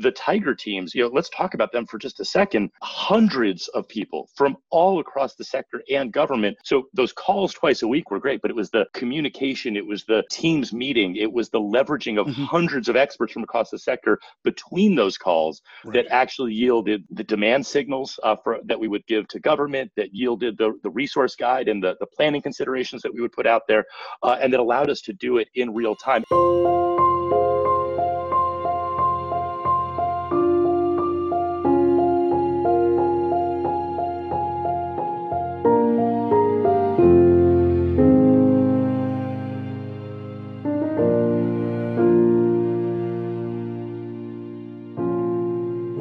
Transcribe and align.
the 0.00 0.10
Tiger 0.12 0.54
teams, 0.54 0.94
you 0.94 1.02
know, 1.02 1.10
let's 1.12 1.28
talk 1.30 1.54
about 1.54 1.72
them 1.72 1.86
for 1.86 1.98
just 1.98 2.20
a 2.20 2.24
second. 2.24 2.70
Hundreds 2.82 3.68
of 3.68 3.88
people 3.88 4.28
from 4.34 4.56
all 4.70 5.00
across 5.00 5.34
the 5.34 5.44
sector 5.44 5.82
and 5.90 6.12
government. 6.12 6.56
So 6.64 6.88
those 6.94 7.12
calls 7.12 7.52
twice 7.54 7.82
a 7.82 7.88
week 7.88 8.10
were 8.10 8.20
great, 8.20 8.40
but 8.42 8.50
it 8.50 8.56
was 8.56 8.70
the 8.70 8.86
communication, 8.94 9.76
it 9.76 9.86
was 9.86 10.04
the 10.04 10.22
teams 10.30 10.72
meeting, 10.72 11.16
it 11.16 11.32
was 11.32 11.50
the 11.50 11.60
leveraging 11.60 12.18
of 12.18 12.26
mm-hmm. 12.26 12.44
hundreds 12.44 12.88
of 12.88 12.96
experts 12.96 13.32
from 13.32 13.42
across 13.42 13.70
the 13.70 13.78
sector 13.78 14.18
between 14.44 14.94
those 14.94 15.18
calls 15.18 15.62
right. 15.84 15.94
that 15.94 16.06
actually 16.12 16.52
yielded 16.52 17.04
the 17.10 17.24
demand 17.24 17.66
signals 17.66 18.18
uh, 18.22 18.36
for 18.36 18.58
that 18.64 18.78
we 18.78 18.88
would 18.88 19.06
give 19.06 19.26
to 19.28 19.40
government, 19.40 19.90
that 19.96 20.14
yielded 20.14 20.56
the, 20.58 20.78
the 20.82 20.90
resource 20.90 21.34
guide 21.34 21.68
and 21.68 21.82
the, 21.82 21.96
the 22.00 22.06
planning 22.06 22.42
considerations 22.42 23.02
that 23.02 23.12
we 23.12 23.20
would 23.20 23.32
put 23.32 23.46
out 23.46 23.62
there, 23.68 23.84
uh, 24.22 24.38
and 24.40 24.52
that 24.52 24.60
allowed 24.60 24.90
us 24.90 25.00
to 25.00 25.12
do 25.12 25.38
it 25.38 25.48
in 25.54 25.74
real 25.74 25.94
time. 25.96 26.24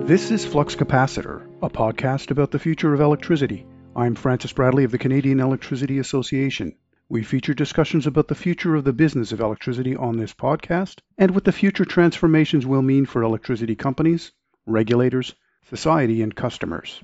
This 0.07 0.31
is 0.31 0.45
Flux 0.45 0.73
Capacitor, 0.73 1.45
a 1.61 1.69
podcast 1.69 2.31
about 2.31 2.51
the 2.51 2.59
future 2.59 2.93
of 2.93 3.01
electricity. 3.01 3.67
I'm 3.93 4.15
Francis 4.15 4.53
Bradley 4.53 4.85
of 4.85 4.91
the 4.91 4.97
Canadian 4.97 5.41
Electricity 5.41 5.99
Association. 5.99 6.77
We 7.09 7.23
feature 7.23 7.53
discussions 7.53 8.07
about 8.07 8.29
the 8.29 8.33
future 8.33 8.75
of 8.75 8.85
the 8.85 8.93
business 8.93 9.33
of 9.33 9.41
electricity 9.41 9.97
on 9.97 10.15
this 10.15 10.33
podcast 10.33 10.99
and 11.17 11.31
what 11.31 11.43
the 11.43 11.51
future 11.51 11.83
transformations 11.83 12.65
will 12.65 12.81
mean 12.81 13.05
for 13.05 13.21
electricity 13.21 13.75
companies, 13.75 14.31
regulators, 14.65 15.35
society, 15.69 16.21
and 16.21 16.33
customers. 16.33 17.03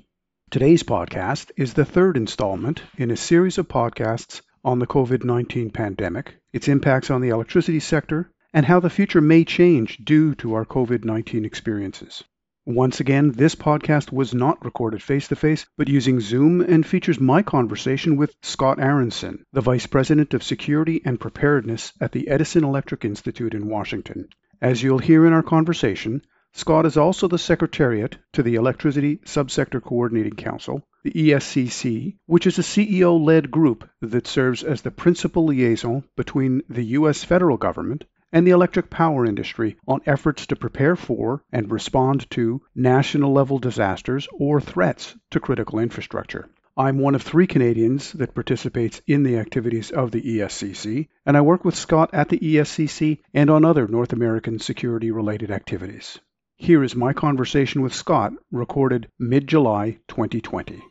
Today's 0.50 0.84
podcast 0.84 1.52
is 1.58 1.74
the 1.74 1.84
third 1.84 2.16
installment 2.16 2.84
in 2.98 3.12
a 3.12 3.18
series 3.18 3.58
of 3.58 3.68
podcasts 3.68 4.40
on 4.64 4.80
the 4.80 4.88
COVID 4.88 5.26
19 5.26 5.72
pandemic, 5.72 6.36
its 6.54 6.70
impacts 6.70 7.12
on 7.12 7.20
the 7.20 7.30
electricity 7.30 7.82
sector, 7.82 8.32
and 8.54 8.66
how 8.66 8.80
the 8.80 8.90
future 8.90 9.20
may 9.20 9.44
change 9.44 9.98
due 10.06 10.34
to 10.36 10.54
our 10.54 10.64
COVID 10.64 11.04
19 11.04 11.44
experiences. 11.44 12.24
Once 12.66 13.02
again, 13.02 13.30
this 13.32 13.56
podcast 13.56 14.10
was 14.14 14.34
not 14.34 14.64
recorded 14.64 15.04
face 15.04 15.28
to 15.28 15.36
face, 15.36 15.66
but 15.76 15.90
using 15.90 16.22
Zoom 16.22 16.62
and 16.62 16.86
features 16.86 17.20
my 17.20 17.42
conversation 17.42 18.16
with 18.16 18.34
Scott 18.42 18.80
Aaronson, 18.80 19.46
the 19.52 19.60
Vice 19.60 19.86
President 19.86 20.34
of 20.34 20.42
Security 20.42 21.02
and 21.04 21.20
Preparedness 21.20 21.92
at 22.00 22.14
the 22.14 22.30
Edison 22.30 22.64
Electric 22.64 23.04
Institute 23.04 23.54
in 23.54 23.68
Washington. 23.68 24.30
As 24.62 24.82
you'll 24.82 25.00
hear 25.00 25.26
in 25.28 25.34
our 25.34 25.44
conversation, 25.44 26.22
Scott 26.54 26.86
is 26.86 26.96
also 26.96 27.28
the 27.28 27.38
Secretariat 27.38 28.18
to 28.32 28.42
the 28.42 28.56
Electricity 28.56 29.18
Subsector 29.26 29.84
Coordinating 29.84 30.36
Council, 30.36 30.88
the 31.04 31.12
ESCC, 31.12 32.16
which 32.28 32.48
is 32.48 32.58
a 32.60 32.62
CEO 32.62 33.22
led 33.22 33.52
group 33.52 33.90
that 34.00 34.26
serves 34.26 34.64
as 34.64 34.84
the 34.84 34.92
principal 34.92 35.48
liaison 35.48 36.06
between 36.16 36.62
the 36.70 36.86
U.S. 36.98 37.26
federal 37.26 37.58
government 37.58 38.06
and 38.34 38.46
the 38.46 38.52
electric 38.52 38.90
power 38.90 39.26
industry 39.26 39.78
on 39.88 40.02
efforts 40.06 40.48
to 40.48 40.56
prepare 40.58 40.98
for 40.98 41.42
and 41.54 41.72
respond 41.72 42.30
to 42.32 42.62
national 42.76 43.32
level 43.32 43.60
disasters 43.60 44.28
or 44.34 44.60
threats 44.60 45.16
to 45.32 45.40
critical 45.40 45.80
infrastructure. 45.80 46.50
I'm 46.76 46.98
one 46.98 47.14
of 47.14 47.22
three 47.22 47.46
Canadians 47.46 48.14
that 48.14 48.34
participates 48.34 49.00
in 49.06 49.22
the 49.22 49.38
activities 49.38 49.92
of 49.92 50.10
the 50.10 50.22
ESCC, 50.22 51.08
and 51.24 51.38
I 51.38 51.42
work 51.42 51.64
with 51.64 51.76
Scott 51.76 52.10
at 52.12 52.30
the 52.30 52.40
ESCC 52.40 53.20
and 53.32 53.52
on 53.52 53.64
other 53.64 53.88
North 53.88 54.12
American 54.12 54.58
security 54.58 55.12
related 55.12 55.52
activities. 55.52 56.20
Here 56.56 56.84
is 56.84 56.96
my 56.96 57.14
conversation 57.14 57.84
with 57.84 57.94
Scott, 57.94 58.34
recorded 58.52 59.08
mid 59.20 59.48
July 59.48 60.00
2020. 60.08 60.82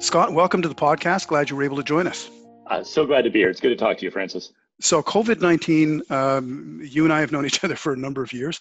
Scott, 0.00 0.32
welcome 0.32 0.62
to 0.62 0.68
the 0.68 0.74
podcast. 0.74 1.26
Glad 1.26 1.50
you 1.50 1.56
were 1.56 1.62
able 1.62 1.76
to 1.76 1.82
join 1.82 2.06
us. 2.06 2.30
Uh, 2.68 2.82
so 2.82 3.04
glad 3.04 3.22
to 3.24 3.30
be 3.30 3.40
here. 3.40 3.50
It's 3.50 3.60
good 3.60 3.68
to 3.68 3.76
talk 3.76 3.98
to 3.98 4.04
you, 4.06 4.10
Francis. 4.10 4.50
So, 4.80 5.02
COVID 5.02 5.42
19, 5.42 6.00
um, 6.08 6.80
you 6.82 7.04
and 7.04 7.12
I 7.12 7.20
have 7.20 7.32
known 7.32 7.44
each 7.44 7.62
other 7.64 7.76
for 7.76 7.92
a 7.92 7.96
number 7.98 8.22
of 8.22 8.32
years. 8.32 8.58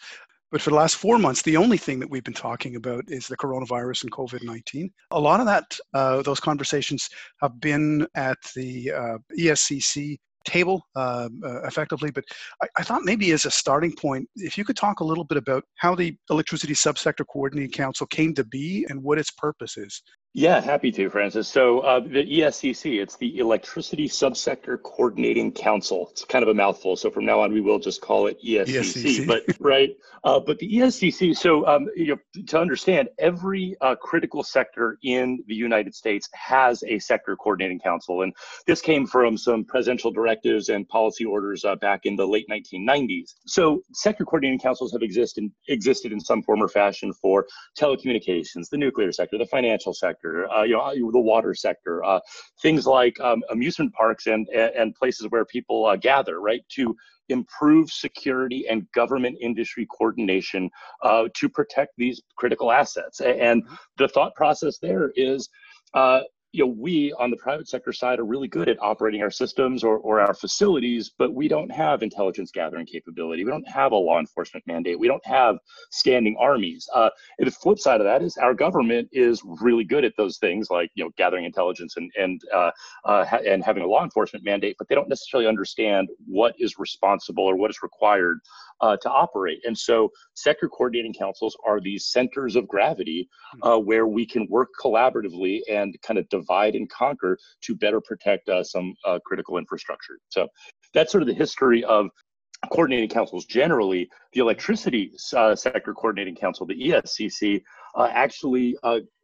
But 0.52 0.62
for 0.62 0.72
the 0.72 0.76
last 0.76 0.98
four 0.98 1.18
months, 1.18 1.42
the 1.44 1.56
only 1.56 1.78
thing 1.78 1.98
that 2.00 2.10
we've 2.10 2.26
been 2.26 2.34
talking 2.34 2.76
about 2.76 3.06
is 3.08 3.28
the 3.28 3.38
coronavirus 3.38 4.04
and 4.04 4.12
COVID 4.12 4.44
19. 4.44 4.92
A 5.12 5.20
lot 5.20 5.40
of 5.40 5.46
that, 5.46 5.78
uh, 5.94 6.22
those 6.24 6.42
conversations 6.42 7.08
have 7.42 7.58
been 7.62 8.06
at 8.16 8.38
the 8.54 8.92
uh, 8.92 9.18
ESCC 9.40 10.18
table 10.46 10.86
uh, 10.96 11.30
uh, 11.44 11.62
effectively. 11.64 12.12
But 12.12 12.26
I, 12.62 12.68
I, 12.80 12.84
thought 12.84 13.04
maybe 13.04 13.32
as 13.32 13.46
a 13.46 13.52
starting 13.52 13.94
point, 13.96 14.28
if 14.36 14.58
you 14.58 14.66
could 14.66 14.78
talk 14.78 15.00
a 15.00 15.04
little 15.04 15.24
bit 15.24 15.38
about 15.38 15.64
how 15.76 15.96
the 15.96 16.18
Electricity 16.30 16.74
Subsector 16.74 17.26
Coordinating 17.32 17.72
Council 17.72 18.08
came 18.08 18.34
to 18.34 18.44
be 18.44 18.86
and 18.90 19.02
what 19.04 19.20
its 19.20 19.32
purpose 19.32 19.78
is. 19.78 20.02
Yeah, 20.36 20.62
happy 20.62 20.92
to, 20.92 21.10
Francis. 21.10 21.48
So 21.48 21.80
uh, 21.80 22.02
the 22.02 22.24
ESCC, 22.24 23.02
it's 23.02 23.18
the 23.18 23.40
Electricity 23.40 24.08
Subsector 24.08 24.82
Coordinating 24.84 25.52
Council. 25.52 26.08
It's 26.12 26.24
kind 26.24 26.44
of 26.44 26.50
a 26.50 26.54
mouthful. 26.54 26.96
So 26.96 27.10
from 27.10 27.26
now 27.26 27.40
on, 27.40 27.52
we 27.52 27.62
will 27.62 27.80
just 27.80 28.00
call 28.00 28.28
it 28.28 28.38
ESCC. 28.46 29.26
ESCC. 29.26 29.28
But 29.28 29.42
right, 29.60 29.90
uh, 30.24 30.40
but 30.40 30.60
the 30.60 30.72
ESCC. 30.72 31.36
So 31.36 31.66
um, 31.66 31.88
you 31.96 32.16
know, 32.36 32.44
to 32.46 32.60
understand, 32.60 33.10
every 33.18 33.76
uh, 33.82 33.96
critical 33.96 34.44
sector 34.44 35.00
in 35.04 35.44
the 35.48 35.56
United 35.56 35.96
States 35.96 36.30
has 36.34 36.84
a 36.84 37.00
sector 37.00 37.36
coordinating 37.36 37.80
council, 37.80 38.22
and 38.22 38.32
this 38.68 38.82
came 38.82 39.08
from 39.08 39.36
some 39.36 39.66
presidential 39.66 40.12
directives 40.12 40.70
and 40.70 40.88
policy 40.90 41.26
orders 41.26 41.66
uh, 41.66 41.76
back 41.78 42.02
in 42.04 42.16
the 42.16 42.26
late 42.26 42.46
1990s. 42.52 43.34
So 43.48 43.82
sector 43.94 44.26
coordinating 44.26 44.60
councils 44.60 44.92
have 44.92 45.02
existed 45.02 45.46
existed 45.70 46.12
in 46.12 46.20
some 46.20 46.44
form 46.44 46.62
or 46.62 46.68
fashion 46.68 47.14
for 47.14 47.48
telecommunications, 47.80 48.70
the 48.70 48.78
nuclear 48.78 49.12
sector, 49.12 49.40
the 49.40 49.48
financial 49.48 49.92
sector 49.92 50.19
sector, 50.20 50.50
uh, 50.52 50.64
you 50.64 50.74
know, 50.74 51.12
the 51.12 51.20
water 51.20 51.54
sector, 51.54 52.04
uh, 52.04 52.20
things 52.62 52.86
like 52.86 53.20
um, 53.20 53.42
amusement 53.52 53.94
parks 53.94 54.28
and, 54.28 54.48
and 54.50 54.96
places 54.96 55.28
where 55.30 55.46
people 55.46 55.86
uh, 55.86 55.96
gather, 55.96 56.42
right, 56.42 56.64
to 56.70 56.96
improve 57.30 57.92
security 57.92 58.66
and 58.70 58.88
government 58.94 59.38
industry 59.40 59.88
coordination 59.98 60.70
uh, 61.04 61.26
to 61.36 61.48
protect 61.48 61.94
these 61.98 62.22
critical 62.38 62.72
assets. 62.72 63.22
And 63.22 63.64
mm-hmm. 63.64 63.76
the 63.98 64.08
thought 64.08 64.36
process 64.36 64.78
there 64.80 65.12
is 65.16 65.50
uh, 65.94 66.22
you 66.52 66.66
know, 66.66 66.74
we 66.76 67.14
on 67.14 67.30
the 67.30 67.38
private 67.38 67.68
sector 67.68 67.94
side 67.94 68.20
are 68.20 68.26
really 68.26 68.48
good 68.48 68.70
at 68.70 68.82
operating 68.82 69.22
our 69.22 69.30
systems 69.30 69.84
or, 69.84 69.98
or 69.98 70.20
our 70.20 70.34
facilities, 70.34 71.12
but 71.16 71.34
we 71.34 71.48
don't 71.48 71.72
have 71.72 72.02
intelligence 72.02 72.50
gathering 72.52 72.88
capability. 72.88 73.44
We 73.44 73.52
don't 73.52 73.68
have 73.68 73.92
a 73.92 73.96
law 73.96 74.20
enforcement 74.20 74.66
mandate. 74.66 75.00
We 75.00 75.08
don't 75.08 75.26
have 75.26 75.58
standing 75.92 76.36
armies. 76.40 76.90
Uh, 76.94 77.10
and 77.38 77.48
the 77.48 77.52
flip 77.52 77.78
side 77.78 78.02
of 78.02 78.06
that 78.06 78.24
is 78.24 78.38
our 78.38 78.56
government 78.56 79.10
is 79.12 79.42
really 79.62 79.84
good 79.84 80.04
at 80.04 80.14
those 80.18 80.38
things 80.38 80.70
like, 80.72 80.90
you 80.96 81.04
know, 81.04 81.12
gathering 81.18 81.46
intelligence 81.46 81.98
and, 81.98 82.12
and, 82.18 82.42
uh, 82.54 82.72
uh, 83.06 83.26
ha- 83.26 83.42
and 83.46 83.64
having 83.64 83.84
a 83.84 83.88
law 83.88 84.04
enforcement 84.04 84.44
mandate, 84.44 84.76
but 84.80 84.88
they 84.88 84.96
don't 84.96 85.10
necessarily 85.10 85.48
understand 85.48 86.10
what 86.26 86.56
is 86.58 86.80
responsible 86.80 87.44
or 87.44 87.56
what 87.56 87.70
is 87.70 87.84
required 87.84 88.40
uh, 88.82 88.98
to 88.98 89.10
operate. 89.10 89.60
And 89.66 89.78
so 89.78 90.12
sector 90.34 90.68
coordinating 90.68 91.14
councils 91.14 91.56
are 91.66 91.80
these 91.80 92.06
centers 92.06 92.56
of 92.56 92.68
gravity 92.68 93.30
hmm. 93.54 93.68
uh, 93.68 93.78
where 93.78 94.08
we 94.08 94.26
can 94.26 94.48
work 94.50 94.70
collaboratively 94.82 95.62
and 95.70 95.96
kind 96.02 96.18
of 96.18 96.28
divide 96.40 96.76
and 96.76 96.90
conquer 96.90 97.38
to 97.62 97.76
better 97.76 98.02
protect 98.02 98.50
uh, 98.50 98.64
some 98.64 98.94
uh, 99.06 99.20
critical 99.26 99.58
infrastructure. 99.58 100.18
So 100.30 100.48
that's 100.94 101.12
sort 101.12 101.22
of 101.22 101.28
the 101.28 101.34
history 101.34 101.84
of 101.84 102.08
coordinating 102.72 103.10
councils 103.10 103.46
generally. 103.46 104.10
The 104.34 104.42
electricity 104.42 105.12
uh, 105.36 105.56
sector 105.56 105.94
coordinating 105.94 106.36
council, 106.36 106.66
the 106.66 106.76
ESCC, 106.76 107.62
uh, 107.96 108.10
actually 108.12 108.76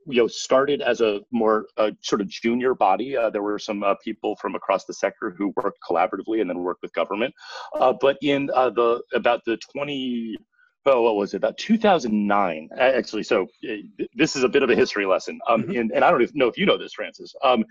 you 0.07 0.21
know 0.21 0.27
started 0.27 0.81
as 0.81 1.01
a 1.01 1.21
more 1.31 1.67
uh, 1.77 1.91
sort 2.01 2.21
of 2.21 2.27
junior 2.27 2.73
body. 2.73 3.17
Uh, 3.17 3.29
there 3.29 3.41
were 3.41 3.59
some 3.59 3.83
uh, 3.83 3.95
people 4.03 4.35
from 4.37 4.55
across 4.55 4.85
the 4.85 4.93
sector 4.93 5.33
who 5.37 5.53
worked 5.55 5.79
collaboratively 5.87 6.41
and 6.41 6.49
then 6.49 6.59
worked 6.59 6.81
with 6.81 6.93
government. 6.93 7.33
Uh, 7.79 7.93
but 7.99 8.17
in 8.21 8.49
uh, 8.53 8.69
the 8.69 9.01
about 9.13 9.41
the 9.45 9.57
20 9.73 10.37
oh, 10.85 11.01
what 11.01 11.15
was 11.15 11.33
it 11.33 11.37
about 11.37 11.57
2009 11.57 12.69
actually 12.77 13.23
so 13.23 13.47
uh, 13.69 13.73
this 14.13 14.35
is 14.35 14.43
a 14.43 14.49
bit 14.49 14.63
of 14.63 14.69
a 14.69 14.75
history 14.75 15.05
lesson 15.05 15.39
um, 15.47 15.63
mm-hmm. 15.63 15.71
in, 15.71 15.91
and 15.93 16.03
i 16.03 16.11
don't 16.11 16.35
know 16.35 16.47
if 16.47 16.57
you 16.57 16.65
know 16.65 16.77
this 16.77 16.93
francis 16.93 17.33
um, 17.43 17.65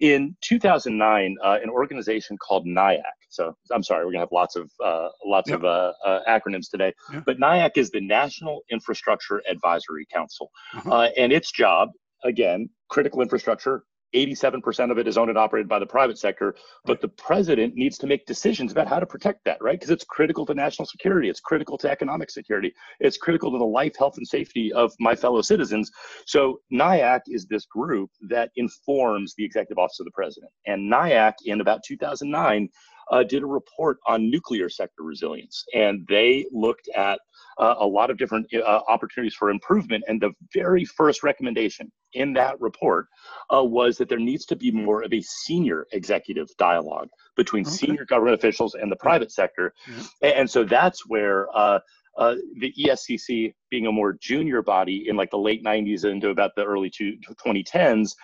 in 0.00 0.36
2009, 0.42 1.36
uh, 1.42 1.58
an 1.62 1.70
organization 1.70 2.36
called 2.38 2.66
NIAC. 2.66 3.00
So 3.30 3.56
I'm 3.72 3.82
sorry, 3.82 4.04
we're 4.04 4.12
gonna 4.12 4.22
have 4.22 4.32
lots 4.32 4.56
of 4.56 4.70
uh, 4.84 5.08
lots 5.24 5.50
yep. 5.50 5.60
of 5.60 5.64
uh, 5.64 5.92
uh 6.04 6.20
acronyms 6.28 6.70
today. 6.70 6.92
Yep. 7.12 7.24
But 7.24 7.38
NIAC 7.38 7.72
is 7.76 7.90
the 7.90 8.00
National 8.00 8.60
Infrastructure 8.70 9.42
Advisory 9.48 10.06
Council, 10.12 10.50
uh-huh. 10.74 10.90
Uh, 10.90 11.08
and 11.16 11.32
its 11.32 11.50
job, 11.50 11.90
again, 12.24 12.68
critical 12.88 13.22
infrastructure 13.22 13.84
87% 14.14 14.90
of 14.90 14.98
it 14.98 15.06
is 15.06 15.18
owned 15.18 15.30
and 15.30 15.38
operated 15.38 15.68
by 15.68 15.78
the 15.78 15.86
private 15.86 16.18
sector, 16.18 16.54
but 16.84 17.00
the 17.00 17.08
president 17.08 17.74
needs 17.74 17.98
to 17.98 18.06
make 18.06 18.26
decisions 18.26 18.72
about 18.72 18.88
how 18.88 18.98
to 18.98 19.06
protect 19.06 19.44
that, 19.44 19.62
right? 19.62 19.78
Because 19.78 19.90
it's 19.90 20.04
critical 20.04 20.46
to 20.46 20.54
national 20.54 20.86
security, 20.86 21.28
it's 21.28 21.40
critical 21.40 21.76
to 21.78 21.90
economic 21.90 22.30
security, 22.30 22.72
it's 23.00 23.16
critical 23.16 23.50
to 23.52 23.58
the 23.58 23.64
life, 23.64 23.96
health, 23.98 24.16
and 24.16 24.26
safety 24.26 24.72
of 24.72 24.92
my 25.00 25.14
fellow 25.14 25.42
citizens. 25.42 25.90
So 26.26 26.60
NIAC 26.72 27.20
is 27.26 27.46
this 27.46 27.66
group 27.66 28.10
that 28.28 28.50
informs 28.56 29.34
the 29.36 29.44
executive 29.44 29.78
office 29.78 30.00
of 30.00 30.06
the 30.06 30.12
president. 30.12 30.52
And 30.66 30.90
NIAC 30.90 31.34
in 31.44 31.60
about 31.60 31.82
2009 31.84 32.68
uh, 33.10 33.22
did 33.22 33.42
a 33.42 33.46
report 33.46 33.98
on 34.06 34.30
nuclear 34.30 34.68
sector 34.68 35.02
resilience, 35.02 35.64
and 35.74 36.06
they 36.08 36.46
looked 36.52 36.88
at 36.94 37.18
uh, 37.58 37.74
a 37.78 37.86
lot 37.86 38.10
of 38.10 38.18
different 38.18 38.46
uh, 38.54 38.80
opportunities 38.88 39.34
for 39.34 39.50
improvement. 39.50 40.04
And 40.08 40.20
the 40.20 40.32
very 40.52 40.84
first 40.84 41.22
recommendation 41.22 41.90
in 42.12 42.32
that 42.34 42.60
report 42.60 43.06
uh, 43.54 43.62
was 43.62 43.96
that 43.98 44.08
there 44.08 44.18
needs 44.18 44.44
to 44.46 44.56
be 44.56 44.70
more 44.70 45.02
of 45.02 45.12
a 45.12 45.22
senior 45.22 45.86
executive 45.92 46.48
dialogue 46.58 47.08
between 47.36 47.66
okay. 47.66 47.76
senior 47.76 48.04
government 48.04 48.34
officials 48.34 48.74
and 48.74 48.90
the 48.90 48.96
private 48.96 49.32
sector. 49.32 49.72
Yeah. 50.20 50.28
And 50.28 50.50
so 50.50 50.64
that's 50.64 51.06
where 51.06 51.48
uh, 51.56 51.78
uh, 52.16 52.34
the 52.60 52.72
ESCC, 52.78 53.54
being 53.70 53.86
a 53.86 53.92
more 53.92 54.14
junior 54.14 54.62
body 54.62 55.08
in 55.08 55.16
like 55.16 55.30
the 55.30 55.38
late 55.38 55.62
90s 55.62 56.04
into 56.04 56.30
about 56.30 56.52
the 56.56 56.64
early 56.64 56.90
2010s, 56.90 58.14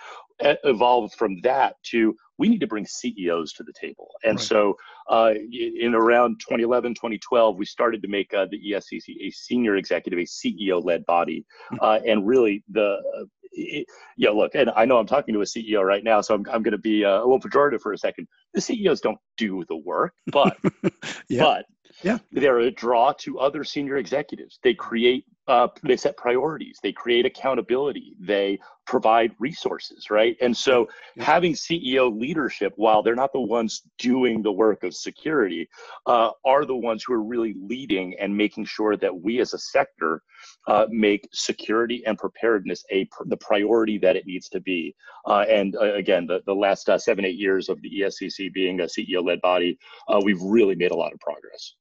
evolved 0.63 1.15
from 1.15 1.41
that 1.41 1.75
to 1.83 2.15
we 2.37 2.49
need 2.49 2.59
to 2.59 2.67
bring 2.67 2.85
CEOs 2.85 3.53
to 3.53 3.63
the 3.63 3.73
table. 3.73 4.09
And 4.23 4.35
right. 4.35 4.45
so 4.45 4.75
uh, 5.09 5.33
in 5.51 5.93
around 5.93 6.39
2011, 6.39 6.95
2012, 6.95 7.57
we 7.57 7.65
started 7.65 8.01
to 8.01 8.07
make 8.07 8.33
uh, 8.33 8.47
the 8.49 8.59
ESCC 8.71 9.15
a 9.21 9.29
senior 9.31 9.75
executive, 9.75 10.19
a 10.19 10.23
CEO 10.23 10.83
led 10.83 11.05
body. 11.05 11.45
Hmm. 11.69 11.77
Uh, 11.81 11.99
and 12.05 12.25
really 12.25 12.63
the, 12.69 12.97
uh, 13.17 13.25
it, 13.51 13.85
yeah, 14.17 14.31
look, 14.31 14.55
and 14.55 14.71
I 14.75 14.85
know 14.85 14.97
I'm 14.97 15.05
talking 15.05 15.33
to 15.35 15.41
a 15.41 15.45
CEO 15.45 15.83
right 15.83 16.03
now, 16.03 16.21
so 16.21 16.33
I'm, 16.33 16.45
I'm 16.51 16.63
going 16.63 16.71
to 16.71 16.77
be 16.79 17.05
uh, 17.05 17.19
a 17.19 17.25
little 17.25 17.39
pejorative 17.39 17.81
for 17.81 17.93
a 17.93 17.97
second. 17.97 18.27
The 18.53 18.61
CEOs 18.61 19.01
don't 19.01 19.19
do 19.37 19.63
the 19.69 19.77
work, 19.77 20.13
but, 20.27 20.57
yeah. 21.29 21.43
but 21.43 21.65
yeah. 22.01 22.17
they're 22.31 22.59
a 22.59 22.71
draw 22.71 23.13
to 23.19 23.39
other 23.39 23.63
senior 23.63 23.97
executives. 23.97 24.59
They 24.63 24.73
create 24.73 25.25
uh, 25.47 25.67
they 25.83 25.97
set 25.97 26.15
priorities, 26.15 26.79
they 26.81 26.91
create 26.91 27.25
accountability, 27.25 28.15
they 28.19 28.59
provide 28.85 29.31
resources, 29.39 30.09
right? 30.09 30.37
And 30.41 30.55
so 30.55 30.87
having 31.17 31.53
CEO 31.53 32.17
leadership, 32.17 32.73
while 32.75 33.03
they're 33.03 33.15
not 33.15 33.33
the 33.33 33.41
ones 33.41 33.81
doing 33.97 34.41
the 34.41 34.51
work 34.51 34.83
of 34.83 34.93
security, 34.93 35.69
uh, 36.05 36.31
are 36.45 36.65
the 36.65 36.75
ones 36.75 37.03
who 37.03 37.13
are 37.13 37.23
really 37.23 37.55
leading 37.59 38.15
and 38.19 38.35
making 38.35 38.65
sure 38.65 38.95
that 38.97 39.21
we 39.21 39.39
as 39.39 39.53
a 39.53 39.59
sector 39.59 40.21
uh, 40.67 40.85
make 40.89 41.27
security 41.33 42.03
and 42.05 42.17
preparedness 42.17 42.83
a 42.91 43.07
the 43.25 43.37
priority 43.37 43.97
that 43.97 44.15
it 44.15 44.25
needs 44.25 44.47
to 44.49 44.61
be. 44.61 44.95
Uh, 45.25 45.45
and 45.49 45.75
uh, 45.75 45.93
again, 45.93 46.25
the, 46.25 46.41
the 46.45 46.55
last 46.55 46.89
uh, 46.89 46.97
seven, 46.97 47.25
eight 47.25 47.37
years 47.37 47.69
of 47.69 47.81
the 47.81 47.89
ESCC 48.01 48.51
being 48.53 48.79
a 48.81 48.85
CEO-led 48.85 49.41
body, 49.41 49.77
we've 50.23 50.41
really 50.41 50.75
made 50.75 50.91
a 50.91 50.95
lot 50.95 51.13
of 51.13 51.19
progress. 51.19 51.75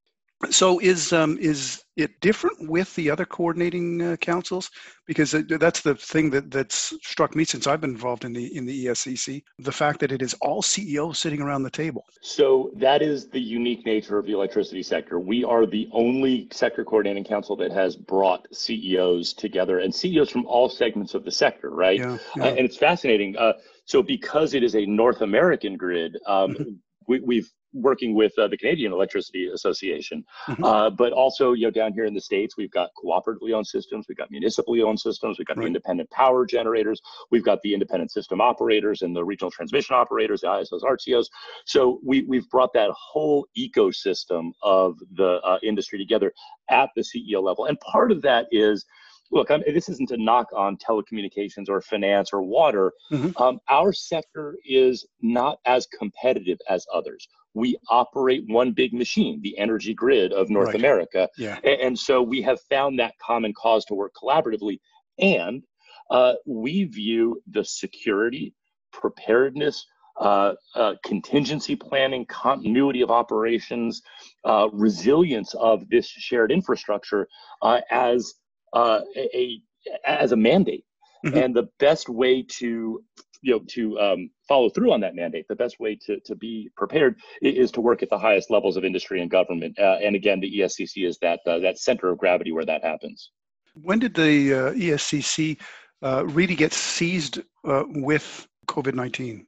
So 0.51 0.81
is 0.81 1.13
um, 1.13 1.39
is 1.39 1.85
it 1.97 2.21
different 2.21 2.69
with 2.69 2.95
the 2.97 3.11
other 3.11 3.25
coordinating 3.25 4.03
uh, 4.03 4.17
councils? 4.17 4.71
Because 5.07 5.33
that's 5.49 5.81
the 5.83 5.95
thing 5.95 6.31
that 6.31 6.51
that's 6.51 6.95
struck 7.03 7.37
me 7.37 7.45
since 7.45 7.67
I've 7.67 7.81
been 7.81 7.91
involved 7.91 8.25
in 8.25 8.33
the 8.33 8.55
in 8.57 8.67
the 8.67 8.87
ESCC. 8.87 9.43
The 9.59 9.73
fact 9.73 10.01
that 10.01 10.11
it 10.11 10.21
is 10.21 10.35
all 10.41 10.61
CEOs 10.61 11.19
sitting 11.19 11.41
around 11.41 11.63
the 11.63 11.71
table. 11.71 12.05
So 12.23 12.73
that 12.77 13.03
is 13.03 13.29
the 13.29 13.41
unique 13.41 13.87
nature 13.87 14.19
of 14.19 14.27
the 14.27 14.33
electricity 14.33 14.83
sector. 14.83 15.21
We 15.21 15.45
are 15.45 15.65
the 15.65 15.89
only 15.93 16.49
sector 16.51 16.85
coordinating 16.85 17.25
council 17.25 17.55
that 17.57 17.71
has 17.71 17.95
brought 17.95 18.47
CEOs 18.53 19.35
together 19.35 19.79
and 19.79 19.95
CEOs 19.95 20.31
from 20.31 20.47
all 20.47 20.69
segments 20.69 21.15
of 21.15 21.25
the 21.25 21.31
sector, 21.31 21.71
right? 21.71 21.99
Yeah, 21.99 22.19
yeah. 22.37 22.45
Uh, 22.45 22.49
and 22.49 22.61
it's 22.61 22.77
fascinating. 22.77 23.37
Uh, 23.37 23.53
so 23.85 24.03
because 24.03 24.55
it 24.55 24.63
is 24.63 24.75
a 24.75 24.87
North 24.87 25.23
American 25.23 25.77
grid, 25.77 26.17
um, 26.27 26.55
mm-hmm. 26.55 26.71
we, 27.07 27.21
we've 27.21 27.51
working 27.73 28.15
with 28.15 28.33
uh, 28.39 28.49
the 28.49 28.57
Canadian 28.57 28.93
Electricity 28.93 29.49
Association, 29.49 30.25
mm-hmm. 30.47 30.65
uh, 30.65 30.91
but 30.91 31.13
also 31.13 31.53
you 31.53 31.67
know 31.67 31.71
down 31.71 31.93
here 31.93 32.05
in 32.05 32.15
the 32.15 32.21
states 32.21 32.57
we've 32.57 32.71
got 32.71 32.91
cooperatively 33.03 33.53
owned 33.55 33.67
systems, 33.67 34.07
we've 34.09 34.19
got 34.19 34.31
municipally 34.31 34.83
owned 34.83 35.01
systems, 35.01 35.39
we've 35.39 35.47
got 35.47 35.57
right. 35.57 35.65
the 35.65 35.67
independent 35.69 36.11
power 36.11 36.47
generators, 36.47 37.01
we've 37.31 37.45
got 37.45 37.61
the 37.63 37.73
independent 37.73 38.11
system 38.11 38.41
operators 38.41 39.03
and 39.03 39.15
the 39.15 39.25
regional 39.25 39.51
transmission 39.51 39.95
operators, 39.95 40.43
the 40.43 40.47
ISOs, 40.47 40.83
RTOs. 40.83 41.27
So 41.65 42.01
we 42.05 42.23
we've 42.23 42.49
brought 42.51 42.73
that 42.75 42.91
whole 42.91 43.47
ecosystem 43.57 44.53
of 44.63 44.99
the 45.15 45.41
uh, 45.45 45.59
industry 45.63 45.99
together 45.99 46.33
at 46.71 46.91
the 46.97 47.03
CEO 47.03 47.43
level, 47.43 47.67
and 47.67 47.79
part 47.81 48.13
of 48.13 48.23
that 48.23 48.47
is 48.51 48.85
look, 49.33 49.51
I'm, 49.51 49.63
this 49.67 49.89
isn't 49.89 50.11
a 50.11 50.17
knock 50.17 50.49
on 50.55 50.77
telecommunications 50.77 51.69
or 51.69 51.81
finance 51.81 52.31
or 52.33 52.43
water. 52.43 52.93
Mm-hmm. 53.11 53.43
Um, 53.43 53.59
our 53.69 53.93
sector 53.93 54.57
is 54.65 55.07
not 55.23 55.59
as 55.65 55.87
competitive 55.87 56.59
as 56.69 56.87
others. 56.93 57.27
We 57.55 57.77
operate 57.89 58.45
one 58.47 58.73
big 58.73 58.93
machine, 58.93 59.41
the 59.43 59.59
energy 59.59 59.95
grid 59.95 60.33
of 60.33 60.51
North 60.51 60.69
right. 60.69 60.77
America. 60.77 61.29
Yeah. 61.37 61.59
And, 61.65 61.81
and, 61.81 61.99
so 61.99 62.23
we 62.23 62.41
have 62.43 62.61
found 62.71 62.99
that 62.99 63.15
common 63.19 63.53
cause 63.53 63.85
to 63.87 63.95
work 63.95 64.13
collaboratively. 64.23 64.79
And 65.19 65.63
uh, 66.11 66.35
we 66.47 66.85
view 66.85 67.43
the 67.51 67.65
security, 67.65 68.55
preparedness, 68.93 69.87
uh, 70.21 70.53
uh, 70.75 70.95
contingency 71.05 71.75
planning, 71.75 72.27
continuity 72.27 73.01
of 73.01 73.11
operations, 73.11 74.03
uh, 74.45 74.69
resilience 74.73 75.55
of 75.55 75.89
this 75.89 76.07
shared 76.07 76.53
infrastructure 76.53 77.29
uh, 77.63 77.81
as 77.91 78.35
uh, 78.73 79.01
a, 79.17 79.61
as 80.05 80.33
a 80.33 80.37
mandate. 80.37 80.85
Mm-hmm. 81.25 81.39
And 81.39 81.55
the 81.55 81.69
best 81.79 82.09
way 82.09 82.43
to 82.43 83.05
you 83.43 83.53
know 83.53 83.61
to 83.69 83.99
um, 84.01 84.31
follow 84.49 84.71
through 84.71 84.93
on 84.93 85.01
that 85.01 85.15
mandate 85.15 85.47
the 85.49 85.57
best 85.57 85.79
way 85.79 85.97
to, 86.07 86.19
to 86.21 86.35
be 86.35 86.71
prepared 86.77 87.17
is 87.43 87.71
to 87.73 87.81
work 87.81 88.03
at 88.03 88.09
the 88.09 88.19
highest 88.19 88.51
levels 88.51 88.77
of 88.77 88.85
industry 88.85 89.21
and 89.21 89.31
government 89.31 89.79
uh, 89.79 89.99
and 90.01 90.17
again 90.17 90.41
the 90.41 90.61
escc 90.61 91.07
is 91.07 91.19
that 91.19 91.41
uh, 91.47 91.59
that 91.59 91.79
center 91.79 92.09
of 92.09 92.19
gravity 92.19 92.53
where 92.53 92.65
that 92.65 92.83
happens 92.83 93.31
when 93.75 93.99
did 93.99 94.15
the 94.15 94.55
uh, 94.55 94.73
escc 94.73 95.59
uh, 96.03 96.25
really 96.29 96.55
get 96.55 96.73
seized 96.73 97.41
uh, 97.65 97.85
with 97.89 98.47
covid-19 98.69 99.45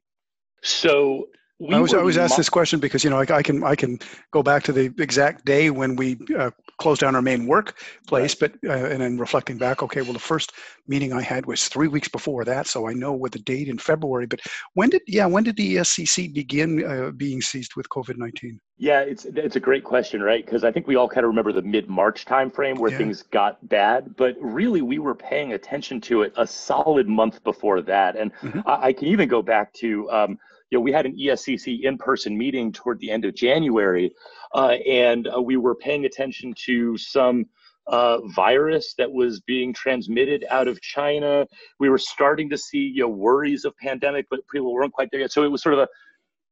so 0.62 1.28
we 1.60 1.74
I 1.74 1.78
was 1.78 1.94
always 1.94 2.18
asked 2.18 2.36
this 2.36 2.48
question 2.48 2.80
because 2.80 3.04
you 3.04 3.10
know 3.10 3.18
I, 3.18 3.26
I, 3.36 3.42
can 3.42 3.62
I 3.62 3.76
can 3.76 4.00
go 4.32 4.42
back 4.42 4.64
to 4.64 4.72
the 4.72 4.92
exact 4.98 5.44
day 5.44 5.70
when 5.70 5.94
we 5.94 6.18
uh, 6.36 6.50
closed 6.78 7.00
down 7.00 7.14
our 7.14 7.22
main 7.22 7.46
workplace, 7.46 8.40
right. 8.40 8.52
but 8.62 8.70
uh, 8.70 8.86
and 8.86 9.00
then 9.00 9.18
reflecting 9.18 9.56
back, 9.56 9.82
okay, 9.82 10.02
well 10.02 10.12
the 10.12 10.18
first 10.18 10.52
meeting 10.88 11.12
I 11.12 11.22
had 11.22 11.46
was 11.46 11.68
three 11.68 11.86
weeks 11.86 12.08
before 12.08 12.44
that, 12.44 12.66
so 12.66 12.88
I 12.88 12.92
know 12.92 13.12
what 13.12 13.32
the 13.32 13.38
date 13.38 13.68
in 13.68 13.78
February. 13.78 14.26
But 14.26 14.40
when 14.74 14.90
did 14.90 15.02
yeah 15.06 15.26
when 15.26 15.44
did 15.44 15.56
the 15.56 15.76
ESCC 15.76 16.34
begin 16.34 16.84
uh, 16.84 17.10
being 17.12 17.40
seized 17.40 17.76
with 17.76 17.88
COVID 17.88 18.16
nineteen? 18.16 18.60
Yeah, 18.76 19.00
it's 19.00 19.24
it's 19.24 19.54
a 19.54 19.60
great 19.60 19.84
question, 19.84 20.20
right? 20.20 20.44
Because 20.44 20.64
I 20.64 20.72
think 20.72 20.88
we 20.88 20.96
all 20.96 21.08
kind 21.08 21.24
of 21.24 21.28
remember 21.28 21.52
the 21.52 21.62
mid 21.62 21.88
March 21.88 22.24
timeframe 22.24 22.78
where 22.78 22.90
yeah. 22.90 22.98
things 22.98 23.22
got 23.22 23.66
bad, 23.68 24.16
but 24.16 24.34
really 24.40 24.82
we 24.82 24.98
were 24.98 25.14
paying 25.14 25.52
attention 25.52 26.00
to 26.02 26.22
it 26.22 26.32
a 26.36 26.46
solid 26.46 27.06
month 27.06 27.44
before 27.44 27.80
that, 27.82 28.16
and 28.16 28.34
mm-hmm. 28.34 28.60
I, 28.66 28.88
I, 28.88 28.92
can 28.92 29.06
even 29.06 29.28
go 29.28 29.40
back 29.40 29.72
to. 29.74 30.10
Um, 30.10 30.38
you 30.70 30.78
know, 30.78 30.82
we 30.82 30.92
had 30.92 31.06
an 31.06 31.16
ESCC 31.16 31.82
in-person 31.82 32.36
meeting 32.36 32.72
toward 32.72 32.98
the 33.00 33.10
end 33.10 33.24
of 33.24 33.34
January, 33.34 34.12
uh, 34.54 34.76
and 34.88 35.28
uh, 35.28 35.40
we 35.40 35.56
were 35.56 35.74
paying 35.74 36.04
attention 36.04 36.54
to 36.64 36.96
some 36.96 37.46
uh, 37.86 38.18
virus 38.28 38.94
that 38.96 39.10
was 39.10 39.40
being 39.40 39.72
transmitted 39.72 40.44
out 40.50 40.68
of 40.68 40.80
China. 40.80 41.46
We 41.78 41.90
were 41.90 41.98
starting 41.98 42.48
to 42.50 42.58
see 42.58 42.78
you 42.78 43.02
know, 43.02 43.08
worries 43.08 43.64
of 43.64 43.76
pandemic, 43.76 44.26
but 44.30 44.40
people 44.50 44.72
weren't 44.72 44.92
quite 44.92 45.10
there 45.10 45.20
yet. 45.20 45.32
So 45.32 45.44
it 45.44 45.48
was 45.48 45.62
sort 45.62 45.74
of 45.74 45.80
a 45.80 45.88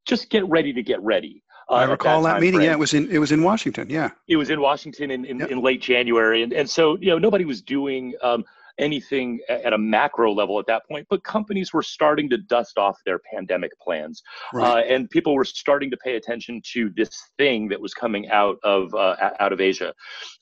just 0.07 0.31
get 0.31 0.47
ready 0.49 0.73
to 0.73 0.83
get 0.83 1.00
ready. 1.02 1.42
Uh, 1.69 1.75
I 1.75 1.85
recall 1.85 2.23
that, 2.23 2.35
that 2.35 2.40
meeting. 2.40 2.59
Frame. 2.59 2.66
Yeah, 2.66 2.73
it 2.73 2.78
was 2.78 2.95
in 2.95 3.11
it 3.11 3.19
was 3.19 3.33
in 3.33 3.42
Washington. 3.42 3.88
Yeah, 3.88 4.11
it 4.28 4.37
was 4.37 4.50
in 4.50 4.61
Washington 4.61 5.11
in, 5.11 5.25
in, 5.25 5.38
yep. 5.38 5.50
in 5.50 5.62
late 5.62 5.81
January, 5.81 6.42
and 6.42 6.52
and 6.52 6.69
so 6.69 6.99
you 7.00 7.09
know 7.09 7.19
nobody 7.19 7.45
was 7.45 7.62
doing. 7.62 8.14
Um, 8.23 8.45
anything 8.79 9.41
at 9.49 9.73
a 9.73 9.79
macro 9.79 10.33
level 10.33 10.59
at 10.59 10.67
that 10.67 10.87
point, 10.88 11.07
but 11.11 11.23
companies 11.25 11.73
were 11.73 11.83
starting 11.83 12.29
to 12.31 12.38
dust 12.38 12.79
off 12.79 12.99
their 13.05 13.21
pandemic 13.33 13.73
plans, 13.81 14.23
right. 14.52 14.67
uh, 14.67 14.95
and 14.95 15.09
people 15.11 15.35
were 15.35 15.45
starting 15.45 15.91
to 15.91 15.97
pay 15.99 16.17
attention 16.17 16.61
to 16.73 16.91
this 16.97 17.11
thing 17.38 17.69
that 17.69 17.81
was 17.81 17.95
coming 17.95 18.31
out 18.31 18.59
of 18.62 18.95
uh, 18.95 19.31
out 19.41 19.52
of 19.52 19.61
Asia. 19.61 19.93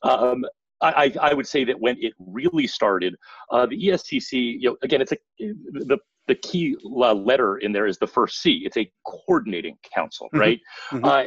Um, 0.03 0.45
I, 0.83 1.13
I, 1.21 1.35
would 1.35 1.47
say 1.47 1.65
that 1.65 1.79
when 1.79 1.97
it 2.01 2.15
really 2.19 2.67
started, 2.67 3.15
uh, 3.51 3.67
the 3.67 3.77
ESCC, 3.77 4.57
you 4.59 4.71
know, 4.71 4.77
again, 4.83 5.03
it's 5.03 5.13
a 5.13 5.19
the 5.39 5.99
the 6.27 6.35
key 6.37 6.77
letter 6.83 7.59
in 7.59 7.73
there 7.73 7.87
is 7.87 7.99
the 7.99 8.07
first 8.07 8.41
C. 8.41 8.63
It's 8.65 8.77
a 8.77 8.91
coordinating 9.05 9.77
council, 9.95 10.29
mm-hmm. 10.29 10.41
right? 10.41 10.61
Mm-hmm. 10.91 11.05
Uh, 11.05 11.23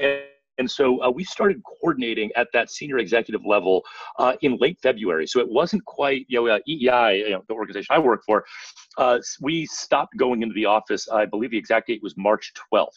and, 0.58 0.70
so 0.70 1.04
uh, 1.04 1.10
we 1.10 1.24
started 1.24 1.62
coordinating 1.64 2.32
at 2.36 2.48
that 2.54 2.70
senior 2.70 2.98
executive 2.98 3.46
level 3.46 3.84
uh, 4.20 4.34
in 4.42 4.58
late 4.58 4.78
February. 4.82 5.28
So 5.28 5.40
it 5.40 5.50
wasn't 5.50 5.84
quite, 5.86 6.26
you 6.28 6.46
know, 6.46 6.48
uh, 6.56 6.60
EEI, 6.68 7.20
you 7.20 7.30
know, 7.32 7.44
the 7.48 7.54
organization 7.54 7.88
I 7.92 8.00
work 8.00 8.24
for, 8.26 8.44
uh, 8.98 9.20
we 9.42 9.66
stopped 9.66 10.16
going 10.18 10.42
into 10.44 10.54
the 10.54 10.66
office. 10.66 11.08
I 11.10 11.26
believe 11.26 11.52
the 11.52 11.58
exact 11.58 11.88
date 11.88 12.02
was 12.02 12.16
March 12.18 12.54
12th. 12.74 12.88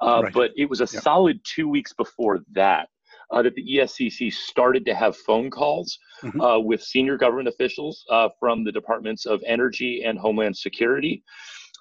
Uh, 0.00 0.22
right. 0.24 0.32
But 0.32 0.50
it 0.56 0.68
was 0.68 0.80
a 0.80 0.86
solid 0.86 1.40
two 1.44 1.68
weeks 1.68 1.92
before 1.92 2.40
that. 2.52 2.88
Uh, 3.30 3.40
that 3.42 3.54
the 3.54 3.66
ESCC 3.76 4.30
started 4.30 4.84
to 4.84 4.94
have 4.94 5.16
phone 5.16 5.50
calls 5.50 5.98
mm-hmm. 6.22 6.66
with 6.66 6.82
senior 6.82 7.16
government 7.16 7.48
officials 7.48 8.04
from 8.38 8.64
the 8.64 8.70
departments 8.70 9.24
of 9.24 9.42
energy 9.46 10.04
and 10.04 10.18
homeland 10.18 10.54
security. 10.56 11.24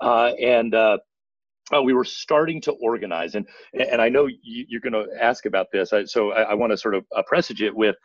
uh, 0.02 0.32
and 0.42 0.74
uh, 1.72 1.78
uh, 1.78 1.82
we 1.82 1.94
were 1.94 2.04
starting 2.04 2.60
to 2.62 2.72
organize. 2.74 3.36
And 3.36 3.48
and 3.74 4.02
I 4.02 4.10
know 4.10 4.28
you, 4.42 4.78
are 4.78 4.90
going 4.90 4.94
to 4.94 5.12
ask 5.22 5.46
about 5.46 5.68
this, 5.72 5.94
so 6.06 6.32
I, 6.32 6.42
I 6.42 6.54
want 6.54 6.72
to 6.72 6.78
sort 6.78 6.96
of 6.96 7.06
presage 7.28 7.62
it 7.62 7.76
with 7.76 7.96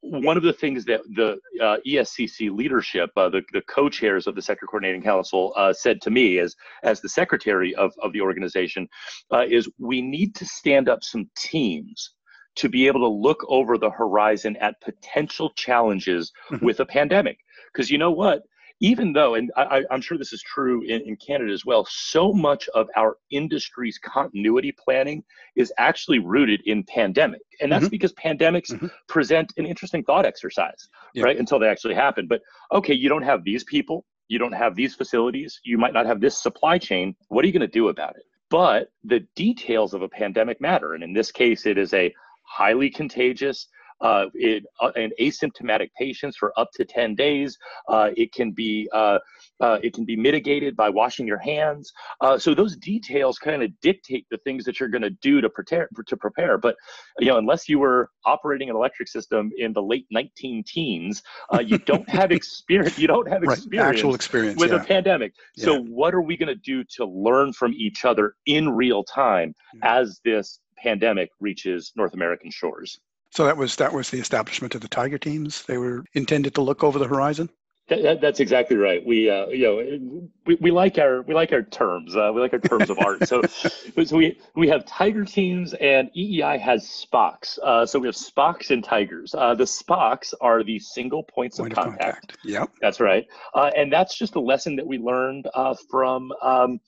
one 0.00 0.36
of 0.36 0.42
the 0.42 0.52
things 0.52 0.84
that 0.84 1.00
the 1.16 1.38
uh, 1.62 1.78
ESCC 1.86 2.56
leadership, 2.56 3.10
uh, 3.16 3.28
the, 3.28 3.42
the 3.52 3.62
co-chairs 3.62 4.26
of 4.26 4.34
the 4.34 4.42
Sector 4.42 4.66
Coordinating 4.66 5.02
Council, 5.02 5.52
uh, 5.56 5.72
said 5.72 6.00
to 6.02 6.10
me 6.10 6.38
as 6.38 6.54
as 6.82 7.00
the 7.00 7.08
secretary 7.08 7.74
of, 7.74 7.92
of 8.02 8.12
the 8.12 8.20
organization, 8.20 8.88
uh, 9.32 9.44
is 9.48 9.68
we 9.78 10.00
need 10.00 10.34
to 10.36 10.46
stand 10.46 10.88
up 10.88 11.02
some 11.02 11.28
teams 11.36 12.12
to 12.56 12.68
be 12.68 12.86
able 12.86 13.00
to 13.00 13.08
look 13.08 13.44
over 13.48 13.78
the 13.78 13.90
horizon 13.90 14.56
at 14.56 14.80
potential 14.80 15.50
challenges 15.50 16.32
mm-hmm. 16.50 16.64
with 16.64 16.80
a 16.80 16.86
pandemic. 16.86 17.38
Because 17.72 17.90
you 17.90 17.98
know 17.98 18.10
what? 18.10 18.42
Even 18.80 19.12
though, 19.12 19.34
and 19.34 19.50
I, 19.56 19.82
am 19.90 20.00
sure 20.00 20.16
this 20.16 20.32
is 20.32 20.42
true 20.42 20.82
in, 20.82 21.02
in, 21.02 21.16
Canada 21.16 21.52
as 21.52 21.64
well, 21.64 21.86
so 21.90 22.32
much 22.32 22.68
of 22.74 22.88
our 22.96 23.16
industry's 23.30 23.98
continuity 23.98 24.72
planning 24.72 25.24
is 25.56 25.72
actually 25.78 26.20
rooted 26.20 26.60
in 26.66 26.84
pandemic. 26.84 27.40
And 27.60 27.72
that's 27.72 27.86
mm-hmm. 27.86 27.90
because 27.90 28.12
pandemics 28.14 28.70
mm-hmm. 28.70 28.86
present 29.08 29.52
an 29.56 29.66
interesting 29.66 30.04
thought 30.04 30.24
exercise, 30.24 30.88
yeah. 31.14 31.24
right? 31.24 31.38
Until 31.38 31.58
they 31.58 31.68
actually 31.68 31.94
happen. 31.94 32.28
But 32.28 32.40
okay, 32.72 32.94
you 32.94 33.08
don't 33.08 33.22
have 33.22 33.42
these 33.42 33.64
people, 33.64 34.04
you 34.28 34.38
don't 34.38 34.52
have 34.52 34.76
these 34.76 34.94
facilities, 34.94 35.60
you 35.64 35.76
might 35.76 35.92
not 35.92 36.06
have 36.06 36.20
this 36.20 36.40
supply 36.40 36.78
chain. 36.78 37.16
What 37.28 37.44
are 37.44 37.48
you 37.48 37.52
going 37.52 37.60
to 37.60 37.66
do 37.66 37.88
about 37.88 38.16
it? 38.16 38.22
But 38.50 38.88
the 39.02 39.26
details 39.34 39.92
of 39.92 40.02
a 40.02 40.08
pandemic 40.08 40.60
matter. 40.60 40.94
And 40.94 41.02
in 41.02 41.12
this 41.12 41.32
case, 41.32 41.66
it 41.66 41.78
is 41.78 41.92
a 41.94 42.14
highly 42.44 42.90
contagious, 42.90 43.68
uh, 44.00 44.26
in, 44.34 44.62
uh, 44.80 44.92
in 44.96 45.12
asymptomatic 45.20 45.90
patients 45.98 46.36
for 46.36 46.52
up 46.58 46.68
to 46.74 46.84
10 46.84 47.14
days. 47.14 47.56
Uh, 47.88 48.10
it 48.16 48.32
can 48.32 48.52
be 48.52 48.88
uh, 48.92 49.18
uh, 49.60 49.78
it 49.82 49.92
can 49.92 50.04
be 50.04 50.16
mitigated 50.16 50.76
by 50.76 50.88
washing 50.88 51.26
your 51.26 51.38
hands. 51.38 51.92
Uh, 52.20 52.38
so 52.38 52.54
those 52.54 52.76
details 52.76 53.38
kind 53.38 53.62
of 53.62 53.70
dictate 53.80 54.26
the 54.30 54.38
things 54.38 54.64
that 54.64 54.78
you're 54.78 54.88
going 54.88 55.02
to 55.02 55.10
do 55.10 55.40
to 55.40 55.50
prepare 55.50 55.88
to 56.06 56.16
prepare. 56.16 56.58
But 56.58 56.76
you 57.18 57.26
know, 57.26 57.38
unless 57.38 57.68
you 57.68 57.78
were 57.78 58.10
operating 58.24 58.70
an 58.70 58.76
electric 58.76 59.08
system 59.08 59.50
in 59.56 59.72
the 59.72 59.82
late 59.82 60.06
19 60.10 60.64
teens, 60.66 61.22
you 61.64 61.78
don't 61.78 62.08
have 62.08 62.30
experience. 62.32 62.98
You 62.98 63.08
don't 63.08 63.28
have 63.28 63.42
experience, 63.42 63.96
actual 63.96 64.14
experience 64.14 64.60
with 64.60 64.70
yeah. 64.70 64.82
a 64.82 64.84
pandemic. 64.84 65.32
So 65.56 65.82
what 65.82 66.14
are 66.14 66.22
we 66.22 66.36
going 66.36 66.48
to 66.48 66.54
do 66.54 66.84
to 66.96 67.04
learn 67.04 67.52
from 67.52 67.72
each 67.74 68.04
other 68.04 68.34
in 68.46 68.68
real 68.70 69.02
time 69.04 69.54
yeah. 69.74 69.98
as 69.98 70.20
this 70.24 70.60
pandemic 70.76 71.30
reaches 71.40 71.92
North 71.96 72.14
American 72.14 72.50
shores? 72.50 73.00
So 73.30 73.44
that 73.44 73.56
was 73.56 73.76
that 73.76 73.92
was 73.92 74.10
the 74.10 74.18
establishment 74.18 74.74
of 74.74 74.80
the 74.80 74.88
Tiger 74.88 75.18
teams. 75.18 75.62
They 75.64 75.78
were 75.78 76.04
intended 76.14 76.54
to 76.54 76.62
look 76.62 76.82
over 76.82 76.98
the 76.98 77.06
horizon. 77.06 77.50
That, 77.88 78.02
that, 78.02 78.20
that's 78.20 78.40
exactly 78.40 78.76
right. 78.76 79.04
We, 79.04 79.30
uh, 79.30 79.46
you 79.46 79.62
know, 79.64 80.28
we, 80.44 80.56
we 80.56 80.70
like 80.70 80.98
our 80.98 81.22
we 81.22 81.34
like 81.34 81.52
our 81.52 81.62
terms. 81.62 82.14
Uh, 82.14 82.30
we 82.34 82.40
like 82.40 82.52
our 82.52 82.58
terms 82.58 82.90
of 82.90 82.98
art. 82.98 83.26
So, 83.26 83.42
so 84.04 84.16
we 84.16 84.38
we 84.54 84.68
have 84.68 84.84
tiger 84.84 85.24
teams, 85.24 85.72
and 85.74 86.10
EEI 86.14 86.60
has 86.60 86.84
SPOCs. 86.84 87.58
Uh, 87.62 87.86
so 87.86 87.98
we 87.98 88.06
have 88.06 88.14
SPOCs 88.14 88.70
and 88.70 88.84
tigers. 88.84 89.34
Uh, 89.34 89.54
the 89.54 89.64
SPOCs 89.64 90.34
are 90.42 90.62
the 90.62 90.78
single 90.78 91.22
points 91.22 91.58
Point 91.58 91.72
of, 91.72 91.78
contact. 91.78 92.00
contact. 92.00 92.36
Yeah, 92.44 92.66
that's 92.82 93.00
right. 93.00 93.26
Uh, 93.54 93.70
and 93.74 93.90
that's 93.90 94.18
just 94.18 94.34
a 94.34 94.40
lesson 94.40 94.76
that 94.76 94.86
we 94.86 94.98
learned 94.98 95.48
uh, 95.54 95.74
from 95.90 96.30
um, 96.42 96.80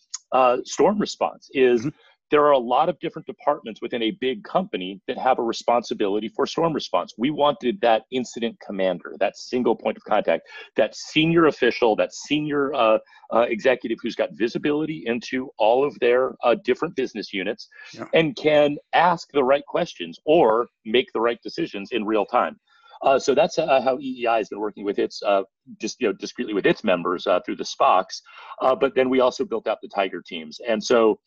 storm 0.65 0.99
response. 0.99 1.49
Is 1.55 1.81
mm-hmm 1.81 1.89
there 2.31 2.45
are 2.45 2.53
a 2.53 2.59
lot 2.59 2.89
of 2.89 2.99
different 3.01 3.27
departments 3.27 3.83
within 3.83 4.03
a 4.03 4.13
big 4.13 4.45
company 4.45 5.01
that 5.07 5.19
have 5.19 5.39
a 5.39 5.43
responsibility 5.43 6.29
for 6.29 6.47
storm 6.47 6.73
response. 6.73 7.15
We 7.19 7.31
wanted 7.31 7.81
that 7.81 8.05
incident 8.13 8.57
commander, 8.65 9.17
that 9.19 9.37
single 9.37 9.75
point 9.75 9.97
of 9.97 10.05
contact, 10.05 10.49
that 10.77 10.95
senior 10.95 11.47
official, 11.47 11.97
that 11.97 12.15
senior 12.15 12.73
uh, 12.75 12.99
uh, 13.33 13.41
executive 13.49 13.99
who's 14.03 14.15
got 14.15 14.31
visibility 14.33 15.03
into 15.07 15.51
all 15.59 15.85
of 15.85 15.99
their 15.99 16.35
uh, 16.43 16.55
different 16.65 16.95
business 16.97 17.33
units 17.33 17.69
yeah. 17.93 18.05
and 18.15 18.37
can 18.37 18.77
ask 18.93 19.29
the 19.33 19.43
right 19.43 19.65
questions 19.67 20.19
or 20.25 20.69
make 20.85 21.13
the 21.13 21.21
right 21.21 21.41
decisions 21.43 21.91
in 21.93 22.05
real 22.05 22.25
time. 22.25 22.59
Uh, 23.03 23.19
so 23.19 23.35
that's 23.35 23.59
uh, 23.59 23.81
how 23.81 23.97
EEI 23.97 24.39
has 24.39 24.49
been 24.51 24.61
working 24.61 24.85
with 24.85 24.99
its, 24.99 25.23
uh, 25.23 25.43
just 25.81 26.01
you 26.01 26.07
know, 26.07 26.13
discreetly 26.13 26.53
with 26.53 26.67
its 26.67 26.85
members 26.85 27.27
uh, 27.27 27.41
through 27.41 27.57
the 27.57 27.65
SPOCs. 27.65 28.21
Uh, 28.61 28.75
but 28.75 28.95
then 28.95 29.09
we 29.09 29.21
also 29.21 29.45
built 29.45 29.67
out 29.67 29.79
the 29.81 29.89
Tiger 29.89 30.23
teams, 30.23 30.61
and 30.69 30.83
so 30.83 31.19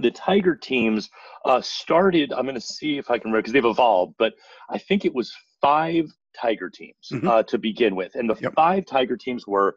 the 0.00 0.10
Tiger 0.10 0.54
teams 0.54 1.10
uh, 1.44 1.60
started. 1.60 2.32
I'm 2.32 2.44
going 2.44 2.54
to 2.54 2.60
see 2.60 2.98
if 2.98 3.10
I 3.10 3.18
can 3.18 3.30
remember 3.30 3.42
because 3.42 3.52
they've 3.52 3.64
evolved, 3.64 4.14
but 4.18 4.34
I 4.70 4.78
think 4.78 5.04
it 5.04 5.14
was 5.14 5.34
five 5.60 6.10
Tiger 6.34 6.70
teams 6.70 7.08
mm-hmm. 7.12 7.28
uh, 7.28 7.42
to 7.44 7.58
begin 7.58 7.94
with, 7.94 8.14
and 8.14 8.28
the 8.28 8.36
yep. 8.40 8.54
five 8.54 8.86
Tiger 8.86 9.16
teams 9.16 9.46
were 9.46 9.76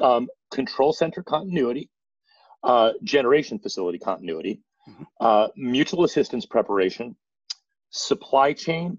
um, 0.00 0.28
control 0.52 0.92
center 0.92 1.22
continuity, 1.22 1.90
uh, 2.62 2.92
generation 3.02 3.58
facility 3.58 3.98
continuity, 3.98 4.60
mm-hmm. 4.88 5.02
Uh, 5.20 5.48
mutual 5.56 6.04
assistance 6.04 6.46
preparation, 6.46 7.16
supply 7.90 8.52
chain, 8.52 8.98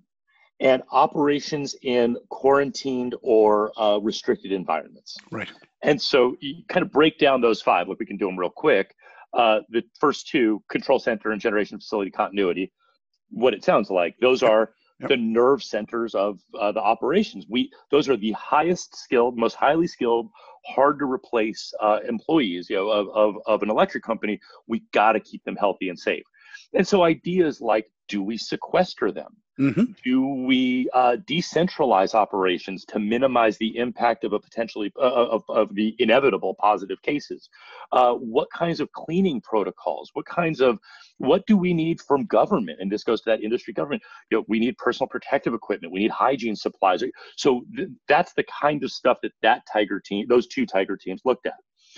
and 0.60 0.84
operations 0.92 1.76
in 1.84 2.18
quarantined 2.30 3.16
or 3.22 3.72
uh, 3.80 3.98
restricted 4.00 4.52
environments. 4.52 5.18
Right. 5.32 5.50
And 5.84 6.02
so 6.02 6.36
you 6.42 6.64
kind 6.68 6.84
of 6.84 6.92
break 6.92 7.20
down 7.20 7.40
those 7.42 7.62
five. 7.62 7.88
Look, 7.88 8.00
we 8.00 8.06
can 8.06 8.18
do 8.18 8.26
them 8.26 8.38
real 8.38 8.50
quick 8.50 8.96
uh, 9.34 9.60
the 9.70 9.84
first 10.00 10.28
two, 10.28 10.62
control 10.70 11.00
center 11.00 11.32
and 11.32 11.42
generation 11.42 11.78
facility 11.78 12.12
continuity, 12.12 12.72
what 13.30 13.54
it 13.54 13.64
sounds 13.64 13.90
like. 13.90 14.16
Those 14.22 14.44
are 14.44 14.72
yep. 15.00 15.10
the 15.10 15.18
nerve 15.18 15.64
centers 15.64 16.16
of 16.16 16.40
uh, 16.60 16.72
the 16.72 16.82
operations. 16.82 17.46
We 17.50 17.72
those 17.92 18.10
are 18.10 18.18
the 18.18 18.32
highest 18.32 18.96
skilled, 18.96 19.38
most 19.38 19.56
highly 19.56 19.88
skilled, 19.88 20.30
hard 20.66 21.00
to 21.00 21.06
replace 21.06 21.74
uh, 21.82 22.00
employees. 22.08 22.70
You 22.70 22.78
know, 22.78 22.90
of, 22.90 23.10
of 23.10 23.36
of 23.46 23.64
an 23.64 23.70
electric 23.70 24.04
company. 24.04 24.40
We 24.68 24.84
got 24.94 25.14
to 25.14 25.20
keep 25.20 25.44
them 25.44 25.56
healthy 25.56 25.90
and 25.90 26.00
safe. 26.00 26.24
And 26.74 26.88
so 26.88 27.04
ideas 27.04 27.62
like, 27.62 27.88
do 28.08 28.22
we 28.24 28.38
sequester 28.38 29.12
them? 29.12 29.36
Mm-hmm. 29.60 29.84
Do 30.04 30.26
we 30.46 30.88
uh, 30.94 31.18
decentralize 31.28 32.14
operations 32.14 32.86
to 32.86 33.00
minimize 33.00 33.58
the 33.58 33.76
impact 33.78 34.24
of 34.24 34.34
a 34.34 34.40
potentially 34.40 34.92
uh, 34.98 35.02
uh, 35.02 35.28
of, 35.32 35.44
of 35.50 35.74
the 35.74 35.96
inevitable 36.00 36.56
positive 36.60 37.02
cases? 37.02 37.50
Uh, 37.92 38.14
what 38.14 38.48
kinds 38.52 38.80
of 38.80 38.92
cleaning 38.92 39.42
protocols? 39.42 40.12
What 40.14 40.26
kinds 40.26 40.62
of 40.62 40.80
what 41.18 41.46
do 41.48 41.58
we 41.58 41.74
need 41.74 42.00
from 42.02 42.26
government? 42.26 42.80
And 42.82 42.92
this 42.92 43.04
goes 43.04 43.22
to 43.22 43.30
that 43.32 43.44
industry 43.44 43.74
government. 43.74 44.04
You 44.30 44.38
know, 44.38 44.46
we 44.48 44.60
need 44.60 44.78
personal 44.78 45.08
protective 45.08 45.54
equipment. 45.54 45.92
We 45.92 46.00
need 46.00 46.12
hygiene 46.12 46.56
supplies. 46.56 47.04
So 47.36 47.64
th- 47.76 47.90
that's 48.08 48.34
the 48.34 48.44
kind 48.44 48.84
of 48.84 48.92
stuff 48.92 49.18
that 49.24 49.32
that 49.42 49.64
Tiger 49.72 50.00
team, 50.00 50.28
those 50.30 50.48
two 50.48 50.66
Tiger 50.66 50.98
teams, 50.98 51.22
looked 51.26 51.48
at. 51.48 51.56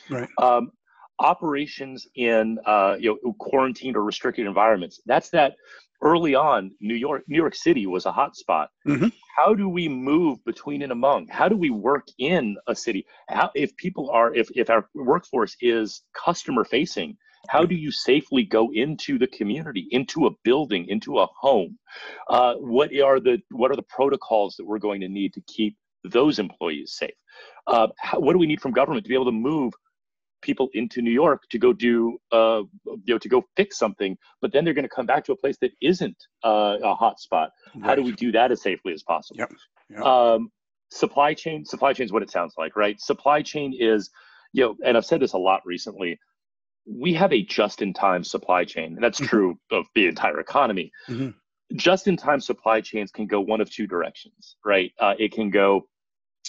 Right. 0.09 0.29
Um, 0.37 0.71
operations 1.19 2.07
in 2.15 2.57
uh, 2.65 2.95
you 2.99 3.17
know 3.23 3.33
quarantined 3.33 3.95
or 3.95 4.03
restricted 4.03 4.47
environments. 4.47 5.01
That's 5.05 5.29
that 5.29 5.53
early 6.01 6.35
on, 6.35 6.71
New 6.79 6.95
York, 6.95 7.23
New 7.27 7.37
York 7.37 7.55
City 7.55 7.85
was 7.85 8.05
a 8.05 8.11
hot 8.11 8.35
spot. 8.35 8.69
Mm-hmm. 8.87 9.07
How 9.35 9.53
do 9.53 9.69
we 9.69 9.87
move 9.87 10.43
between 10.45 10.81
and 10.81 10.91
among? 10.91 11.27
How 11.27 11.49
do 11.49 11.57
we 11.57 11.69
work 11.69 12.07
in 12.17 12.57
a 12.67 12.75
city? 12.75 13.05
How, 13.29 13.49
if 13.55 13.75
people 13.77 14.09
are, 14.09 14.33
if, 14.33 14.49
if 14.55 14.69
our 14.69 14.89
workforce 14.95 15.55
is 15.61 16.03
customer 16.13 16.63
facing, 16.63 17.17
how 17.47 17.65
do 17.65 17.75
you 17.75 17.91
safely 17.91 18.43
go 18.43 18.69
into 18.73 19.17
the 19.17 19.27
community, 19.27 19.87
into 19.91 20.27
a 20.27 20.31
building, 20.43 20.85
into 20.89 21.19
a 21.19 21.27
home? 21.39 21.77
Uh, 22.29 22.55
what 22.55 22.91
are 22.99 23.19
the 23.19 23.39
what 23.51 23.71
are 23.71 23.75
the 23.75 23.83
protocols 23.83 24.55
that 24.57 24.65
we're 24.65 24.79
going 24.79 25.01
to 25.01 25.07
need 25.07 25.33
to 25.33 25.41
keep 25.47 25.77
those 26.03 26.39
employees 26.39 26.95
safe? 26.97 27.13
Uh, 27.67 27.87
how, 27.97 28.19
what 28.19 28.33
do 28.33 28.39
we 28.39 28.47
need 28.47 28.61
from 28.61 28.71
government 28.71 29.05
to 29.05 29.09
be 29.09 29.15
able 29.15 29.25
to 29.25 29.31
move 29.31 29.73
people 30.41 30.69
into 30.73 31.01
New 31.01 31.11
York 31.11 31.43
to 31.49 31.57
go 31.57 31.73
do, 31.73 32.17
uh, 32.31 32.61
you 32.85 33.13
know, 33.13 33.17
to 33.17 33.29
go 33.29 33.43
fix 33.55 33.77
something, 33.77 34.17
but 34.41 34.51
then 34.51 34.63
they're 34.63 34.73
going 34.73 34.83
to 34.83 34.89
come 34.89 35.05
back 35.05 35.23
to 35.25 35.31
a 35.31 35.35
place 35.35 35.57
that 35.61 35.71
isn't 35.81 36.17
uh, 36.43 36.77
a 36.83 36.95
hot 36.95 37.19
spot. 37.19 37.51
Right. 37.75 37.85
How 37.85 37.95
do 37.95 38.03
we 38.03 38.11
do 38.11 38.31
that 38.31 38.51
as 38.51 38.61
safely 38.61 38.93
as 38.93 39.03
possible? 39.03 39.39
Yep. 39.39 39.51
Yep. 39.91 40.01
Um, 40.01 40.51
supply 40.91 41.33
chain, 41.33 41.65
supply 41.65 41.93
chain 41.93 42.05
is 42.05 42.11
what 42.11 42.23
it 42.23 42.31
sounds 42.31 42.53
like, 42.57 42.75
right? 42.75 42.99
Supply 42.99 43.41
chain 43.41 43.75
is, 43.77 44.09
you 44.53 44.63
know, 44.63 44.75
and 44.85 44.97
I've 44.97 45.05
said 45.05 45.19
this 45.19 45.33
a 45.33 45.37
lot 45.37 45.61
recently. 45.65 46.19
We 46.87 47.13
have 47.13 47.31
a 47.33 47.43
just-in-time 47.43 48.23
supply 48.23 48.65
chain, 48.65 48.95
and 48.95 49.03
that's 49.03 49.19
mm-hmm. 49.19 49.27
true 49.27 49.59
of 49.71 49.85
the 49.93 50.07
entire 50.07 50.39
economy. 50.39 50.91
Mm-hmm. 51.07 51.29
Just-in-time 51.75 52.41
supply 52.41 52.81
chains 52.81 53.11
can 53.11 53.27
go 53.27 53.39
one 53.39 53.61
of 53.61 53.69
two 53.69 53.85
directions, 53.85 54.55
right? 54.65 54.91
Uh, 54.99 55.13
it 55.19 55.31
can 55.31 55.51
go 55.51 55.87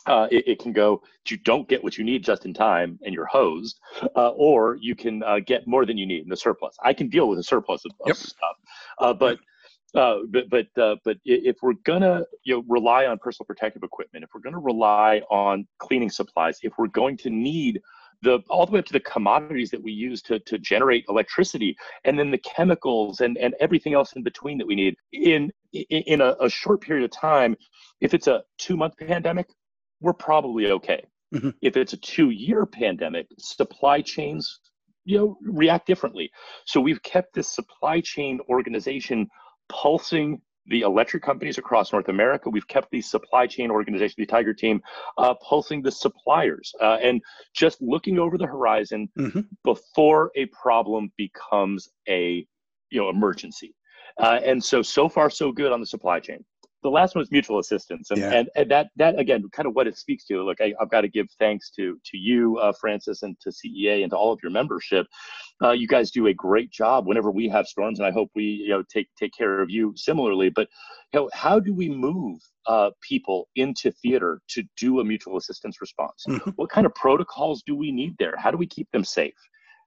uh, 0.07 0.29
it, 0.31 0.49
it, 0.49 0.59
can 0.59 0.73
go 0.73 1.03
you 1.29 1.37
don't 1.39 1.69
get 1.69 1.83
what 1.85 1.99
you 1.99 2.05
need 2.05 2.25
just 2.25 2.45
in 2.47 2.55
time 2.55 2.99
and 3.05 3.15
you're 3.15 3.27
hosed, 3.27 3.79
uh, 4.17 4.31
or 4.31 4.77
you 4.81 4.95
can 4.95 5.23
uh, 5.23 5.39
get 5.47 5.67
more 5.67 5.85
than 5.85 5.99
you 5.99 6.07
need 6.07 6.23
in 6.23 6.29
the 6.29 6.37
surplus. 6.37 6.77
I 6.83 6.93
can 6.93 7.09
deal 7.09 7.29
with 7.29 7.39
a 7.39 7.43
surplus 7.43 7.85
of, 7.85 7.93
yep. 8.07 8.17
stuff, 8.17 8.57
uh, 8.99 9.15
but. 9.15 9.39
Uh, 9.93 10.19
but 10.29 10.49
but 10.49 10.69
uh, 10.81 10.95
but 11.05 11.17
if 11.25 11.57
we're 11.63 11.75
gonna 11.85 12.23
you 12.45 12.55
know 12.55 12.65
rely 12.69 13.07
on 13.07 13.19
personal 13.19 13.45
protective 13.45 13.83
equipment, 13.83 14.23
if 14.23 14.31
we're 14.33 14.41
gonna 14.41 14.57
rely 14.57 15.21
on 15.31 15.67
cleaning 15.81 16.09
supplies, 16.09 16.61
if 16.63 16.73
we're 16.79 16.87
going 16.87 17.17
to 17.17 17.29
need 17.29 17.81
the 18.23 18.39
all 18.49 18.67
the 18.67 18.73
way 18.73 18.79
up 18.79 18.85
to 18.85 18.93
the 18.93 19.01
commodities 19.01 19.71
that 19.71 19.83
we 19.83 19.93
use 19.93 20.23
to, 20.23 20.39
to 20.41 20.59
generate 20.59 21.05
electricity 21.09 21.77
and 22.05 22.19
then 22.19 22.31
the 22.31 22.39
chemicals 22.39 23.21
and, 23.21 23.39
and 23.39 23.55
everything 23.61 23.95
else 23.95 24.13
in 24.13 24.23
between 24.23 24.59
that 24.59 24.67
we 24.67 24.75
need 24.75 24.95
in 25.13 25.51
in 25.73 26.21
a, 26.21 26.37
a 26.41 26.49
short 26.49 26.81
period 26.81 27.05
of 27.05 27.11
time 27.11 27.57
if 28.01 28.13
it's 28.15 28.27
a 28.27 28.43
two 28.59 28.77
month 28.77 28.95
pandemic 28.99 29.49
we're 30.01 30.13
probably 30.13 30.71
okay. 30.71 31.05
Mm-hmm. 31.35 31.51
If 31.63 31.77
it's 31.77 31.93
a 31.93 31.97
two-year 31.97 32.67
pandemic, 32.67 33.27
supply 33.39 34.01
chains 34.03 34.61
you 35.05 35.19
know 35.19 35.39
react 35.43 35.87
differently. 35.87 36.31
So 36.67 36.81
we've 36.81 37.03
kept 37.03 37.35
this 37.35 37.55
supply 37.55 38.01
chain 38.01 38.41
organization 38.49 39.29
pulsing 39.69 40.41
the 40.67 40.83
electric 40.83 41.23
companies 41.23 41.59
across 41.59 41.93
North 41.93 42.09
America. 42.09 42.51
We've 42.51 42.69
kept 42.69 42.91
the 42.91 43.01
supply 43.01 43.47
chain 43.47 43.71
organization, 43.71 44.15
the 44.19 44.27
Tiger 44.27 44.55
team, 44.55 44.81
uh, 45.19 45.35
pulsing 45.35 45.83
the 45.83 45.91
suppliers 45.91 46.73
uh, 46.81 46.99
and 47.03 47.21
just 47.55 47.81
looking 47.81 48.19
over 48.19 48.37
the 48.37 48.47
horizon 48.47 49.09
mm-hmm. 49.19 49.41
before 49.65 50.31
a 50.37 50.47
problem 50.47 51.11
becomes 51.17 51.89
a 52.09 52.47
you 52.91 53.01
know 53.01 53.09
emergency. 53.09 53.75
Uh, 54.19 54.41
and 54.45 54.63
so 54.63 54.83
so 54.83 55.09
far 55.09 55.31
so 55.31 55.51
good 55.51 55.73
on 55.73 55.81
the 55.81 55.87
supply 55.87 56.21
chain 56.21 56.45
the 56.83 56.91
last 56.91 57.15
one 57.15 57.21
was 57.21 57.31
mutual 57.31 57.59
assistance 57.59 58.11
and, 58.11 58.21
yeah. 58.21 58.33
and, 58.33 58.49
and 58.57 58.71
that 58.71 58.89
that 58.97 59.19
again 59.19 59.45
kind 59.53 59.67
of 59.67 59.75
what 59.75 59.87
it 59.87 59.97
speaks 59.97 60.25
to 60.25 60.43
look 60.43 60.61
I, 60.61 60.75
have 60.79 60.91
got 60.91 61.03
to 61.03 61.09
give 61.09 61.27
thanks 61.39 61.71
to 61.77 61.99
to 62.05 62.17
you 62.17 62.59
uh, 62.59 62.73
francis 62.81 63.23
and 63.23 63.39
to 63.41 63.53
cea 63.53 64.03
and 64.03 64.11
to 64.11 64.17
all 64.17 64.33
of 64.33 64.41
your 64.43 64.53
membership 64.53 65.07
uh, 65.63 65.73
you 65.73 65.87
guys 65.87 66.11
do 66.11 66.27
a 66.29 66.35
great 66.35 66.71
job 66.71 67.07
whenever 67.07 67.31
we 67.31 67.49
have 67.49 67.67
storms 67.67 67.99
and 67.99 68.07
i 68.07 68.11
hope 68.11 68.31
we 68.35 68.45
you 68.45 68.69
know 68.69 68.83
take 68.93 69.09
take 69.19 69.33
care 69.37 69.61
of 69.61 69.71
you 69.71 69.93
similarly 69.97 70.51
but 70.51 70.69
you 71.13 71.21
know 71.21 71.31
how 71.33 71.59
do 71.59 71.75
we 71.75 71.89
move 71.89 72.41
uh, 72.67 72.91
people 73.01 73.49
into 73.57 73.91
theater 73.91 74.41
to 74.49 74.63
do 74.79 75.01
a 75.01 75.05
mutual 75.05 75.37
assistance 75.37 75.81
response 75.81 76.25
mm-hmm. 76.29 76.51
what 76.57 76.71
kind 76.71 76.87
of 76.87 76.95
protocols 76.95 77.63
do 77.67 77.75
we 77.75 77.91
need 77.91 78.15
there 78.19 78.35
how 78.39 78.51
do 78.51 78.57
we 78.57 78.67
keep 78.67 78.91
them 78.93 79.05
safe 79.05 79.35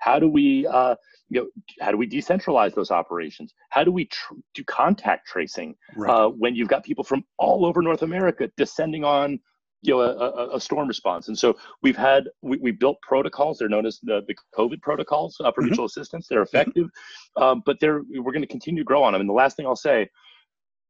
how 0.03 0.19
do 0.19 0.27
we 0.27 0.67
uh, 0.67 0.95
you 1.29 1.41
know, 1.41 1.47
how 1.81 1.91
do 1.91 1.97
we 1.97 2.07
decentralize 2.07 2.75
those 2.75 2.91
operations? 2.91 3.53
How 3.69 3.83
do 3.83 3.91
we 3.91 4.05
tr- 4.05 4.35
do 4.53 4.63
contact 4.65 5.27
tracing 5.27 5.75
right. 5.95 6.09
uh, 6.09 6.29
when 6.29 6.55
you've 6.55 6.67
got 6.67 6.83
people 6.83 7.03
from 7.03 7.23
all 7.37 7.65
over 7.65 7.81
North 7.81 8.01
America 8.01 8.49
descending 8.57 9.03
on 9.03 9.39
you 9.81 9.93
know 9.93 10.01
a, 10.01 10.13
a, 10.13 10.55
a 10.57 10.59
storm 10.59 10.87
response? 10.87 11.29
And 11.29 11.37
so 11.37 11.57
we've 11.81 11.97
had 11.97 12.29
we, 12.41 12.57
we 12.57 12.71
built 12.71 12.97
protocols. 13.01 13.57
They're 13.57 13.69
known 13.69 13.85
as 13.85 13.99
the, 14.03 14.21
the 14.27 14.35
COVID 14.57 14.81
protocols 14.81 15.37
uh, 15.39 15.51
for 15.51 15.61
mm-hmm. 15.61 15.69
mutual 15.69 15.85
assistance. 15.85 16.27
They're 16.27 16.43
mm-hmm. 16.43 16.55
effective, 16.55 16.85
mm-hmm. 16.85 17.43
um, 17.43 17.63
but 17.65 17.77
they're 17.79 18.01
we're 18.09 18.33
going 18.33 18.41
to 18.41 18.47
continue 18.47 18.83
to 18.83 18.85
grow 18.85 19.03
on 19.03 19.13
them. 19.13 19.21
And 19.21 19.29
the 19.29 19.33
last 19.33 19.55
thing 19.55 19.65
I'll 19.65 19.75
say, 19.75 20.09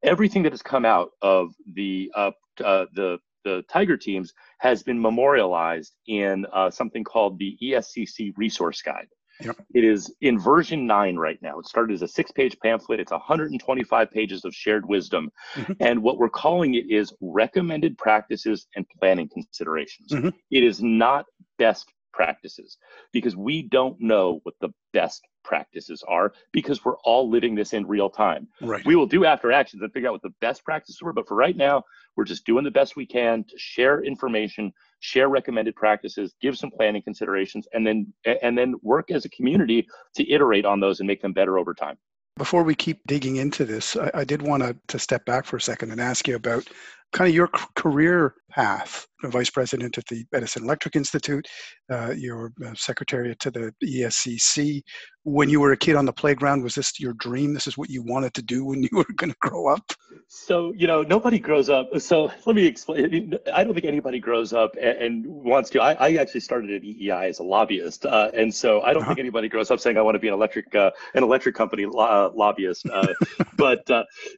everything 0.03 0.43
that 0.43 0.51
has 0.53 0.63
come 0.63 0.85
out 0.85 1.11
of 1.21 1.53
the 1.73 2.11
uh, 2.15 2.31
uh 2.63 2.85
the 2.93 3.19
the 3.43 3.63
Tiger 3.69 3.97
teams 3.97 4.33
has 4.59 4.83
been 4.83 5.01
memorialized 5.01 5.93
in 6.07 6.45
uh, 6.53 6.69
something 6.69 7.03
called 7.03 7.39
the 7.39 7.57
ESCC 7.61 8.33
Resource 8.37 8.81
Guide. 8.81 9.07
Yep. 9.41 9.57
It 9.73 9.83
is 9.83 10.13
in 10.21 10.39
version 10.39 10.85
nine 10.85 11.15
right 11.17 11.41
now. 11.41 11.59
It 11.59 11.65
started 11.65 11.93
as 11.93 12.01
a 12.01 12.07
six 12.07 12.31
page 12.31 12.55
pamphlet. 12.61 12.99
It's 12.99 13.11
125 13.11 14.11
pages 14.11 14.45
of 14.45 14.53
shared 14.53 14.87
wisdom. 14.87 15.31
Mm-hmm. 15.55 15.73
And 15.79 16.03
what 16.03 16.17
we're 16.17 16.29
calling 16.29 16.75
it 16.75 16.85
is 16.89 17.13
recommended 17.19 17.97
practices 17.97 18.67
and 18.75 18.85
planning 18.99 19.29
considerations. 19.33 20.11
Mm-hmm. 20.11 20.29
It 20.51 20.63
is 20.63 20.81
not 20.81 21.25
best 21.57 21.91
practices 22.13 22.77
because 23.11 23.35
we 23.35 23.63
don't 23.63 23.99
know 23.99 24.39
what 24.43 24.55
the 24.61 24.69
best 24.93 25.23
practices 25.43 26.03
are 26.07 26.33
because 26.51 26.83
we're 26.83 26.97
all 27.03 27.29
living 27.29 27.55
this 27.55 27.73
in 27.73 27.85
real 27.85 28.09
time. 28.09 28.47
Right. 28.61 28.85
We 28.85 28.95
will 28.95 29.05
do 29.05 29.25
after 29.25 29.51
actions 29.51 29.81
and 29.81 29.91
figure 29.91 30.09
out 30.09 30.13
what 30.13 30.21
the 30.21 30.33
best 30.41 30.63
practices 30.63 31.01
were, 31.01 31.13
but 31.13 31.27
for 31.27 31.35
right 31.35 31.55
now, 31.55 31.83
we're 32.15 32.25
just 32.25 32.45
doing 32.45 32.63
the 32.63 32.71
best 32.71 32.95
we 32.95 33.05
can 33.05 33.43
to 33.43 33.57
share 33.57 34.03
information, 34.03 34.71
share 34.99 35.29
recommended 35.29 35.75
practices, 35.75 36.35
give 36.41 36.57
some 36.57 36.71
planning 36.71 37.01
considerations, 37.01 37.67
and 37.73 37.85
then 37.85 38.13
and 38.41 38.57
then 38.57 38.75
work 38.81 39.11
as 39.11 39.25
a 39.25 39.29
community 39.29 39.87
to 40.15 40.31
iterate 40.31 40.65
on 40.65 40.79
those 40.79 40.99
and 40.99 41.07
make 41.07 41.21
them 41.21 41.33
better 41.33 41.57
over 41.57 41.73
time. 41.73 41.97
Before 42.37 42.63
we 42.63 42.73
keep 42.73 42.99
digging 43.07 43.35
into 43.35 43.63
this, 43.63 43.95
I, 43.95 44.09
I 44.13 44.23
did 44.23 44.41
want 44.41 44.63
to, 44.63 44.75
to 44.87 44.99
step 44.99 45.23
back 45.25 45.45
for 45.45 45.57
a 45.57 45.61
second 45.61 45.91
and 45.91 46.01
ask 46.01 46.27
you 46.27 46.35
about 46.35 46.67
kind 47.13 47.29
of 47.29 47.35
your 47.35 47.47
career 47.75 48.33
path 48.49 49.07
vice 49.25 49.49
president 49.49 49.97
at 49.97 50.05
the 50.07 50.25
edison 50.33 50.63
electric 50.63 50.95
institute 50.95 51.47
uh, 51.91 52.11
your 52.17 52.51
uh, 52.65 52.73
secretary 52.73 53.33
to 53.39 53.51
the 53.51 53.73
escc 53.83 54.81
when 55.23 55.49
you 55.49 55.59
were 55.59 55.71
a 55.71 55.77
kid 55.77 55.95
on 55.95 56.05
the 56.05 56.13
playground 56.13 56.63
was 56.63 56.75
this 56.75 56.99
your 56.99 57.13
dream 57.13 57.53
this 57.53 57.67
is 57.67 57.77
what 57.77 57.89
you 57.89 58.01
wanted 58.01 58.33
to 58.33 58.41
do 58.41 58.65
when 58.65 58.83
you 58.83 58.89
were 58.91 59.05
going 59.15 59.31
to 59.31 59.37
grow 59.39 59.67
up 59.67 59.93
so 60.27 60.73
you 60.73 60.87
know 60.87 61.01
nobody 61.01 61.39
grows 61.39 61.69
up 61.69 61.89
so 61.99 62.31
let 62.45 62.55
me 62.55 62.65
explain 62.65 63.33
i 63.53 63.63
don't 63.63 63.73
think 63.73 63.85
anybody 63.85 64.19
grows 64.19 64.53
up 64.53 64.71
and, 64.81 64.97
and 64.97 65.25
wants 65.25 65.69
to 65.69 65.81
I, 65.81 65.93
I, 65.93 66.13
actually 66.15 66.41
started 66.41 66.71
at 66.71 66.81
eei 66.83 67.29
as 67.29 67.39
a 67.39 67.43
lobbyist 67.43 68.05
uh, 68.05 68.31
and 68.33 68.53
so 68.53 68.81
i 68.81 68.93
don't 68.93 69.03
uh-huh. 69.03 69.11
think 69.11 69.19
anybody 69.19 69.49
grows 69.49 69.71
up 69.71 69.79
saying 69.79 69.97
i 69.97 70.01
want 70.01 70.15
to 70.15 70.19
be 70.19 70.27
an 70.27 70.33
electric 70.33 70.73
uh, 70.75 70.91
an 71.13 71.23
electric 71.23 71.55
company 71.55 71.85
lo- 71.85 72.03
uh, 72.03 72.31
lobbyist 72.35 72.87
uh, 72.89 73.07
but 73.57 73.83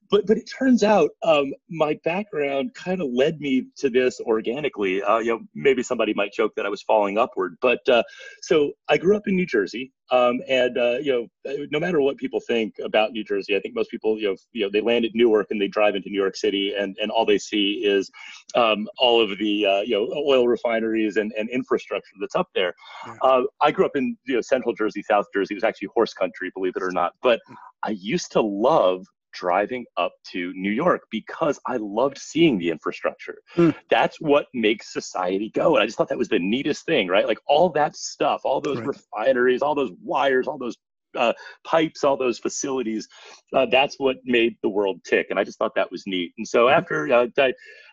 but 0.10 0.26
but 0.26 0.38
it 0.38 0.50
turns 0.58 0.84
out 0.84 1.12
um, 1.24 1.54
my 1.70 2.00
background 2.04 2.74
kind 2.74 3.02
of 3.02 3.10
led 3.12 3.40
me 3.40 3.68
to 3.78 3.90
this 3.90 4.20
organically. 4.22 5.02
Uh, 5.02 5.20
you 5.20 5.32
know, 5.32 5.40
maybe 5.54 5.84
somebody 5.84 6.14
might 6.14 6.34
joke 6.34 6.54
that 6.56 6.66
I 6.66 6.70
was 6.70 6.82
falling 6.82 7.18
upward, 7.18 7.58
but 7.62 7.88
uh, 7.90 8.04
so 8.42 8.74
I 8.90 8.98
grew 8.98 9.16
up 9.16 9.28
in 9.28 9.36
New 9.36 9.46
Jersey, 9.46 9.92
um, 10.12 10.42
and 10.48 10.78
uh, 10.78 10.98
you 11.02 11.30
know, 11.46 11.66
no 11.72 11.80
matter 11.80 12.00
what 12.00 12.18
people 12.18 12.40
think 12.40 12.76
about 12.84 13.12
New 13.12 13.24
Jersey, 13.24 13.56
I 13.56 13.60
think 13.60 13.76
most 13.76 13.90
people, 13.90 14.20
you 14.20 14.30
know, 14.30 14.36
you 14.54 14.66
know, 14.66 14.70
they 14.72 14.82
land 14.82 15.06
at 15.06 15.12
Newark 15.16 15.48
and 15.50 15.60
they 15.60 15.68
drive 15.68 15.96
into 15.96 16.10
New 16.10 16.20
York 16.20 16.36
City, 16.36 16.74
and 16.78 16.96
and 17.02 17.10
all 17.10 17.26
they 17.26 17.40
see 17.40 17.84
is 17.84 18.12
um, 18.54 18.88
all 18.98 19.20
of 19.22 19.38
the 19.38 19.66
uh, 19.66 19.82
you 19.82 19.96
know 19.96 20.08
oil 20.28 20.48
refineries 20.48 21.18
and, 21.18 21.34
and 21.38 21.50
infrastructure 21.50 22.14
that's 22.20 22.36
up 22.36 22.50
there. 22.54 22.74
Yeah. 23.08 23.16
Uh, 23.22 23.44
I 23.62 23.72
grew 23.72 23.86
up 23.86 23.96
in 23.96 24.16
you 24.26 24.36
know 24.36 24.42
Central 24.42 24.76
Jersey, 24.76 25.02
South 25.02 25.26
Jersey. 25.34 25.56
It 25.56 25.58
was 25.58 25.64
actually 25.64 25.90
horse 25.94 26.14
country, 26.14 26.52
believe 26.54 26.74
it 26.76 26.84
or 26.84 26.92
not. 26.92 27.14
But 27.24 27.40
mm. 27.50 27.56
I 27.84 27.92
used 27.92 28.32
to 28.34 28.42
love 28.42 29.06
driving 29.36 29.86
up 29.98 30.14
to 30.32 30.52
New 30.56 30.72
York 30.72 31.04
because 31.12 31.60
I 31.68 31.78
loved 31.78 32.18
seeing 32.18 32.58
the 32.58 32.70
infrastructure. 32.70 33.38
Mm. 33.56 33.76
That's 33.90 34.20
what 34.20 34.48
makes 34.54 34.92
society 34.92 35.52
go. 35.54 35.76
And 35.76 35.84
I 35.84 35.86
just 35.86 35.98
thought 35.98 36.10
that 36.10 36.18
was 36.18 36.30
the 36.30 36.40
neatest 36.40 36.86
thing, 36.86 37.08
right? 37.08 37.28
Like 37.28 37.40
all 37.48 37.70
that 37.72 37.96
stuff, 37.96 38.42
all 38.44 38.62
those 38.62 38.80
right. 38.80 38.88
refineries, 38.88 39.62
all 39.62 39.76
those 39.76 39.92
wires, 40.02 40.48
all 40.48 40.58
those 40.58 40.78
uh, 41.16 41.34
pipes, 41.66 42.04
all 42.04 42.18
those 42.18 42.40
facilities. 42.40 43.08
Uh, 43.54 43.66
that's 43.72 43.96
what 44.00 44.18
made 44.26 44.56
the 44.62 44.70
world 44.70 45.00
tick, 45.06 45.28
and 45.30 45.40
I 45.40 45.44
just 45.44 45.58
thought 45.58 45.76
that 45.76 45.92
was 45.92 46.04
neat. 46.06 46.34
And 46.38 46.48
so 46.48 46.66
mm-hmm. 46.66 46.78
after 46.78 47.14
uh, 47.14 47.28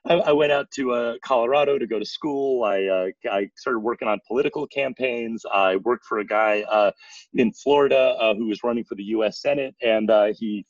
I, 0.06 0.14
I, 0.14 0.32
went 0.32 0.52
out 0.52 0.70
to 0.72 0.92
uh, 0.92 1.14
Colorado 1.24 1.78
to 1.78 1.86
go 1.86 1.98
to 1.98 2.04
school, 2.04 2.64
I 2.64 2.84
uh, 2.84 3.06
I 3.30 3.48
started 3.56 3.80
working 3.80 4.08
on 4.08 4.18
political 4.26 4.66
campaigns. 4.66 5.44
I 5.52 5.76
worked 5.76 6.04
for 6.06 6.18
a 6.18 6.24
guy 6.24 6.62
uh, 6.62 6.90
in 7.34 7.52
Florida 7.52 8.34
who 8.36 8.46
was 8.46 8.62
running 8.64 8.84
for 8.84 8.94
the 8.94 9.04
U.S. 9.04 9.40
Senate, 9.40 9.74
and 9.82 10.10
he 10.36 10.66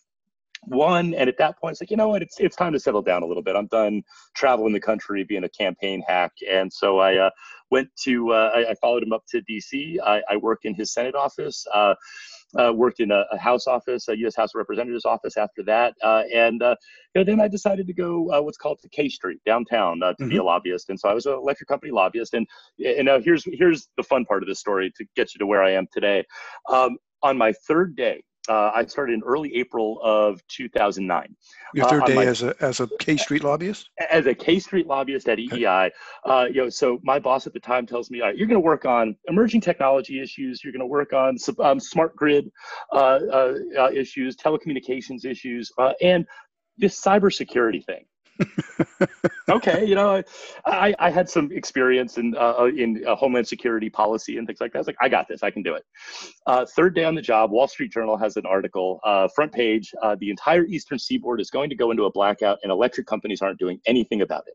one 0.65 1.13
and 1.15 1.29
at 1.29 1.37
that 1.39 1.59
point 1.59 1.73
it's 1.73 1.81
like 1.81 1.91
you 1.91 1.97
know 1.97 2.09
what 2.09 2.23
it's 2.23 2.39
it's 2.39 2.55
time 2.55 2.73
to 2.73 2.79
settle 2.79 3.03
down 3.03 3.23
a 3.23 3.27
little 3.27 3.43
bit 3.43 3.57
i'm 3.57 3.67
done 3.67 4.03
traveling 4.35 4.73
the 4.73 4.81
country 4.81 5.25
being 5.25 5.45
a 5.45 5.49
campaign 5.49 6.03
hack 6.07 6.33
and 6.49 6.73
so 6.73 7.01
i 7.01 7.17
uh, 7.17 7.31
went 7.71 7.89
to 7.97 8.31
uh, 8.33 8.51
I, 8.55 8.71
I, 8.71 8.75
followed 8.81 9.03
him 9.03 9.13
up 9.13 9.25
to 9.31 9.43
dc 9.43 9.97
i, 10.05 10.23
I 10.31 10.37
worked 10.37 10.65
in 10.65 10.75
his 10.75 10.93
senate 10.93 11.17
office 11.17 11.67
uh, 11.75 11.95
uh, 12.59 12.73
worked 12.73 13.01
in 13.01 13.11
a, 13.11 13.25
a, 13.33 13.39
House 13.39 13.67
office, 13.67 14.09
a 14.09 14.19
U.S. 14.19 14.37
House 14.37 14.51
of 14.55 14.59
Representatives 14.59 15.05
office 15.05 15.37
after 15.37 15.63
that, 15.65 15.95
uh, 16.03 16.25
and 16.35 16.63
uh, 16.63 16.75
you 17.15 17.21
know, 17.21 17.25
then 17.25 17.41
I 17.41 17.49
decided 17.49 17.87
to 17.87 17.95
go 17.95 18.31
uh, 18.31 18.43
what's 18.43 18.59
called 18.59 18.79
to 18.83 18.89
K 18.91 19.09
Street 19.09 19.41
downtown 19.47 20.03
uh, 20.03 20.09
to 20.09 20.15
mm-hmm. 20.15 20.29
be 20.29 20.37
a 20.37 20.39
mm-hmm. 20.39 20.49
lobbyist, 20.49 20.91
and 20.91 21.01
so 21.01 21.09
I 21.09 21.15
was 21.15 21.27
an 21.27 21.33
electric 21.33 21.69
company 21.69 21.93
lobbyist. 21.93 22.35
And 22.35 22.47
and 22.79 23.09
here's 23.25 23.45
here's 23.47 23.89
the 23.97 24.03
fun 24.03 24.27
part 24.27 24.43
of 24.43 24.51
the 24.51 24.55
story 24.55 24.93
to 24.97 25.05
get 25.17 25.35
you 25.35 25.39
to 25.39 25.47
where 25.47 25.63
I 25.63 25.71
am 25.71 25.87
today. 25.93 26.25
Um, 26.71 26.99
on 27.23 27.39
my 27.39 27.53
third 27.67 27.95
day 27.95 28.21
uh, 28.49 28.73
I 28.75 28.85
started 28.87 29.15
in 29.15 29.23
early 29.25 29.55
April 29.55 30.01
of 30.03 30.47
2009. 30.49 31.37
Your 31.75 31.89
third 31.89 32.03
uh, 32.03 32.07
day 32.07 32.15
my, 32.15 32.25
as 32.25 32.43
a 32.43 32.55
as 32.61 32.81
a 32.81 32.89
K 32.99 33.17
Street 33.17 33.45
lobbyist. 33.45 33.91
As 34.11 34.27
a 34.27 34.35
K 34.35 34.59
Street 34.59 34.87
lobbyist 34.87 35.29
at 35.29 35.39
EEI, 35.39 35.91
uh, 36.25 36.47
you 36.51 36.63
know, 36.63 36.69
so 36.69 36.99
my 37.03 37.19
boss 37.19 37.47
at 37.47 37.53
the 37.53 37.61
time 37.61 37.87
tells 37.87 38.11
me, 38.11 38.19
you're 38.19 38.49
going 38.49 38.51
to 38.51 38.61
work 38.61 38.85
on 38.85 39.17
emerging 39.29 39.61
technology 39.61 40.21
issues. 40.21 40.63
You're 40.63 40.73
going 40.73 40.81
to 40.81 40.87
work 40.87 41.13
on 41.13 41.37
um, 41.61 41.79
smart 41.79 42.17
grid 42.17 42.51
uh, 42.93 42.97
uh, 42.97 43.55
uh, 43.79 43.91
issues, 43.93 44.37
telecommunications 44.37 45.25
issues, 45.25 45.71
and 46.01 46.27
this 46.79 47.01
cybersecurity 47.01 47.85
thing 47.85 48.05
okay, 49.49 49.85
you 49.85 49.95
know, 49.95 50.23
I, 50.67 50.95
I 50.99 51.11
had 51.11 51.29
some 51.29 51.51
experience 51.53 52.19
in 52.19 52.35
uh, 52.37 52.55
uh, 52.61 52.65
in 52.67 53.05
uh, 53.07 53.15
homeland 53.15 53.47
security 53.47 53.91
policy 53.91 54.39
and 54.39 54.47
things 54.47 54.61
like 54.61 54.73
that. 54.73 54.79
I 54.79 54.81
was 54.81 54.87
like, 54.87 54.97
I 55.01 55.09
got 55.09 55.29
this, 55.29 55.43
I 55.43 55.51
can 55.51 55.63
do 55.63 55.75
it. 55.75 55.85
Uh, 56.47 56.67
third 56.67 56.95
day 56.95 57.05
on 57.05 57.15
the 57.15 57.23
job, 57.23 57.51
Wall 57.51 57.69
Street 57.69 57.93
Journal 57.93 58.17
has 58.17 58.37
an 58.37 58.47
article, 58.47 59.01
uh, 59.05 59.29
front 59.29 59.53
page. 59.53 59.93
Uh, 60.03 60.17
the 60.19 60.31
entire 60.31 60.65
Eastern 60.65 60.99
Seaboard 60.99 61.41
is 61.41 61.51
going 61.51 61.71
to 61.71 61.77
go 61.77 61.91
into 61.91 62.05
a 62.05 62.11
blackout, 62.11 62.59
and 62.63 62.73
electric 62.73 63.07
companies 63.07 63.43
aren't 63.43 63.59
doing 63.59 63.81
anything 63.87 64.23
about 64.23 64.45
it. 64.47 64.55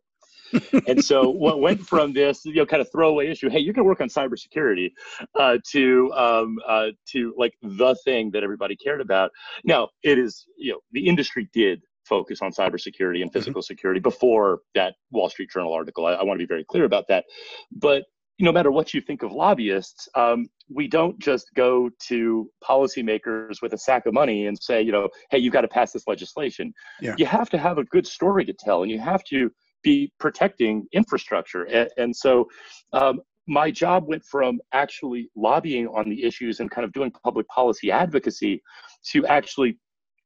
and 0.88 1.04
so 1.04 1.30
what 1.30 1.60
went 1.60 1.82
from 1.82 2.14
this 2.14 2.46
you 2.46 2.56
know 2.56 2.66
kind 2.66 2.82
of 2.82 2.90
throwaway 2.92 3.28
issue 3.28 3.50
hey 3.50 3.60
you're 3.60 3.74
going 3.74 3.84
to 3.84 3.88
work 3.88 4.02
on 4.02 4.08
cybersecurity 4.08 4.92
uh, 5.36 5.58
to 5.70 6.12
um, 6.14 6.58
uh, 6.68 6.88
to 7.06 7.34
like 7.38 7.54
the 7.62 7.96
thing 8.06 8.32
that 8.32 8.44
everybody 8.44 8.76
cared 8.76 9.02
about 9.02 9.32
now 9.64 9.90
it 10.04 10.18
is 10.18 10.46
you 10.58 10.72
know 10.72 10.80
the 10.92 11.08
industry 11.08 11.50
did 11.54 11.82
focus 12.08 12.40
on 12.42 12.52
cybersecurity 12.52 13.22
and 13.22 13.30
mm-hmm. 13.30 13.34
physical 13.34 13.62
mm-hmm. 13.62 13.74
security 13.74 14.00
before 14.00 14.60
that 14.76 14.96
Wall 15.12 15.30
Street 15.30 15.50
Journal 15.52 15.74
article. 15.74 16.06
I, 16.06 16.14
I 16.14 16.24
want 16.24 16.40
to 16.40 16.44
be 16.46 16.48
very 16.48 16.64
clear 16.64 16.86
about 16.86 17.06
that. 17.10 17.26
But 17.72 18.04
no 18.40 18.52
matter 18.52 18.72
what 18.72 18.94
you 18.94 19.02
think 19.02 19.24
of 19.24 19.32
lobbyists, 19.32 20.08
um, 20.16 20.48
we 20.70 20.88
don't 20.88 21.18
just 21.20 21.48
go 21.56 21.90
to 22.08 22.50
policymakers 22.64 23.62
with 23.62 23.74
a 23.74 23.78
sack 23.78 24.06
of 24.06 24.14
money 24.14 24.46
and 24.46 24.58
say, 24.62 24.82
you 24.82 24.92
know, 24.92 25.10
hey, 25.32 25.40
you've 25.40 25.54
got 25.54 25.62
to 25.62 25.68
pass 25.68 25.92
this 25.92 26.08
legislation. 26.08 26.72
Yeah. 27.02 27.16
You 27.18 27.26
have 27.26 27.50
to 27.50 27.58
have 27.58 27.78
a 27.80 27.84
good 27.86 28.06
story 28.06 28.46
to 28.46 28.54
tell, 28.54 28.84
and 28.84 28.92
you 28.92 29.00
have 29.00 29.24
to 29.26 29.52
be 29.84 30.12
protecting 30.20 30.86
infrastructure. 30.92 31.64
And, 31.64 31.90
and 31.98 32.16
so 32.16 32.48
um, 32.94 33.22
my 33.48 33.72
job 33.72 34.04
went 34.08 34.24
from 34.24 34.60
actually 34.74 35.30
lobbying 35.36 35.88
on 35.88 36.10
the 36.10 36.24
issues 36.24 36.60
and 36.60 36.70
kind 36.70 36.86
of 36.86 36.92
doing 36.92 37.12
public 37.24 37.48
policy 37.48 37.92
advocacy 37.92 38.62
to 39.12 39.26
actually 39.26 39.80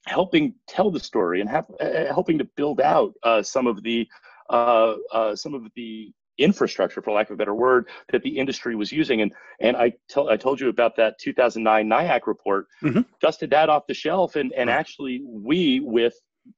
helping 0.06 0.56
tell 0.68 0.92
the 0.92 1.00
story 1.00 1.42
and 1.42 1.50
have, 1.50 1.66
uh, 1.80 2.06
helping 2.08 2.38
to 2.38 2.46
build 2.56 2.82
out 2.82 3.14
uh, 3.24 3.42
some 3.42 3.68
of 3.68 3.84
the 3.84 4.08
uh, 4.50 4.96
uh, 5.14 5.36
some 5.36 5.54
of 5.54 5.64
the 5.76 6.12
infrastructure, 6.38 7.02
for 7.02 7.12
lack 7.12 7.30
of 7.30 7.36
a 7.36 7.38
better 7.38 7.54
word, 7.54 7.88
that 8.12 8.22
the 8.24 8.38
industry 8.38 8.76
was 8.76 8.92
using. 8.92 9.22
And 9.22 9.34
and 9.60 9.78
I 9.78 9.94
tell 10.10 10.30
I 10.30 10.38
told 10.38 10.60
you 10.60 10.70
about 10.70 10.96
that 10.98 11.18
2009 11.20 11.88
NIAC 11.88 12.28
report, 12.28 12.68
mm-hmm. 12.84 13.02
dusted 13.22 13.50
that 13.52 13.70
off 13.70 13.88
the 13.88 13.94
shelf, 13.94 14.36
and 14.36 14.52
and 14.54 14.70
actually 14.70 15.22
we 15.26 15.80
with 15.82 16.16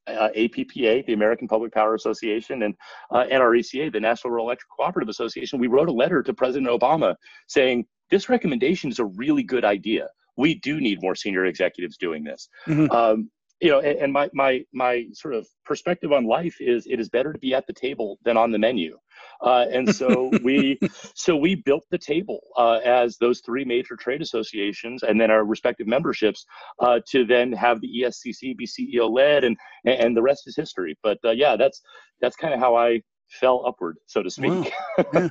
uh, 0.08 0.30
APPA, 0.36 1.06
the 1.06 1.14
American 1.14 1.48
Public 1.48 1.74
Power 1.74 1.96
Association, 1.96 2.64
and 2.64 2.76
uh, 3.12 3.26
NRECA, 3.32 3.92
the 3.92 4.00
National 4.00 4.32
Rural 4.32 4.48
Electric 4.48 4.70
Cooperative 4.70 5.10
Association, 5.10 5.60
we 5.60 5.68
wrote 5.68 5.90
a 5.90 5.94
letter 5.94 6.24
to 6.24 6.34
President 6.34 6.70
Obama 6.70 7.16
saying 7.48 7.86
this 8.10 8.30
recommendation 8.30 8.90
is 8.90 9.00
a 9.00 9.06
really 9.06 9.44
good 9.44 9.66
idea. 9.66 10.08
We 10.38 10.56
do 10.56 10.80
need 10.80 11.02
more 11.02 11.16
senior 11.16 11.46
executives 11.46 11.98
doing 11.98 12.24
this. 12.24 12.50
Mm-hmm. 12.68 12.92
Um, 12.92 13.30
you 13.64 13.70
know, 13.70 13.80
and, 13.80 13.98
and, 14.00 14.14
my 14.14 14.30
my 14.34 14.66
my 14.74 15.06
sort 15.14 15.34
of 15.34 15.48
perspective 15.64 16.12
on 16.12 16.26
life 16.26 16.58
is 16.60 16.86
it 16.86 17.00
is 17.00 17.08
better 17.08 17.32
to 17.32 17.40
be 17.40 17.54
at 17.54 17.66
the 17.66 17.72
table 17.72 18.20
than 18.26 18.36
on 18.36 18.52
the 18.52 18.60
menu. 18.60 18.98
Uh, 19.42 19.66
and 19.72 19.96
so 19.96 20.30
we 20.44 20.78
so 21.16 21.38
we 21.38 21.56
built 21.56 21.86
the 21.90 21.98
table 21.98 22.42
uh, 22.58 22.80
as 22.84 23.18
those 23.18 23.40
three 23.40 23.64
major 23.64 23.96
trade 23.96 24.22
associations 24.22 25.04
and 25.04 25.20
then 25.20 25.32
our 25.32 25.46
respective 25.46 25.88
memberships 25.88 26.46
uh, 26.80 27.00
to 27.08 27.26
then 27.26 27.54
have 27.54 27.80
the 27.80 27.90
ESCC 28.02 28.58
be 28.58 28.68
CEO 28.68 29.10
led 29.10 29.46
and 29.46 29.56
and 29.86 30.16
the 30.16 30.22
rest 30.22 30.46
is 30.46 30.58
history. 30.58 30.98
But 31.02 31.20
uh, 31.24 31.32
yeah, 31.32 31.56
that's 31.56 31.82
that's 32.20 32.36
kind 32.36 32.54
of 32.54 32.60
how 32.60 32.76
I 32.76 33.02
fell 33.30 33.66
upward, 33.66 33.98
so 34.06 34.24
to 34.24 34.30
speak. 34.30 34.52
Wow. 34.52 34.66
Yeah. 35.14 35.28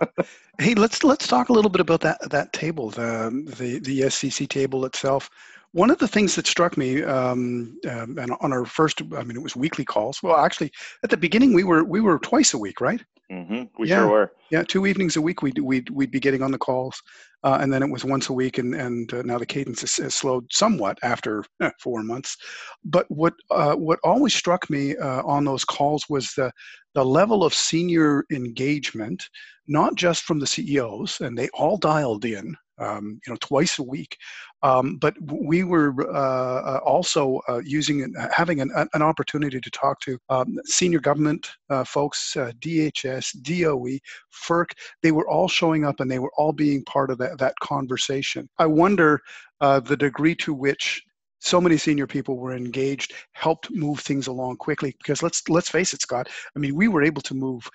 hey, 0.58 0.74
let's 0.74 1.02
let's 1.04 1.26
talk 1.26 1.48
a 1.48 1.52
little 1.52 1.70
bit 1.70 1.80
about 1.80 2.00
that 2.02 2.18
that 2.30 2.52
table, 2.52 2.90
the 2.90 3.30
the 3.58 3.78
the 3.78 4.00
SCC 4.02 4.48
table 4.48 4.84
itself. 4.84 5.30
One 5.72 5.90
of 5.90 5.98
the 5.98 6.08
things 6.08 6.34
that 6.34 6.46
struck 6.46 6.76
me, 6.76 7.02
um, 7.02 7.78
um, 7.88 8.18
and 8.18 8.32
on 8.40 8.52
our 8.52 8.66
first, 8.66 9.00
I 9.16 9.24
mean, 9.24 9.36
it 9.36 9.42
was 9.42 9.56
weekly 9.56 9.86
calls. 9.86 10.22
Well, 10.22 10.36
actually, 10.36 10.70
at 11.02 11.08
the 11.08 11.16
beginning, 11.16 11.54
we 11.54 11.64
were 11.64 11.84
we 11.84 12.00
were 12.00 12.18
twice 12.18 12.52
a 12.52 12.58
week, 12.58 12.80
right? 12.80 13.02
Mm-hmm. 13.30 13.62
We 13.78 13.88
yeah. 13.88 13.96
sure 13.96 14.08
were. 14.08 14.32
Yeah, 14.50 14.62
two 14.62 14.86
evenings 14.86 15.16
a 15.16 15.22
week 15.22 15.42
we'd, 15.42 15.58
we'd, 15.58 15.88
we'd 15.90 16.10
be 16.10 16.20
getting 16.20 16.42
on 16.42 16.50
the 16.50 16.58
calls. 16.58 17.02
Uh, 17.44 17.58
and 17.60 17.72
then 17.72 17.82
it 17.82 17.90
was 17.90 18.04
once 18.04 18.28
a 18.28 18.32
week, 18.32 18.58
and, 18.58 18.74
and 18.74 19.12
uh, 19.12 19.22
now 19.22 19.36
the 19.36 19.46
cadence 19.46 19.80
has, 19.80 19.96
has, 19.96 20.14
slowed 20.14 20.46
somewhat 20.52 20.96
after 21.02 21.44
eh, 21.60 21.70
four 21.80 22.02
months. 22.02 22.36
But 22.84 23.10
what, 23.10 23.34
uh, 23.50 23.74
what 23.74 23.98
always 24.04 24.32
struck 24.32 24.70
me 24.70 24.96
uh, 24.96 25.22
on 25.24 25.44
those 25.44 25.64
calls 25.64 26.04
was 26.08 26.32
the, 26.34 26.52
the 26.94 27.04
level 27.04 27.42
of 27.42 27.52
senior 27.52 28.24
engagement, 28.30 29.28
not 29.66 29.96
just 29.96 30.22
from 30.22 30.38
the 30.38 30.46
CEOs, 30.46 31.20
and 31.20 31.36
they 31.36 31.48
all 31.48 31.76
dialed 31.76 32.24
in, 32.24 32.54
um, 32.78 33.20
you 33.26 33.32
know, 33.32 33.38
twice 33.40 33.78
a 33.78 33.82
week. 33.82 34.16
Um, 34.62 34.96
but 34.96 35.14
we 35.20 35.64
were 35.64 35.94
uh, 36.14 36.76
uh 36.76 36.80
also 36.84 37.40
uh, 37.48 37.60
using 37.64 38.14
having 38.34 38.60
an, 38.60 38.70
an, 38.94 39.02
opportunity 39.02 39.60
to 39.60 39.70
talk 39.70 40.00
to 40.00 40.18
um, 40.28 40.56
senior 40.64 41.00
government 41.00 41.50
uh, 41.70 41.84
folks, 41.84 42.36
uh, 42.36 42.52
DHS, 42.60 43.32
DOE, 43.42 43.98
FERC. 44.46 44.66
They 45.02 45.12
were 45.12 45.28
all 45.28 45.48
showing 45.48 45.84
up 45.84 46.00
and 46.00 46.10
they 46.10 46.20
were 46.20 46.32
all 46.36 46.52
being 46.52 46.84
part 46.84 47.10
of 47.10 47.18
that, 47.18 47.38
that 47.38 47.54
conversation. 47.60 48.48
I 48.58 48.66
wonder 48.66 49.20
uh, 49.60 49.80
the 49.80 49.96
degree 49.96 50.36
to 50.36 50.54
which 50.54 51.02
so 51.40 51.60
many 51.60 51.76
senior 51.76 52.06
people 52.06 52.36
were 52.36 52.54
engaged 52.54 53.14
helped 53.32 53.70
move 53.70 53.98
things 53.98 54.28
along 54.28 54.56
quickly 54.56 54.94
because 54.98 55.22
let's 55.22 55.48
let's 55.48 55.68
face 55.68 55.92
it 55.92 56.00
scott 56.00 56.28
i 56.54 56.58
mean 56.58 56.74
we 56.76 56.86
were 56.86 57.02
able 57.02 57.20
to 57.20 57.34
move 57.34 57.68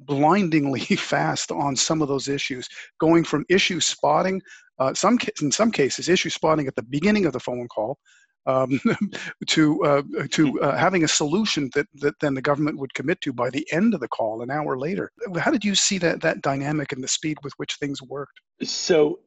blindingly 0.00 0.80
fast 0.96 1.50
on 1.50 1.76
some 1.76 2.02
of 2.02 2.08
those 2.08 2.28
issues, 2.28 2.68
going 3.00 3.24
from 3.24 3.44
issue 3.48 3.80
spotting, 3.80 4.40
uh, 4.78 4.94
some 4.94 5.18
in 5.42 5.50
some 5.50 5.70
cases, 5.70 6.08
issue 6.08 6.30
spotting 6.30 6.66
at 6.66 6.76
the 6.76 6.82
beginning 6.82 7.26
of 7.26 7.32
the 7.32 7.40
phone 7.40 7.66
call, 7.68 7.98
um, 8.46 8.80
to 9.46 9.82
uh, 9.84 10.02
to 10.30 10.50
hmm. 10.50 10.58
uh, 10.62 10.76
having 10.76 11.04
a 11.04 11.08
solution 11.08 11.70
that 11.74 11.86
that 11.94 12.14
then 12.20 12.34
the 12.34 12.42
government 12.42 12.78
would 12.78 12.94
commit 12.94 13.20
to 13.22 13.32
by 13.32 13.50
the 13.50 13.66
end 13.72 13.94
of 13.94 14.00
the 14.00 14.08
call, 14.08 14.42
an 14.42 14.50
hour 14.50 14.78
later. 14.78 15.10
How 15.36 15.50
did 15.50 15.64
you 15.64 15.74
see 15.74 15.98
that 15.98 16.20
that 16.22 16.42
dynamic 16.42 16.92
and 16.92 17.02
the 17.02 17.08
speed 17.08 17.38
with 17.42 17.52
which 17.58 17.74
things 17.74 18.02
worked? 18.02 18.40
So 18.62 19.20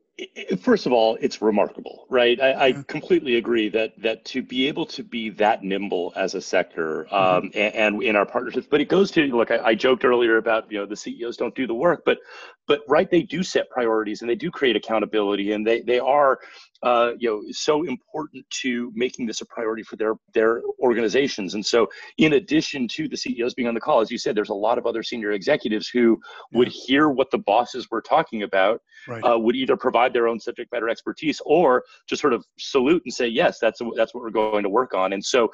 first 0.62 0.86
of 0.86 0.92
all, 0.92 1.18
it's 1.22 1.42
remarkable, 1.42 2.06
right? 2.10 2.40
I, 2.40 2.68
I, 2.68 2.72
completely 2.88 3.38
agree 3.38 3.70
that 3.70 4.00
that 4.02 4.26
to 4.26 4.42
be 4.42 4.68
able 4.68 4.86
to 4.88 5.04
be 5.04 5.30
that 5.32 5.64
nimble 5.64 6.14
as 6.16 6.36
a 6.36 6.42
sector 6.42 7.06
mm-hmm. 7.06 7.16
um, 7.16 7.44
mm-hmm. 7.44 7.58
and, 7.58 7.76
and, 7.96 8.04
in 8.04 8.16
our 8.16 8.26
partnerships, 8.26 8.68
but 8.70 8.82
it 8.82 8.90
goes 8.90 9.12
to 9.12 9.22
look. 9.28 9.52
I, 9.52 9.58
I, 9.58 9.76
joked 9.76 10.06
earlier 10.06 10.38
about 10.38 10.72
you 10.72 10.80
know 10.80 10.86
the 10.86 10.96
CEOs 10.96 11.38
don't 11.38 11.56
do 11.56 11.68
the 11.68 11.74
work, 11.74 12.04
but 12.06 12.20
but 12.68 12.82
right, 12.88 13.10
they 13.10 13.24
do 13.24 13.44
set 13.44 13.70
priorities 13.70 14.22
and 14.22 14.30
they 14.30 14.36
do 14.36 14.52
create 14.52 14.76
accountability, 14.76 15.54
and 15.54 15.66
they 15.66 15.82
they 15.82 16.00
are 16.00 16.40
uh, 16.84 17.12
you 17.20 17.30
know 17.30 17.44
so 17.52 17.84
important 17.84 18.46
to 18.50 18.92
making 18.96 19.26
this 19.26 19.42
a 19.42 19.46
priority 19.46 19.84
for 19.84 19.96
their 19.96 20.16
their 20.34 20.62
organizations. 20.80 21.54
And 21.54 21.66
so, 21.66 21.88
in 22.18 22.34
addition 22.34 22.88
to 22.90 23.08
the 23.08 23.18
CEOs 23.18 23.54
being 23.54 23.68
on 23.68 23.74
the 23.74 23.80
call, 23.80 24.02
as 24.02 24.12
you 24.12 24.18
said, 24.18 24.36
there's 24.36 24.50
a 24.50 24.54
lot 24.54 24.78
of 24.78 24.86
other 24.86 25.04
senior 25.04 25.32
executives 25.32 25.88
who 25.88 26.20
yeah. 26.52 26.58
would 26.58 26.68
hear 26.68 27.10
what 27.10 27.30
the 27.32 27.38
bosses 27.38 27.90
were 27.92 28.02
talking 28.02 28.44
about, 28.44 28.82
right. 29.08 29.22
uh, 29.24 29.38
would 29.38 29.56
either 29.56 29.78
provide 29.78 30.14
their 30.14 30.28
own 30.28 30.40
subject 30.40 30.72
matter 30.72 30.90
expertise 30.90 31.42
or 31.46 31.84
just 32.08 32.22
sort 32.22 32.34
of 32.34 32.46
salute 32.58 33.02
and 33.06 33.14
say, 33.14 33.28
yes, 33.28 33.60
that's 33.60 33.82
that's 33.96 34.14
what 34.14 34.24
we're 34.24 34.30
going 34.32 34.64
to 34.64 34.70
work 34.70 34.94
on. 34.94 35.14
And 35.14 35.24
so, 35.24 35.52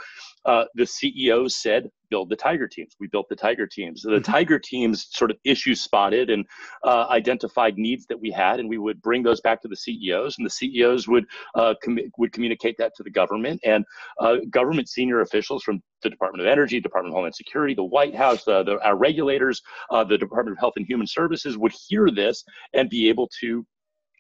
uh, 0.47 0.63
the 0.75 0.85
CEOs 0.85 1.57
said, 1.57 1.89
build 2.09 2.29
the 2.29 2.35
tiger 2.35 2.67
teams. 2.67 2.95
We 2.99 3.07
built 3.07 3.27
the 3.29 3.35
tiger 3.35 3.67
teams. 3.67 4.01
The 4.01 4.11
mm-hmm. 4.11 4.31
tiger 4.31 4.57
teams 4.57 5.07
sort 5.11 5.29
of 5.29 5.37
issue 5.43 5.75
spotted 5.75 6.29
and 6.29 6.45
uh, 6.83 7.07
identified 7.09 7.77
needs 7.77 8.05
that 8.07 8.19
we 8.19 8.31
had, 8.31 8.61
and 8.61 8.69
we 8.69 8.77
would 8.77 9.01
bring 9.01 9.23
those 9.23 9.41
back 9.41 9.61
to 9.61 9.67
the 9.67 9.75
CEOs, 9.75 10.37
and 10.37 10.45
the 10.45 10.49
CEOs 10.49 11.07
would 11.07 11.25
uh, 11.55 11.73
com- 11.83 11.99
would 12.17 12.31
communicate 12.31 12.77
that 12.77 12.93
to 12.95 13.03
the 13.03 13.09
government, 13.09 13.59
and 13.65 13.83
uh, 14.21 14.37
government 14.49 14.87
senior 14.87 15.21
officials 15.21 15.63
from 15.63 15.81
the 16.01 16.09
Department 16.09 16.41
of 16.41 16.47
Energy, 16.47 16.79
Department 16.79 17.11
of 17.11 17.15
Homeland 17.15 17.35
Security, 17.35 17.73
the 17.73 17.83
White 17.83 18.15
House, 18.15 18.47
uh, 18.47 18.63
the, 18.63 18.79
our 18.85 18.95
regulators, 18.95 19.61
uh, 19.91 20.03
the 20.03 20.17
Department 20.17 20.57
of 20.57 20.59
Health 20.59 20.73
and 20.77 20.85
Human 20.87 21.07
Services 21.07 21.57
would 21.57 21.73
hear 21.87 22.09
this 22.09 22.43
and 22.73 22.89
be 22.89 23.09
able 23.09 23.29
to 23.41 23.65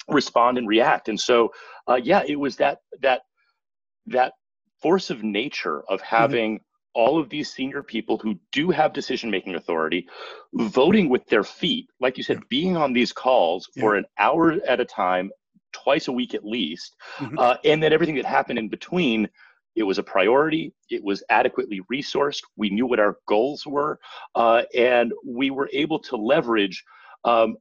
respond 0.09 0.57
and 0.57 0.67
react. 0.67 1.09
And 1.09 1.19
so, 1.19 1.51
uh, 1.87 1.99
yeah, 2.03 2.23
it 2.27 2.37
was 2.37 2.57
that 2.57 2.79
that 3.01 3.21
that 4.07 4.33
force 4.81 5.09
of 5.09 5.23
nature 5.23 5.81
of 5.89 5.99
mm-hmm. 5.99 6.15
having 6.15 6.55
mm-hmm 6.55 6.63
all 6.97 7.19
of 7.19 7.29
these 7.29 7.53
senior 7.53 7.83
people 7.83 8.17
who 8.17 8.39
do 8.51 8.71
have 8.71 8.91
decision 8.91 9.29
making 9.29 9.53
authority 9.53 10.07
voting 10.53 11.09
with 11.09 11.23
their 11.27 11.43
feet 11.43 11.87
like 11.99 12.17
you 12.17 12.23
said 12.23 12.41
being 12.49 12.75
on 12.75 12.91
these 12.91 13.13
calls 13.13 13.69
yeah. 13.75 13.81
for 13.81 13.95
an 13.95 14.03
hour 14.17 14.53
at 14.67 14.79
a 14.79 14.85
time 14.85 15.29
twice 15.71 16.07
a 16.07 16.11
week 16.11 16.33
at 16.33 16.43
least 16.43 16.95
mm-hmm. 17.17 17.37
uh, 17.37 17.55
and 17.63 17.83
then 17.83 17.93
everything 17.93 18.15
that 18.15 18.25
happened 18.25 18.57
in 18.57 18.67
between 18.67 19.29
it 19.75 19.83
was 19.83 19.99
a 19.99 20.03
priority 20.03 20.73
it 20.89 21.03
was 21.03 21.23
adequately 21.29 21.81
resourced 21.91 22.41
we 22.55 22.69
knew 22.71 22.87
what 22.87 22.99
our 22.99 23.17
goals 23.27 23.67
were 23.67 23.99
uh, 24.33 24.63
and 24.75 25.13
we 25.23 25.51
were 25.51 25.69
able 25.73 25.99
to 25.99 26.15
leverage 26.15 26.83
um, 27.25 27.55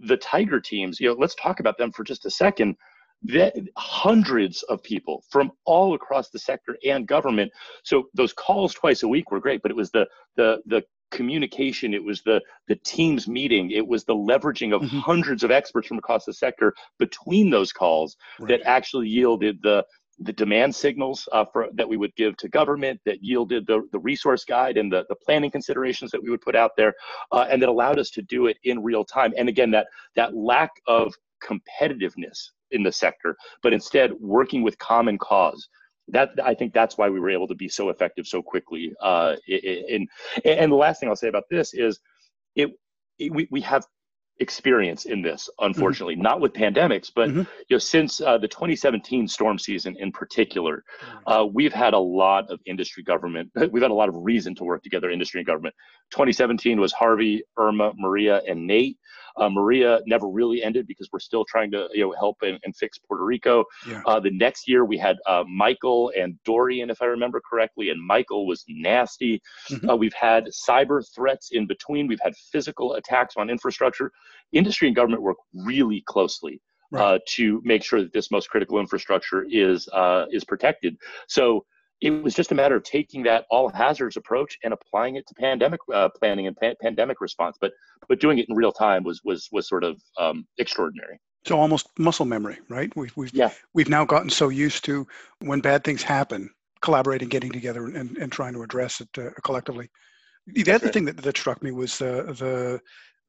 the 0.00 0.18
tiger 0.18 0.60
teams 0.60 1.00
you 1.00 1.08
know 1.08 1.16
let's 1.18 1.34
talk 1.36 1.60
about 1.60 1.78
them 1.78 1.90
for 1.90 2.04
just 2.04 2.26
a 2.26 2.30
second 2.30 2.76
that 3.24 3.54
hundreds 3.76 4.62
of 4.64 4.82
people 4.82 5.24
from 5.30 5.52
all 5.64 5.94
across 5.94 6.30
the 6.30 6.38
sector 6.38 6.76
and 6.84 7.06
government. 7.06 7.52
So 7.84 8.08
those 8.14 8.32
calls 8.32 8.74
twice 8.74 9.02
a 9.02 9.08
week 9.08 9.30
were 9.30 9.40
great, 9.40 9.62
but 9.62 9.70
it 9.70 9.76
was 9.76 9.90
the 9.90 10.06
the 10.36 10.62
the 10.66 10.82
communication 11.12 11.92
it 11.92 12.02
was 12.02 12.22
the 12.22 12.40
the 12.68 12.76
teams 12.76 13.28
meeting 13.28 13.70
it 13.70 13.86
was 13.86 14.02
the 14.04 14.14
leveraging 14.14 14.74
of 14.74 14.80
mm-hmm. 14.80 14.98
hundreds 15.00 15.44
of 15.44 15.50
experts 15.50 15.86
from 15.86 15.98
across 15.98 16.24
the 16.24 16.32
sector 16.32 16.72
between 16.98 17.50
those 17.50 17.70
calls 17.70 18.16
right. 18.40 18.48
that 18.48 18.62
actually 18.66 19.06
yielded 19.06 19.58
the 19.62 19.84
the 20.18 20.32
demand 20.32 20.74
signals 20.74 21.28
uh, 21.32 21.44
for, 21.52 21.68
that 21.74 21.88
we 21.88 21.96
would 21.96 22.14
give 22.16 22.36
to 22.36 22.48
government 22.48 23.00
that 23.04 23.22
yielded 23.22 23.66
the, 23.66 23.82
the 23.92 23.98
resource 23.98 24.44
guide 24.44 24.76
and 24.76 24.92
the, 24.92 25.04
the 25.08 25.16
planning 25.16 25.50
considerations 25.50 26.10
that 26.10 26.22
we 26.22 26.30
would 26.30 26.40
put 26.40 26.54
out 26.54 26.70
there 26.76 26.94
uh, 27.32 27.46
and 27.50 27.60
that 27.60 27.68
allowed 27.68 27.98
us 27.98 28.10
to 28.10 28.22
do 28.22 28.46
it 28.46 28.56
in 28.64 28.82
real 28.82 29.04
time 29.04 29.32
and 29.36 29.48
again 29.48 29.70
that 29.70 29.86
that 30.16 30.34
lack 30.34 30.70
of 30.86 31.14
competitiveness 31.42 32.50
in 32.72 32.82
the 32.82 32.92
sector, 32.92 33.36
but 33.62 33.72
instead 33.72 34.12
working 34.20 34.62
with 34.62 34.78
common 34.78 35.18
cause. 35.18 35.68
That 36.08 36.30
I 36.42 36.54
think 36.54 36.74
that's 36.74 36.98
why 36.98 37.08
we 37.08 37.20
were 37.20 37.30
able 37.30 37.46
to 37.48 37.54
be 37.54 37.68
so 37.68 37.88
effective 37.88 38.26
so 38.26 38.42
quickly. 38.42 38.92
Uh, 39.00 39.36
in, 39.46 40.06
and 40.44 40.70
the 40.70 40.76
last 40.76 40.98
thing 40.98 41.08
I'll 41.08 41.16
say 41.16 41.28
about 41.28 41.44
this 41.48 41.74
is, 41.74 42.00
it, 42.56 42.70
it 43.18 43.32
we, 43.32 43.46
we 43.50 43.60
have 43.60 43.86
experience 44.40 45.04
in 45.04 45.22
this 45.22 45.48
unfortunately 45.60 46.14
mm-hmm. 46.14 46.22
not 46.22 46.40
with 46.40 46.52
pandemics 46.52 47.10
but 47.14 47.28
mm-hmm. 47.28 47.38
you 47.38 47.46
know 47.70 47.78
since 47.78 48.20
uh, 48.20 48.38
the 48.38 48.48
2017 48.48 49.28
storm 49.28 49.58
season 49.58 49.94
in 49.98 50.10
particular 50.10 50.82
uh, 51.26 51.46
we've 51.52 51.72
had 51.72 51.92
a 51.92 51.98
lot 51.98 52.50
of 52.50 52.58
industry 52.66 53.02
government 53.02 53.48
we've 53.70 53.82
had 53.82 53.90
a 53.90 53.94
lot 53.94 54.08
of 54.08 54.16
reason 54.18 54.54
to 54.54 54.64
work 54.64 54.82
together 54.82 55.10
industry 55.10 55.38
and 55.38 55.46
government 55.46 55.74
2017 56.10 56.80
was 56.80 56.92
harvey 56.92 57.42
irma 57.58 57.92
maria 57.96 58.40
and 58.48 58.66
nate 58.66 58.98
Uh, 59.36 59.48
Maria 59.48 60.00
never 60.06 60.28
really 60.28 60.62
ended 60.62 60.86
because 60.86 61.08
we're 61.12 61.18
still 61.20 61.44
trying 61.44 61.70
to 61.70 61.88
you 61.92 62.04
know 62.04 62.12
help 62.18 62.38
and, 62.42 62.58
and 62.64 62.76
fix 62.76 62.98
Puerto 62.98 63.24
Rico. 63.24 63.64
Yeah. 63.88 64.02
Uh, 64.06 64.20
the 64.20 64.30
next 64.30 64.68
year 64.68 64.84
we 64.84 64.98
had 64.98 65.16
uh, 65.26 65.44
Michael 65.48 66.12
and 66.16 66.38
Dorian, 66.44 66.90
if 66.90 67.02
I 67.02 67.06
remember 67.06 67.40
correctly, 67.48 67.90
and 67.90 68.04
Michael 68.04 68.46
was 68.46 68.64
nasty. 68.68 69.40
Mm-hmm. 69.70 69.90
Uh, 69.90 69.96
we've 69.96 70.14
had 70.14 70.46
cyber 70.46 71.02
threats 71.14 71.50
in 71.52 71.66
between. 71.66 72.06
We've 72.06 72.20
had 72.22 72.34
physical 72.36 72.94
attacks 72.94 73.34
on 73.36 73.50
infrastructure. 73.50 74.12
Industry 74.52 74.88
and 74.88 74.96
government 74.96 75.22
work 75.22 75.38
really 75.54 76.02
closely. 76.06 76.60
Right. 76.90 77.02
Uh, 77.02 77.18
to 77.36 77.62
make 77.64 77.82
sure 77.82 78.02
that 78.02 78.12
this 78.12 78.30
most 78.30 78.50
critical 78.50 78.78
infrastructure 78.78 79.46
is 79.50 79.88
uh, 79.94 80.26
is 80.30 80.44
protected. 80.44 80.98
So 81.26 81.64
it 82.02 82.10
was 82.10 82.34
just 82.34 82.50
a 82.50 82.54
matter 82.54 82.74
of 82.74 82.82
taking 82.82 83.22
that 83.22 83.46
all 83.48 83.68
hazards 83.68 84.16
approach 84.16 84.58
and 84.64 84.74
applying 84.74 85.14
it 85.16 85.26
to 85.28 85.34
pandemic 85.34 85.80
uh, 85.94 86.08
planning 86.08 86.48
and 86.48 86.56
pa- 86.56 86.74
pandemic 86.82 87.20
response. 87.20 87.56
But 87.60 87.72
but 88.08 88.20
doing 88.20 88.38
it 88.38 88.46
in 88.48 88.56
real 88.56 88.72
time 88.72 89.04
was 89.04 89.20
was 89.24 89.48
was 89.52 89.68
sort 89.68 89.84
of 89.84 90.02
um, 90.18 90.46
extraordinary. 90.58 91.20
So 91.46 91.58
almost 91.58 91.88
muscle 91.98 92.26
memory, 92.26 92.58
right? 92.68 92.94
We've 92.96 93.16
we've 93.16 93.32
yeah. 93.32 93.50
we've 93.72 93.88
now 93.88 94.04
gotten 94.04 94.30
so 94.30 94.48
used 94.48 94.84
to 94.86 95.06
when 95.38 95.60
bad 95.60 95.84
things 95.84 96.02
happen, 96.02 96.50
collaborating, 96.80 97.28
getting 97.28 97.52
together, 97.52 97.86
and, 97.86 98.18
and 98.18 98.32
trying 98.32 98.54
to 98.54 98.62
address 98.62 99.00
it 99.00 99.08
uh, 99.16 99.30
collectively. 99.44 99.88
The 100.46 100.64
That's 100.64 100.76
other 100.76 100.86
right. 100.86 100.94
thing 100.94 101.04
that, 101.04 101.18
that 101.18 101.36
struck 101.36 101.62
me 101.62 101.70
was 101.70 102.02
uh, 102.02 102.34
the 102.36 102.80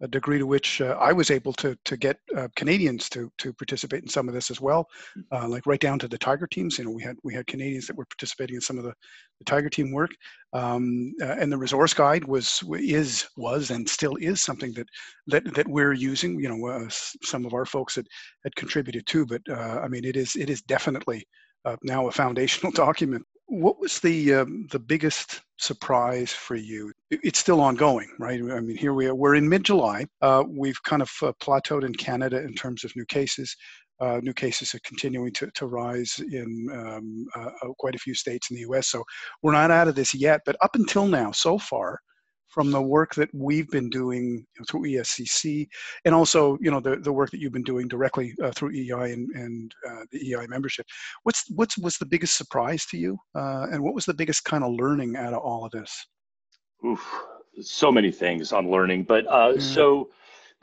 a 0.03 0.07
degree 0.07 0.37
to 0.37 0.45
which 0.45 0.81
uh, 0.81 0.97
I 0.99 1.13
was 1.13 1.31
able 1.31 1.53
to 1.53 1.77
to 1.85 1.97
get 1.97 2.17
uh, 2.37 2.49
Canadians 2.55 3.09
to 3.09 3.31
to 3.37 3.53
participate 3.53 4.03
in 4.03 4.09
some 4.09 4.27
of 4.27 4.33
this 4.33 4.51
as 4.51 4.59
well, 4.59 4.87
mm. 5.17 5.23
uh, 5.31 5.47
like 5.47 5.65
right 5.65 5.79
down 5.79 5.97
to 5.99 6.07
the 6.09 6.17
Tiger 6.17 6.45
teams. 6.45 6.77
You 6.77 6.85
know, 6.85 6.91
we 6.91 7.01
had 7.01 7.15
we 7.23 7.33
had 7.33 7.47
Canadians 7.47 7.87
that 7.87 7.95
were 7.95 8.05
participating 8.05 8.55
in 8.55 8.61
some 8.61 8.77
of 8.77 8.83
the, 8.83 8.93
the 9.39 9.45
Tiger 9.45 9.69
team 9.69 9.91
work, 9.91 10.11
um, 10.51 11.13
uh, 11.21 11.35
and 11.39 11.51
the 11.51 11.57
resource 11.57 11.93
guide 11.93 12.25
was 12.25 12.61
is 12.73 13.25
was 13.37 13.71
and 13.71 13.89
still 13.89 14.15
is 14.17 14.41
something 14.41 14.73
that 14.73 14.87
that 15.27 15.53
that 15.55 15.67
we're 15.67 15.93
using. 15.93 16.37
You 16.37 16.49
know, 16.49 16.67
uh, 16.67 16.89
some 16.89 17.45
of 17.45 17.53
our 17.53 17.65
folks 17.65 17.95
had 17.95 18.07
had 18.43 18.55
contributed 18.57 19.07
to, 19.07 19.25
but 19.25 19.41
uh, 19.49 19.79
I 19.81 19.87
mean, 19.87 20.03
it 20.03 20.17
is 20.17 20.35
it 20.35 20.49
is 20.49 20.61
definitely 20.63 21.25
now 21.81 22.07
a 22.07 22.11
foundational 22.11 22.71
document 22.85 23.25
what 23.53 23.79
was 23.79 23.99
the 23.99 24.33
um, 24.33 24.67
the 24.71 24.79
biggest 24.79 25.41
surprise 25.57 26.31
for 26.31 26.55
you? 26.55 26.91
It's 27.11 27.39
still 27.39 27.61
ongoing, 27.61 28.09
right? 28.19 28.39
I 28.39 28.59
mean, 28.59 28.75
here 28.75 28.93
we 28.93 29.05
are. 29.05 29.15
We're 29.15 29.35
in 29.35 29.47
mid-July. 29.47 30.07
Uh, 30.21 30.43
we've 30.47 30.81
kind 30.83 31.01
of 31.01 31.11
uh, 31.21 31.31
plateaued 31.41 31.85
in 31.85 31.93
Canada 31.93 32.41
in 32.41 32.53
terms 32.55 32.83
of 32.83 32.95
new 32.95 33.05
cases. 33.05 33.55
Uh, 33.99 34.19
new 34.23 34.33
cases 34.33 34.73
are 34.73 34.79
continuing 34.83 35.31
to, 35.31 35.49
to 35.53 35.67
rise 35.67 36.19
in 36.31 36.67
um, 36.73 37.25
uh, 37.35 37.51
uh, 37.61 37.73
quite 37.77 37.95
a 37.95 37.99
few 37.99 38.15
states 38.15 38.49
in 38.49 38.55
the 38.55 38.61
U.S. 38.61 38.87
So 38.87 39.03
we're 39.43 39.53
not 39.53 39.71
out 39.71 39.87
of 39.87 39.95
this 39.95 40.13
yet. 40.15 40.41
But 40.45 40.57
up 40.61 40.75
until 40.75 41.07
now, 41.07 41.31
so 41.31 41.59
far, 41.59 41.99
from 42.53 42.69
the 42.69 42.81
work 42.81 43.15
that 43.15 43.29
we've 43.33 43.69
been 43.69 43.89
doing 43.89 44.45
through 44.69 44.83
ESCC, 44.83 45.67
and 46.05 46.13
also 46.13 46.57
you 46.61 46.69
know 46.69 46.79
the, 46.79 46.97
the 46.97 47.11
work 47.11 47.31
that 47.31 47.39
you've 47.39 47.51
been 47.51 47.63
doing 47.63 47.87
directly 47.87 48.33
uh, 48.43 48.51
through 48.51 48.71
EEI 48.71 49.13
and, 49.13 49.29
and 49.31 49.75
uh, 49.89 50.05
the 50.11 50.19
EEI 50.19 50.47
membership. 50.47 50.85
What's 51.23 51.49
what's 51.55 51.77
was 51.77 51.97
the 51.97 52.05
biggest 52.05 52.37
surprise 52.37 52.85
to 52.87 52.97
you, 52.97 53.17
uh, 53.35 53.67
and 53.71 53.81
what 53.81 53.95
was 53.95 54.05
the 54.05 54.13
biggest 54.13 54.43
kind 54.45 54.63
of 54.63 54.73
learning 54.73 55.15
out 55.15 55.33
of 55.33 55.39
all 55.39 55.65
of 55.65 55.71
this? 55.71 56.05
Oof, 56.85 57.03
so 57.59 57.91
many 57.91 58.11
things 58.11 58.53
on 58.53 58.69
learning, 58.69 59.03
but 59.03 59.25
uh, 59.27 59.59
so 59.59 60.09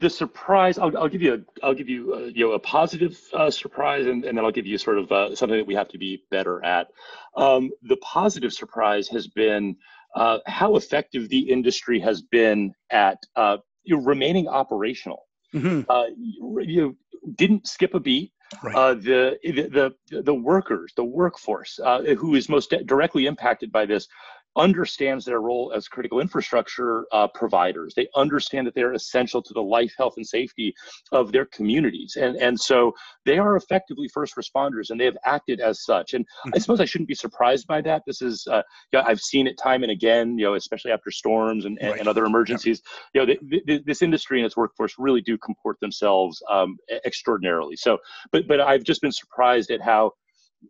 the 0.00 0.08
surprise 0.08 0.78
I'll, 0.78 0.96
I'll, 0.96 1.08
give 1.08 1.22
you 1.22 1.34
a 1.34 1.66
I'll 1.66 1.74
give 1.74 1.88
you 1.88 2.14
a, 2.14 2.16
uh, 2.16 2.26
you 2.26 2.46
know 2.46 2.52
a 2.52 2.58
positive 2.58 3.20
uh, 3.34 3.50
surprise 3.50 4.06
and, 4.06 4.24
and 4.24 4.36
then 4.36 4.44
I'll 4.44 4.50
give 4.50 4.66
you 4.66 4.78
sort 4.78 4.98
of 4.98 5.12
uh, 5.12 5.34
something 5.34 5.58
that 5.58 5.66
we 5.66 5.74
have 5.74 5.88
to 5.88 5.98
be 5.98 6.24
better 6.30 6.64
at. 6.64 6.88
Um, 7.36 7.70
the 7.82 7.96
positive 7.96 8.52
surprise 8.52 9.08
has 9.08 9.26
been 9.26 9.76
uh, 10.16 10.38
how 10.46 10.76
effective 10.76 11.28
the 11.28 11.38
industry 11.38 12.00
has 12.00 12.22
been 12.22 12.72
at 12.90 13.18
uh, 13.36 13.58
remaining 13.88 14.48
operational. 14.48 15.26
Mm-hmm. 15.54 15.90
Uh, 15.90 16.06
you, 16.16 16.60
you, 16.62 16.96
didn't 17.34 17.66
skip 17.66 17.94
a 17.94 18.00
beat. 18.00 18.32
Right. 18.62 18.74
Uh, 18.74 18.94
the, 18.94 19.38
the 19.44 19.92
the 20.10 20.22
the 20.22 20.34
workers, 20.34 20.92
the 20.96 21.04
workforce, 21.04 21.78
uh, 21.84 22.02
who 22.18 22.34
is 22.34 22.48
most 22.48 22.74
directly 22.86 23.26
impacted 23.26 23.70
by 23.70 23.86
this, 23.86 24.08
understands 24.56 25.24
their 25.24 25.40
role 25.40 25.72
as 25.74 25.88
critical 25.88 26.20
infrastructure 26.20 27.06
uh, 27.12 27.28
providers. 27.28 27.94
They 27.94 28.08
understand 28.16 28.66
that 28.66 28.74
they're 28.74 28.92
essential 28.92 29.42
to 29.42 29.54
the 29.54 29.62
life, 29.62 29.92
health, 29.96 30.14
and 30.16 30.26
safety 30.26 30.74
of 31.12 31.32
their 31.32 31.46
communities. 31.46 32.16
And, 32.20 32.36
and 32.36 32.58
so 32.58 32.92
they 33.24 33.38
are 33.38 33.56
effectively 33.56 34.08
first 34.08 34.34
responders 34.36 34.90
and 34.90 35.00
they 35.00 35.04
have 35.04 35.18
acted 35.24 35.60
as 35.60 35.84
such. 35.84 36.14
And. 36.14 36.26
I 36.54 36.58
suppose 36.58 36.80
I 36.80 36.84
shouldn't 36.84 37.08
be 37.08 37.14
surprised 37.14 37.66
by 37.66 37.80
that. 37.82 38.02
This 38.06 38.22
is, 38.22 38.46
uh, 38.50 38.62
yeah, 38.92 39.02
I've 39.06 39.20
seen 39.20 39.46
it 39.46 39.56
time 39.56 39.82
and 39.82 39.92
again, 39.92 40.38
you 40.38 40.44
know, 40.46 40.54
especially 40.54 40.90
after 40.90 41.10
storms 41.10 41.64
and, 41.64 41.78
and, 41.80 41.90
right. 41.90 42.00
and 42.00 42.08
other 42.08 42.24
emergencies. 42.24 42.82
Yeah. 43.14 43.22
You 43.22 43.26
know, 43.26 43.34
the, 43.42 43.62
the, 43.66 43.82
this 43.86 44.02
industry 44.02 44.40
and 44.40 44.46
its 44.46 44.56
workforce 44.56 44.94
really 44.98 45.20
do 45.20 45.38
comport 45.38 45.78
themselves 45.80 46.42
um, 46.50 46.76
extraordinarily. 47.04 47.76
So, 47.76 47.98
but, 48.32 48.48
but 48.48 48.60
I've 48.60 48.84
just 48.84 49.00
been 49.00 49.12
surprised 49.12 49.70
at 49.70 49.80
how 49.80 50.12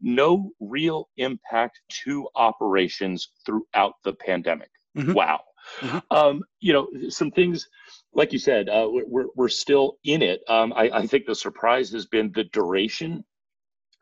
no 0.01 0.51
real 0.61 1.09
impact 1.17 1.81
to 2.05 2.29
operations 2.35 3.31
throughout 3.45 3.95
the 4.05 4.13
pandemic. 4.13 4.71
Mm-hmm. 4.97 5.13
Wow. 5.13 5.41
Mm-hmm. 5.81 5.99
Um, 6.11 6.43
you 6.61 6.73
know, 6.73 6.89
some 7.09 7.31
things, 7.31 7.69
like 8.15 8.33
you 8.33 8.39
said, 8.39 8.69
uh, 8.69 8.89
we're, 8.89 9.27
we're 9.35 9.49
still 9.49 9.99
in 10.05 10.23
it. 10.23 10.41
Um, 10.49 10.73
I, 10.73 10.91
I, 10.91 11.07
think 11.07 11.27
the 11.27 11.35
surprise 11.35 11.91
has 11.91 12.07
been 12.07 12.33
the 12.33 12.45
duration 12.45 13.25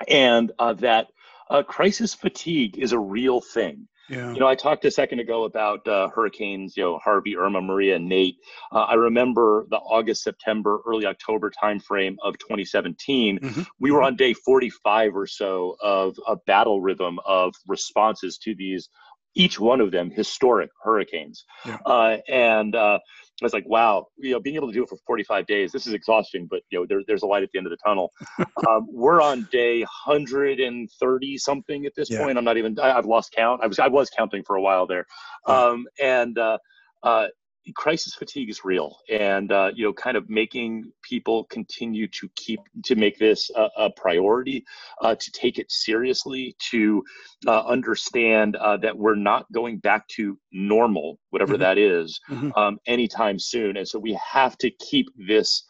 and 0.06 0.52
uh, 0.58 0.74
that 0.74 1.08
uh, 1.50 1.62
crisis 1.62 2.14
fatigue 2.14 2.78
is 2.78 2.92
a 2.92 2.98
real 2.98 3.40
thing. 3.40 3.88
Yeah. 4.08 4.32
You 4.32 4.40
know, 4.40 4.46
I 4.46 4.54
talked 4.54 4.84
a 4.84 4.90
second 4.90 5.20
ago 5.20 5.44
about 5.44 5.86
uh, 5.86 6.08
hurricanes, 6.08 6.76
you 6.76 6.82
know, 6.82 6.98
Harvey, 6.98 7.36
Irma, 7.36 7.60
Maria, 7.60 7.96
and 7.96 8.08
Nate. 8.08 8.36
Uh, 8.72 8.80
I 8.80 8.94
remember 8.94 9.66
the 9.70 9.76
August, 9.76 10.22
September, 10.22 10.80
early 10.86 11.06
October 11.06 11.50
timeframe 11.62 12.16
of 12.22 12.38
2017. 12.38 13.38
Mm-hmm. 13.38 13.62
We 13.78 13.90
were 13.90 14.02
on 14.02 14.16
day 14.16 14.32
45 14.32 15.14
or 15.14 15.26
so 15.26 15.76
of 15.82 16.16
a 16.26 16.36
battle 16.36 16.80
rhythm 16.80 17.18
of 17.26 17.54
responses 17.66 18.38
to 18.38 18.54
these, 18.54 18.88
each 19.34 19.60
one 19.60 19.80
of 19.80 19.90
them 19.90 20.10
historic 20.10 20.70
hurricanes. 20.82 21.44
Yeah. 21.66 21.78
Uh, 21.84 22.16
and 22.28 22.74
uh, 22.74 22.98
I 23.42 23.46
was 23.46 23.52
like, 23.52 23.68
wow, 23.68 24.06
you 24.16 24.32
know, 24.32 24.40
being 24.40 24.56
able 24.56 24.68
to 24.68 24.72
do 24.72 24.82
it 24.82 24.88
for 24.88 24.98
45 25.06 25.46
days, 25.46 25.70
this 25.72 25.86
is 25.86 25.92
exhausting, 25.92 26.46
but 26.50 26.62
you 26.70 26.80
know, 26.80 26.86
there, 26.88 27.02
there's 27.06 27.22
a 27.22 27.26
light 27.26 27.42
at 27.42 27.50
the 27.52 27.58
end 27.58 27.66
of 27.66 27.70
the 27.70 27.76
tunnel. 27.84 28.12
um, 28.68 28.86
we're 28.90 29.22
on 29.22 29.48
day 29.52 29.80
130 29.80 31.38
something 31.38 31.86
at 31.86 31.92
this 31.96 32.10
yeah. 32.10 32.22
point. 32.22 32.36
I'm 32.36 32.44
not 32.44 32.56
even, 32.56 32.78
I, 32.80 32.88
have 32.88 33.06
lost 33.06 33.32
count. 33.36 33.62
I 33.62 33.66
was, 33.66 33.78
I 33.78 33.88
was 33.88 34.10
counting 34.10 34.42
for 34.44 34.56
a 34.56 34.60
while 34.60 34.86
there. 34.86 35.06
Um, 35.46 35.86
and, 36.00 36.36
uh, 36.36 36.58
uh, 37.02 37.28
crisis 37.74 38.14
fatigue 38.14 38.48
is 38.48 38.64
real 38.64 38.96
and 39.10 39.52
uh, 39.52 39.70
you 39.74 39.84
know 39.84 39.92
kind 39.92 40.16
of 40.16 40.28
making 40.28 40.90
people 41.02 41.44
continue 41.44 42.06
to 42.08 42.28
keep 42.34 42.60
to 42.84 42.94
make 42.94 43.18
this 43.18 43.50
a, 43.56 43.68
a 43.76 43.90
priority 43.90 44.64
uh, 45.02 45.14
to 45.14 45.30
take 45.32 45.58
it 45.58 45.70
seriously 45.70 46.56
to 46.70 47.02
uh, 47.46 47.64
understand 47.66 48.56
uh, 48.56 48.76
that 48.76 48.96
we're 48.96 49.14
not 49.14 49.50
going 49.52 49.78
back 49.78 50.06
to 50.08 50.38
normal 50.52 51.18
whatever 51.30 51.54
mm-hmm. 51.54 51.62
that 51.62 51.78
is, 51.78 52.20
mm-hmm. 52.30 52.50
um, 52.56 52.78
anytime 52.86 53.38
soon 53.38 53.76
and 53.76 53.86
so 53.86 53.98
we 53.98 54.18
have 54.32 54.56
to 54.58 54.70
keep 54.80 55.06
this 55.26 55.64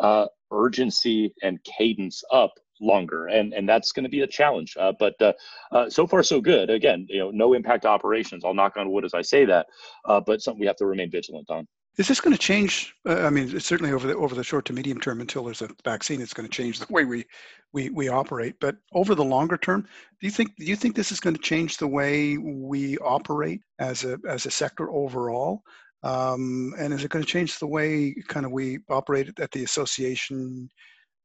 uh, 0.00 0.26
urgency 0.50 1.32
and 1.42 1.58
cadence 1.64 2.22
up 2.32 2.52
longer 2.84 3.26
and 3.26 3.52
and 3.52 3.68
that's 3.68 3.92
going 3.92 4.04
to 4.04 4.08
be 4.08 4.20
a 4.20 4.26
challenge 4.26 4.76
uh, 4.78 4.92
but 4.98 5.20
uh, 5.20 5.32
uh, 5.72 5.88
so 5.88 6.06
far 6.06 6.22
so 6.22 6.40
good. 6.40 6.70
Again 6.70 7.06
you 7.08 7.18
know 7.18 7.30
no 7.30 7.52
impact 7.54 7.84
operations 7.84 8.44
i'll 8.44 8.54
knock 8.54 8.76
on 8.76 8.90
wood 8.90 9.04
as 9.04 9.14
i 9.14 9.22
say 9.22 9.44
that 9.44 9.66
uh, 10.04 10.20
but 10.20 10.42
something 10.42 10.60
we 10.60 10.66
have 10.66 10.76
to 10.76 10.86
remain 10.86 11.10
vigilant 11.10 11.48
on. 11.50 11.66
Is 11.96 12.08
this 12.08 12.20
going 12.20 12.36
to 12.36 12.38
change 12.38 12.94
uh, 13.08 13.22
i 13.22 13.30
mean 13.30 13.58
certainly 13.60 13.92
over 13.92 14.06
the 14.06 14.16
over 14.16 14.34
the 14.34 14.44
short 14.44 14.64
to 14.66 14.72
medium 14.72 15.00
term 15.00 15.20
until 15.20 15.44
there's 15.44 15.62
a 15.62 15.68
vaccine 15.84 16.20
it's 16.20 16.34
going 16.34 16.48
to 16.48 16.56
change 16.56 16.78
the 16.78 16.92
way 16.92 17.04
we 17.04 17.24
we 17.72 17.90
we 17.90 18.08
operate 18.08 18.54
but 18.60 18.76
over 18.92 19.14
the 19.14 19.24
longer 19.24 19.56
term 19.56 19.86
do 20.20 20.26
you 20.26 20.30
think 20.30 20.56
do 20.56 20.64
you 20.64 20.76
think 20.76 20.94
this 20.94 21.12
is 21.12 21.20
going 21.20 21.36
to 21.36 21.42
change 21.42 21.76
the 21.76 21.88
way 21.88 22.38
we 22.38 22.96
operate 22.98 23.60
as 23.78 24.04
a 24.04 24.18
as 24.28 24.46
a 24.46 24.50
sector 24.50 24.90
overall? 24.90 25.62
Um, 26.02 26.74
and 26.78 26.92
is 26.92 27.02
it 27.02 27.10
going 27.10 27.24
to 27.24 27.30
change 27.30 27.58
the 27.58 27.66
way 27.66 28.14
kind 28.28 28.44
of 28.44 28.52
we 28.52 28.78
operate 28.90 29.38
at 29.40 29.50
the 29.52 29.64
association 29.64 30.68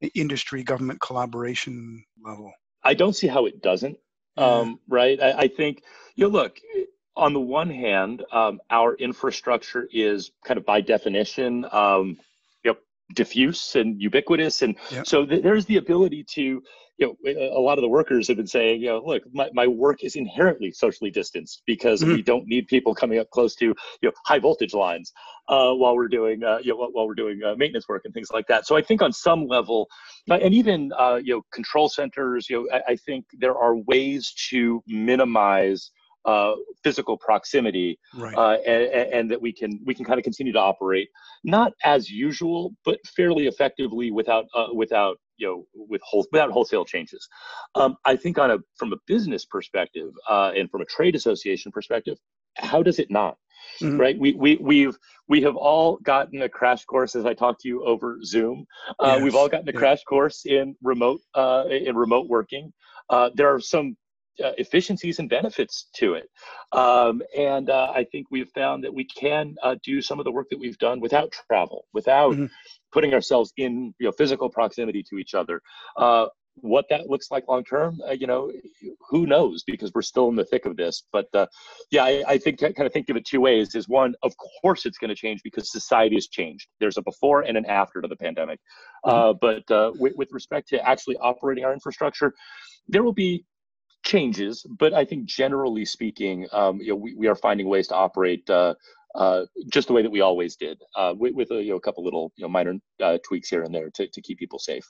industry 0.07 0.63
government 0.63 1.01
collaboration 1.01 2.03
level? 2.23 2.51
I 2.83 2.93
don't 2.93 3.13
see 3.13 3.27
how 3.27 3.45
it 3.45 3.62
doesn't. 3.62 3.97
Um, 4.38 4.79
right. 4.88 5.21
I, 5.21 5.31
I, 5.31 5.47
think, 5.49 5.83
you 6.15 6.25
know, 6.25 6.29
look, 6.29 6.59
on 7.17 7.33
the 7.33 7.41
one 7.41 7.69
hand, 7.69 8.23
um, 8.31 8.62
our 8.69 8.95
infrastructure 8.95 9.88
is 9.91 10.31
kind 10.45 10.57
of 10.57 10.65
by 10.65 10.79
definition, 10.79 11.65
um, 11.71 12.17
diffuse 13.13 13.76
and 13.76 14.02
ubiquitous. 14.02 14.62
And 14.62 14.76
yep. 14.91 15.08
so 15.08 15.26
th- 15.26 15.43
there's 15.43 15.65
the 15.65 15.78
ability 15.78 16.24
to, 16.32 16.62
you 16.98 17.17
know, 17.24 17.32
a 17.56 17.62
lot 17.62 17.78
of 17.78 17.82
the 17.82 17.88
workers 17.88 18.28
have 18.28 18.36
been 18.38 18.45
saying, 18.45 18.82
you 18.82 18.89
know, 18.89 19.02
look, 19.06 19.24
my, 19.34 19.50
my 19.54 19.67
work 19.67 20.04
is 20.04 20.15
inherently 20.15 20.72
socially 20.72 21.10
distanced 21.10 21.63
because 21.65 22.02
mm-hmm. 22.02 22.15
we 22.15 22.22
don't 22.22 22.45
need 22.45 22.67
people 22.67 22.93
coming 22.93 23.19
up 23.19 23.30
close 23.30 23.56
to, 23.56 23.65
you 23.65 23.76
know, 24.04 24.12
high 24.26 24.39
voltage 24.39 24.74
lines 24.74 25.13
uh, 25.48 25.72
while 25.74 25.95
we're 25.95 26.10
doing, 26.10 26.43
uh, 26.43 26.58
you 26.62 26.72
know, 26.72 26.89
while 26.91 27.08
we're 27.08 27.15
doing 27.15 27.39
uh, 27.43 27.56
maintenance 27.56 27.88
work 27.88 28.02
and 28.04 28.13
things 28.13 28.30
like 28.34 28.45
that. 28.48 28.67
So 28.67 28.76
I 28.76 28.82
think 28.82 29.02
on 29.02 29.13
some 29.13 29.48
level, 29.48 29.88
uh, 30.30 30.36
and 30.36 30.54
even, 30.54 30.91
uh, 31.00 31.19
you 31.24 31.36
know, 31.36 31.41
control 31.54 31.88
centers, 31.88 32.50
you 32.50 32.58
know, 32.58 32.78
I, 32.78 32.91
I 32.91 32.95
think 32.98 33.26
there 33.34 33.58
are 33.58 33.78
ways 33.78 34.34
to 34.50 34.84
minimize 34.86 35.91
uh, 36.25 36.53
physical 36.84 37.17
proximity, 37.17 37.97
right. 38.15 38.36
uh, 38.36 38.58
and, 38.65 39.13
and, 39.13 39.32
that 39.32 39.41
we 39.41 39.53
can 39.53 39.79
we 39.86 39.93
can 39.93 40.05
kind 40.05 40.19
of 40.19 40.23
continue 40.23 40.51
to 40.53 40.60
operate 40.60 41.10
not 41.43 41.73
as 41.86 42.10
usual, 42.10 42.73
but 42.86 42.99
fairly 43.08 43.47
effectively 43.47 44.12
without 44.12 44.45
uh, 44.53 44.67
without 44.73 45.17
you 45.38 45.47
know 45.47 45.65
with 45.73 46.01
whole, 46.03 46.25
without 46.32 46.51
wholesale 46.51 46.86
changes. 46.86 47.27
Um, 47.75 47.95
I 48.05 48.15
think 48.15 48.38
on 48.38 48.51
a 48.51 48.58
from 48.75 48.93
a 48.93 48.97
business 49.08 49.45
perspective 49.45 50.12
uh, 50.29 50.51
and 50.55 50.69
from 50.69 50.82
a 50.82 50.86
trade 50.86 51.15
association 51.15 51.71
perspective, 51.71 52.17
how 52.58 52.84
does 52.84 52.99
it 52.99 53.10
not? 53.10 53.38
Mm-hmm. 53.82 53.99
right? 53.99 54.19
We 54.19 54.34
we 54.34 54.58
we've 54.58 54.97
we 55.27 55.41
have 55.41 55.55
all 55.55 55.97
gotten 56.03 56.41
a 56.41 56.49
crash 56.49 56.86
course 56.86 57.15
as 57.15 57.25
I 57.25 57.34
talked 57.34 57.62
to 57.62 57.67
you 57.67 57.84
over 57.86 58.19
Zoom. 58.23 58.65
Uh, 58.99 59.13
yes. 59.15 59.23
We've 59.23 59.36
all 59.36 59.47
gotten 59.47 59.69
a 59.69 59.71
yeah. 59.71 59.79
crash 59.79 60.03
course 60.03 60.45
in 60.45 60.75
remote 60.82 61.21
uh, 61.34 61.65
in 61.69 61.95
remote 61.95 62.27
working. 62.27 62.73
Uh, 63.10 63.29
there 63.36 63.53
are 63.53 63.60
some 63.60 63.95
uh, 64.43 64.52
efficiencies 64.58 65.19
and 65.19 65.30
benefits 65.30 65.89
to 65.95 66.13
it, 66.15 66.30
um, 66.71 67.21
and 67.38 67.69
uh, 67.69 67.91
I 67.93 68.06
think 68.06 68.28
we've 68.32 68.49
found 68.56 68.84
that 68.84 68.93
we 68.93 69.06
can 69.06 69.56
uh, 69.63 69.75
do 69.84 70.02
some 70.02 70.19
of 70.19 70.25
the 70.25 70.32
work 70.32 70.47
that 70.49 70.60
we've 70.60 70.78
done 70.78 70.99
without 70.99 71.32
travel, 71.32 71.86
without. 71.93 72.34
Mm-hmm. 72.34 72.45
Putting 72.91 73.13
ourselves 73.13 73.54
in 73.56 73.93
you 73.99 74.08
know, 74.08 74.12
physical 74.12 74.49
proximity 74.49 75.04
to 75.12 75.19
each 75.19 75.36
other, 75.36 75.62
what 76.62 76.86
that 76.89 77.10
looks 77.10 77.32
like 77.32 77.47
long 77.47 77.63
term, 77.63 77.99
uh, 78.08 78.12
you 78.12 78.28
know, 78.28 78.52
who 79.10 79.25
knows? 79.25 79.63
Because 79.63 79.91
we're 79.93 80.02
still 80.02 80.30
in 80.30 80.36
the 80.36 80.45
thick 80.45 80.65
of 80.65 80.78
this. 80.78 81.04
But 81.12 81.28
uh, 81.34 81.47
yeah, 81.91 82.04
I, 82.04 82.23
I, 82.28 82.38
think 82.38 82.60
kind 82.60 82.82
of 82.82 82.93
think 82.93 83.10
of 83.10 83.17
it 83.17 83.25
two 83.25 83.41
ways. 83.41 83.75
Is 83.75 83.88
one, 83.88 84.15
of 84.23 84.34
course, 84.62 84.86
it's 84.86 84.97
going 84.97 85.10
to 85.10 85.15
change 85.15 85.41
because 85.43 85.71
society 85.71 86.15
has 86.15 86.28
changed. 86.28 86.67
There's 86.80 86.97
a 86.97 87.02
before 87.02 87.41
and 87.41 87.58
an 87.58 87.65
after 87.65 88.02
to 88.02 88.08
the 88.08 88.15
pandemic. 88.15 88.60
Mm-hmm. 89.06 89.17
Uh, 89.17 89.34
but 89.34 89.71
uh, 89.71 89.91
with, 89.99 90.13
with 90.15 90.30
respect 90.32 90.67
to 90.69 90.88
actually 90.88 91.17
operating 91.17 91.65
our 91.65 91.73
infrastructure, 91.73 92.34
there 92.88 93.04
will 93.04 93.13
be 93.13 93.45
changes. 94.10 94.65
But 94.78 94.93
I 94.93 95.06
think 95.06 95.26
generally 95.26 95.86
speaking, 95.86 96.48
um, 96.52 96.80
you 96.82 96.89
know, 96.89 96.95
we, 96.95 97.13
we 97.15 97.28
are 97.28 97.36
finding 97.36 97.67
ways 97.67 97.88
to 97.89 97.95
operate. 97.95 98.50
Uh, 98.50 98.74
uh, 99.15 99.43
just 99.74 99.88
the 99.88 99.93
way 99.93 100.04
that 100.04 100.12
we 100.12 100.22
always 100.22 100.56
did, 100.56 100.80
with, 101.17 101.34
with 101.34 101.50
a, 101.52 101.63
you 101.63 101.72
know, 101.72 101.78
a 101.78 101.82
couple 101.82 102.04
little 102.04 102.32
you 102.36 102.43
know, 102.43 102.50
minor 102.50 102.76
tweaks 103.26 103.50
here 103.50 103.63
and 103.63 103.74
there 103.74 103.89
to, 103.89 104.08
to 104.08 104.22
keep 104.22 104.38
people 104.38 104.60
safe 104.60 104.86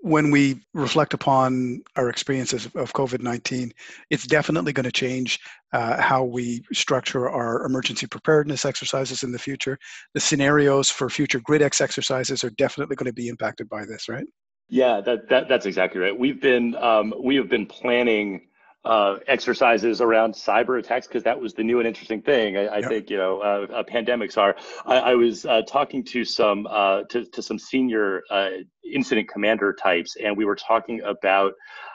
when 0.00 0.30
we 0.30 0.60
reflect 0.74 1.12
upon 1.12 1.82
our 1.96 2.08
experiences 2.08 2.66
of 2.66 2.92
COVID 2.92 3.20
19, 3.20 3.72
it's 4.10 4.26
definitely 4.26 4.72
going 4.72 4.84
to 4.84 4.92
change 4.92 5.40
uh, 5.72 6.00
how 6.00 6.24
we 6.24 6.62
structure 6.72 7.28
our 7.28 7.64
emergency 7.64 8.06
preparedness 8.06 8.64
exercises 8.64 9.22
in 9.22 9.32
the 9.32 9.38
future. 9.38 9.78
The 10.14 10.20
scenarios 10.20 10.90
for 10.90 11.10
future 11.10 11.40
GridEx 11.40 11.80
exercises 11.80 12.44
are 12.44 12.50
definitely 12.50 12.96
going 12.96 13.06
to 13.06 13.12
be 13.12 13.28
impacted 13.28 13.68
by 13.68 13.84
this, 13.84 14.08
right? 14.08 14.26
Yeah, 14.68 15.00
that, 15.00 15.28
that 15.30 15.48
that's 15.48 15.66
exactly 15.66 16.00
right. 16.00 16.16
We've 16.16 16.40
been 16.40 16.74
um, 16.76 17.14
we 17.22 17.36
have 17.36 17.48
been 17.48 17.66
planning 17.66 18.47
uh, 18.88 19.18
exercises 19.26 20.00
around 20.00 20.32
cyber 20.32 20.78
attacks 20.78 21.06
because 21.06 21.22
that 21.22 21.38
was 21.38 21.52
the 21.52 21.62
new 21.62 21.78
and 21.78 21.86
interesting 21.86 22.22
thing. 22.22 22.56
I, 22.56 22.66
I 22.66 22.78
yep. 22.78 22.88
think 22.88 23.10
you 23.10 23.18
know 23.18 23.40
uh, 23.40 23.66
uh, 23.72 23.82
pandemics 23.82 24.38
are. 24.38 24.56
I, 24.86 24.96
I 24.96 25.14
was 25.14 25.44
uh, 25.44 25.60
talking 25.68 26.02
to 26.04 26.24
some 26.24 26.66
uh, 26.66 27.02
to, 27.10 27.26
to 27.26 27.42
some 27.42 27.58
senior 27.58 28.22
uh, 28.30 28.48
incident 28.90 29.28
commander 29.28 29.74
types, 29.74 30.16
and 30.16 30.36
we 30.36 30.44
were 30.44 30.56
talking 30.56 31.02
about. 31.02 31.52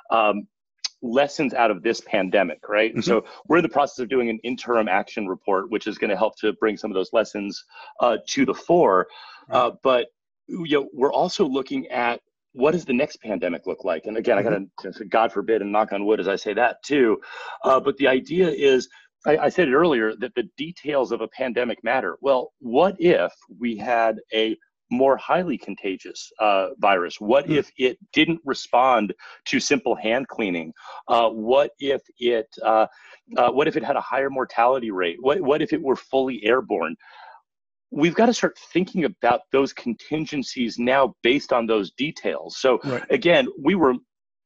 Um, 0.09 0.47
lessons 1.05 1.53
out 1.53 1.69
of 1.69 1.83
this 1.83 1.99
pandemic 1.99 2.69
right 2.69 2.91
mm-hmm. 2.91 3.01
so 3.01 3.25
we're 3.49 3.57
in 3.57 3.61
the 3.61 3.67
process 3.67 3.99
of 3.99 4.07
doing 4.07 4.29
an 4.29 4.39
interim 4.41 4.87
action 4.87 5.27
report 5.27 5.69
which 5.69 5.85
is 5.85 5.97
going 5.97 6.09
to 6.09 6.15
help 6.15 6.33
to 6.37 6.53
bring 6.53 6.77
some 6.77 6.89
of 6.89 6.95
those 6.95 7.11
lessons 7.11 7.65
to 8.25 8.45
the 8.45 8.53
fore 8.53 9.07
right. 9.49 9.73
but 9.83 10.07
you 10.47 10.79
know 10.79 10.87
we're 10.93 11.11
also 11.11 11.45
looking 11.45 11.85
at 11.87 12.21
what 12.53 12.71
does 12.71 12.85
the 12.85 12.93
next 12.93 13.17
pandemic 13.17 13.65
look 13.65 13.83
like? 13.83 14.05
And 14.05 14.17
again, 14.17 14.37
mm-hmm. 14.37 14.47
I 14.47 14.83
got 14.83 14.95
to, 14.95 15.05
God 15.05 15.31
forbid, 15.31 15.61
and 15.61 15.71
knock 15.71 15.91
on 15.91 16.05
wood 16.05 16.19
as 16.19 16.27
I 16.27 16.35
say 16.35 16.53
that 16.53 16.77
too. 16.83 17.19
Uh, 17.63 17.79
but 17.79 17.97
the 17.97 18.07
idea 18.07 18.49
is, 18.49 18.87
I, 19.25 19.37
I, 19.37 19.49
said 19.49 19.67
it 19.67 19.73
earlier, 19.73 20.13
that 20.19 20.35
the 20.35 20.49
details 20.57 21.11
of 21.11 21.21
a 21.21 21.27
pandemic 21.29 21.83
matter. 21.83 22.17
Well, 22.21 22.51
what 22.59 22.95
if 22.99 23.33
we 23.59 23.77
had 23.77 24.19
a 24.33 24.55
more 24.91 25.17
highly 25.17 25.57
contagious 25.57 26.31
uh, 26.39 26.69
virus? 26.77 27.19
What 27.19 27.45
mm-hmm. 27.45 27.55
if 27.55 27.71
it 27.77 27.97
didn't 28.13 28.41
respond 28.45 29.13
to 29.45 29.59
simple 29.59 29.95
hand 29.95 30.27
cleaning? 30.27 30.73
Uh, 31.07 31.29
what 31.29 31.71
if 31.79 32.01
it 32.19 32.47
uh, 32.63 32.87
uh, 33.37 33.49
what 33.49 33.67
if 33.67 33.75
it 33.75 33.83
had 33.83 33.95
a 33.95 34.01
higher 34.01 34.29
mortality 34.29 34.91
rate? 34.91 35.17
What 35.19 35.41
what 35.41 35.61
if 35.61 35.73
it 35.73 35.81
were 35.81 35.95
fully 35.95 36.43
airborne? 36.45 36.95
We've 37.93 38.15
got 38.15 38.25
to 38.25 38.33
start 38.33 38.57
thinking 38.73 39.05
about 39.05 39.41
those 39.51 39.71
contingencies 39.71 40.79
now 40.79 41.13
based 41.21 41.53
on 41.53 41.67
those 41.67 41.91
details. 41.91 42.57
So 42.57 42.79
right. 42.83 43.03
again, 43.09 43.47
we 43.61 43.75
were 43.75 43.93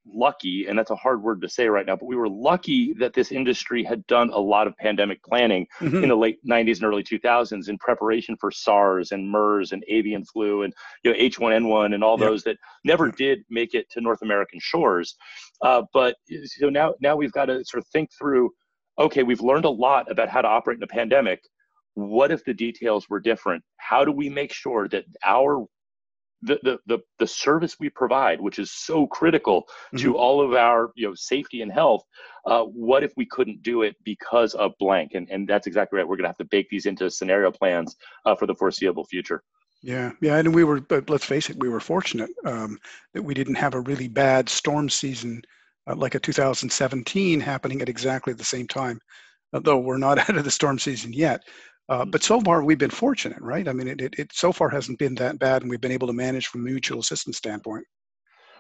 lucky, 0.06 0.68
and 0.68 0.78
that's 0.78 0.92
a 0.92 0.96
hard 0.96 1.22
word 1.22 1.42
to 1.42 1.50
say 1.50 1.68
right 1.68 1.86
now, 1.86 1.96
but 1.96 2.06
we 2.06 2.16
were 2.16 2.30
lucky 2.30 2.94
that 3.00 3.14
this 3.14 3.32
industry 3.32 3.84
had 3.84 4.06
done 4.08 4.30
a 4.30 4.38
lot 4.38 4.68
of 4.68 4.76
pandemic 4.78 5.24
planning 5.24 5.66
mm-hmm. 5.80 6.04
in 6.04 6.10
the 6.10 6.16
late 6.16 6.38
90s 6.46 6.78
and 6.78 6.86
early 6.86 7.04
2000s 7.04 7.70
in 7.70 7.78
preparation 7.78 8.36
for 8.40 8.52
SARS 8.52 9.12
and 9.12 9.30
MERS 9.30 9.72
and 9.72 9.84
avian 9.90 10.24
flu 10.26 10.64
and 10.64 10.74
you 11.04 11.12
know 11.12 11.18
H1N1 11.18 11.94
and 11.94 12.04
all 12.04 12.20
yep. 12.20 12.30
those 12.30 12.44
that 12.44 12.58
never 12.84 13.12
did 13.12 13.40
make 13.50 13.74
it 13.74 13.90
to 13.92 14.02
North 14.02 14.22
American 14.22 14.60
shores. 14.62 15.16
Uh, 15.62 15.84
but 15.94 16.16
so 16.46 16.70
now 16.70 16.94
now 17.02 17.16
we've 17.16 17.34
got 17.34 17.46
to 17.46 17.64
sort 17.66 17.84
of 17.84 17.88
think 17.88 18.10
through. 18.18 18.52
Okay, 19.00 19.24
we've 19.24 19.42
learned 19.42 19.66
a 19.66 19.70
lot 19.70 20.10
about 20.10 20.28
how 20.28 20.42
to 20.42 20.48
operate 20.48 20.78
in 20.78 20.84
a 20.84 20.88
pandemic 20.88 21.42
what 21.98 22.32
if 22.32 22.46
the 22.46 22.54
details 22.54 23.10
were 23.10 23.20
different 23.20 23.64
how 23.78 24.06
do 24.06 24.12
we 24.12 24.30
make 24.30 24.54
sure 24.54 24.88
that 24.88 25.04
our 25.26 25.66
the, 26.44 26.60
the, 26.62 26.78
the, 26.86 27.00
the 27.18 27.26
service 27.26 27.78
we 27.80 27.90
provide, 27.90 28.40
which 28.40 28.60
is 28.60 28.72
so 28.72 29.08
critical 29.08 29.64
mm-hmm. 29.64 29.98
to 29.98 30.16
all 30.16 30.40
of 30.40 30.54
our 30.54 30.92
you 30.96 31.08
know 31.08 31.16
safety 31.16 31.64
and 31.64 31.72
health, 31.72 32.04
uh, 32.46 32.62
what 32.62 33.04
if 33.04 33.12
we 33.18 33.26
couldn't 33.26 33.64
do 33.64 33.82
it 33.82 33.96
because 34.04 34.54
of 34.54 34.72
blank? 34.80 35.14
And 35.16 35.28
and 35.32 35.48
that's 35.48 35.66
exactly 35.66 35.98
right. 35.98 36.08
We're 36.08 36.16
going 36.16 36.26
to 36.26 36.30
have 36.30 36.38
to 36.38 36.46
bake 36.46 36.70
these 36.70 36.86
into 36.86 37.10
scenario 37.10 37.50
plans 37.50 37.96
uh, 38.26 38.36
for 38.36 38.46
the 38.46 38.54
foreseeable 38.54 39.06
future. 39.06 39.42
Yeah, 39.82 40.12
yeah, 40.22 40.38
and 40.38 40.54
we 40.54 40.64
were, 40.64 40.82
but 40.82 41.10
let's 41.10 41.26
face 41.26 41.50
it, 41.50 41.58
we 41.60 41.70
were 41.70 41.80
fortunate 41.80 42.30
um, 42.46 42.78
that 43.14 43.24
we 43.24 43.34
didn't 43.34 43.56
have 43.56 43.74
a 43.74 43.82
really 43.82 44.08
bad 44.08 44.50
storm 44.50 44.90
season 44.90 45.42
uh, 45.88 45.96
like 45.96 46.16
a 46.16 46.20
2017 46.20 47.40
happening 47.40 47.82
at 47.82 47.90
exactly 47.90 48.34
the 48.34 48.44
same 48.44 48.68
time. 48.68 49.00
Although 49.54 49.80
we're 49.80 49.98
not 49.98 50.18
out 50.30 50.38
of 50.38 50.44
the 50.44 50.52
storm 50.52 50.80
season 50.80 51.14
yet, 51.14 51.42
uh, 51.90 52.06
but 52.06 52.24
so 52.24 52.42
far, 52.42 52.64
we've 52.64 52.78
been 52.78 52.90
fortunate, 52.90 53.42
right? 53.42 53.68
I 53.68 53.74
mean, 53.74 53.88
it, 53.88 54.02
it, 54.02 54.16
it 54.18 54.32
so 54.34 54.52
far 54.52 54.70
hasn't 54.70 55.00
been 55.00 55.16
that 55.16 55.40
bad, 55.40 55.62
and 55.62 55.70
we've 55.70 55.82
been 55.82 55.92
able 55.92 56.08
to 56.08 56.14
manage 56.14 56.48
from 56.48 56.62
a 56.62 56.66
mutual 56.66 57.00
assistance 57.00 57.38
standpoint. 57.38 57.86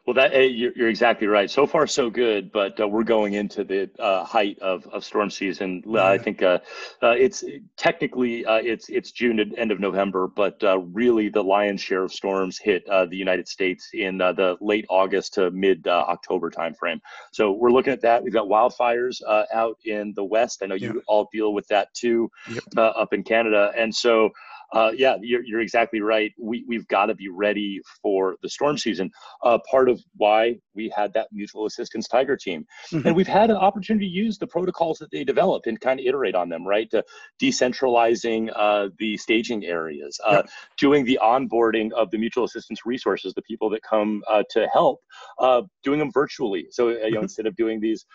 Well, 0.07 0.13
that 0.13 0.33
eh, 0.33 0.43
you're 0.43 0.87
exactly 0.87 1.27
right. 1.27 1.51
So 1.51 1.67
far, 1.67 1.85
so 1.85 2.09
good. 2.09 2.49
But 2.53 2.79
uh, 2.79 2.87
we're 2.87 3.03
going 3.03 3.33
into 3.33 3.65
the 3.65 3.89
uh, 3.99 4.23
height 4.23 4.57
of, 4.59 4.87
of 4.87 5.03
storm 5.03 5.29
season. 5.29 5.83
Yeah. 5.85 6.07
I 6.07 6.17
think 6.17 6.41
uh, 6.41 6.59
uh 7.03 7.09
it's 7.09 7.43
technically 7.75 8.45
uh, 8.45 8.55
it's 8.55 8.87
it's 8.87 9.11
June 9.11 9.41
and 9.41 9.53
end 9.59 9.69
of 9.69 9.81
November, 9.81 10.29
but 10.29 10.63
uh, 10.63 10.79
really 10.79 11.27
the 11.27 11.43
lion's 11.43 11.81
share 11.81 12.03
of 12.03 12.13
storms 12.13 12.57
hit 12.57 12.85
the 12.85 13.17
United 13.17 13.49
States 13.49 13.89
in 13.93 14.19
the 14.19 14.55
late 14.61 14.85
August 14.89 15.33
to 15.33 15.51
mid 15.51 15.85
October 15.85 16.49
timeframe. 16.49 17.01
So 17.33 17.51
we're 17.51 17.71
looking 17.71 17.91
at 17.91 17.99
that. 18.01 18.23
We've 18.23 18.31
got 18.31 18.47
wildfires 18.47 19.21
out 19.53 19.77
in 19.83 20.13
the 20.15 20.23
west. 20.23 20.61
I 20.63 20.67
know 20.67 20.75
you 20.75 20.93
yeah. 20.95 21.01
all 21.07 21.27
deal 21.33 21.53
with 21.53 21.67
that 21.67 21.93
too, 21.93 22.31
yep. 22.49 22.63
up 22.77 23.11
in 23.11 23.23
Canada, 23.23 23.73
and 23.75 23.93
so 23.93 24.31
uh, 24.73 24.91
yeah, 24.95 25.15
you're, 25.21 25.43
you're 25.43 25.61
exactly 25.61 26.01
right. 26.01 26.33
We, 26.39 26.65
we've 26.67 26.87
got 26.87 27.07
to 27.07 27.15
be 27.15 27.29
ready 27.29 27.81
for 28.01 28.35
the 28.41 28.49
storm 28.49 28.77
season. 28.77 29.11
Uh, 29.43 29.59
part 29.69 29.89
of 29.89 30.01
why 30.15 30.57
we 30.75 30.91
had 30.95 31.13
that 31.13 31.27
mutual 31.31 31.65
assistance 31.65 32.07
Tiger 32.07 32.35
team. 32.35 32.65
Mm-hmm. 32.91 33.07
And 33.07 33.15
we've 33.15 33.27
had 33.27 33.49
an 33.49 33.57
opportunity 33.57 34.07
to 34.07 34.11
use 34.11 34.37
the 34.37 34.47
protocols 34.47 34.97
that 34.99 35.11
they 35.11 35.23
developed 35.23 35.67
and 35.67 35.79
kind 35.79 35.99
of 35.99 36.05
iterate 36.05 36.35
on 36.35 36.49
them, 36.49 36.65
right? 36.65 36.89
To 36.91 37.03
decentralizing 37.41 38.49
uh, 38.55 38.89
the 38.99 39.17
staging 39.17 39.65
areas, 39.65 40.19
uh, 40.25 40.37
yep. 40.37 40.49
doing 40.77 41.05
the 41.05 41.19
onboarding 41.21 41.91
of 41.93 42.11
the 42.11 42.17
mutual 42.17 42.43
assistance 42.43 42.85
resources, 42.85 43.33
the 43.33 43.41
people 43.43 43.69
that 43.69 43.81
come 43.83 44.21
uh, 44.29 44.43
to 44.51 44.67
help, 44.73 44.99
uh, 45.39 45.61
doing 45.83 45.99
them 45.99 46.11
virtually. 46.11 46.67
So, 46.71 46.89
you 46.89 46.95
know, 46.95 47.07
mm-hmm. 47.07 47.23
instead 47.23 47.45
of 47.45 47.55
doing 47.55 47.79
these, 47.79 48.05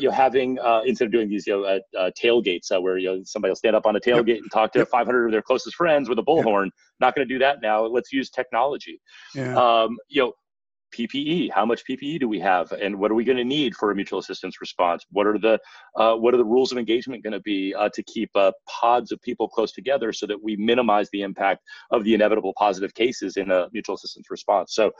you 0.00 0.08
know, 0.08 0.10
having, 0.10 0.58
instead 0.84 1.06
of 1.06 1.12
doing 1.12 1.28
these, 1.28 1.46
you 1.46 1.62
know, 1.62 2.10
tailgates 2.22 2.70
where, 2.82 2.98
you 2.98 3.08
know, 3.08 3.22
somebody 3.24 3.50
will 3.50 3.56
stand 3.56 3.76
up 3.76 3.86
on 3.86 3.96
a 3.96 4.00
tailgate 4.00 4.28
yep. 4.28 4.38
and 4.38 4.50
talk 4.52 4.72
to 4.72 4.80
yep. 4.80 4.88
500 4.88 5.26
of 5.26 5.32
their 5.32 5.42
closest 5.42 5.76
friends 5.76 5.97
friends 5.98 6.08
with 6.08 6.18
a 6.18 6.22
bullhorn. 6.22 6.66
Yeah. 6.66 6.70
Not 7.00 7.14
going 7.14 7.26
to 7.26 7.34
do 7.34 7.38
that 7.40 7.58
now. 7.62 7.84
Let's 7.84 8.12
use 8.12 8.30
technology. 8.30 9.00
Yeah. 9.34 9.56
Um, 9.56 9.96
you 10.08 10.22
know, 10.22 10.32
PPE. 10.94 11.50
How 11.52 11.66
much 11.66 11.82
PPE 11.84 12.18
do 12.18 12.28
we 12.28 12.40
have, 12.40 12.72
and 12.72 12.98
what 12.98 13.10
are 13.10 13.14
we 13.14 13.22
going 13.22 13.36
to 13.36 13.44
need 13.44 13.76
for 13.76 13.90
a 13.90 13.94
mutual 13.94 14.20
assistance 14.20 14.58
response? 14.58 15.04
What 15.10 15.26
are 15.26 15.38
the 15.38 15.60
uh, 15.96 16.14
what 16.14 16.32
are 16.32 16.38
the 16.38 16.46
rules 16.46 16.72
of 16.72 16.78
engagement 16.78 17.22
going 17.22 17.34
to 17.34 17.40
be 17.40 17.74
uh, 17.74 17.90
to 17.90 18.02
keep 18.04 18.30
uh, 18.34 18.52
pods 18.66 19.12
of 19.12 19.20
people 19.20 19.48
close 19.48 19.70
together 19.70 20.14
so 20.14 20.26
that 20.26 20.42
we 20.42 20.56
minimize 20.56 21.10
the 21.10 21.20
impact 21.20 21.62
of 21.90 22.04
the 22.04 22.14
inevitable 22.14 22.54
positive 22.56 22.94
cases 22.94 23.36
in 23.36 23.50
a 23.50 23.68
mutual 23.74 23.96
assistance 23.96 24.30
response? 24.30 24.74
So 24.74 24.90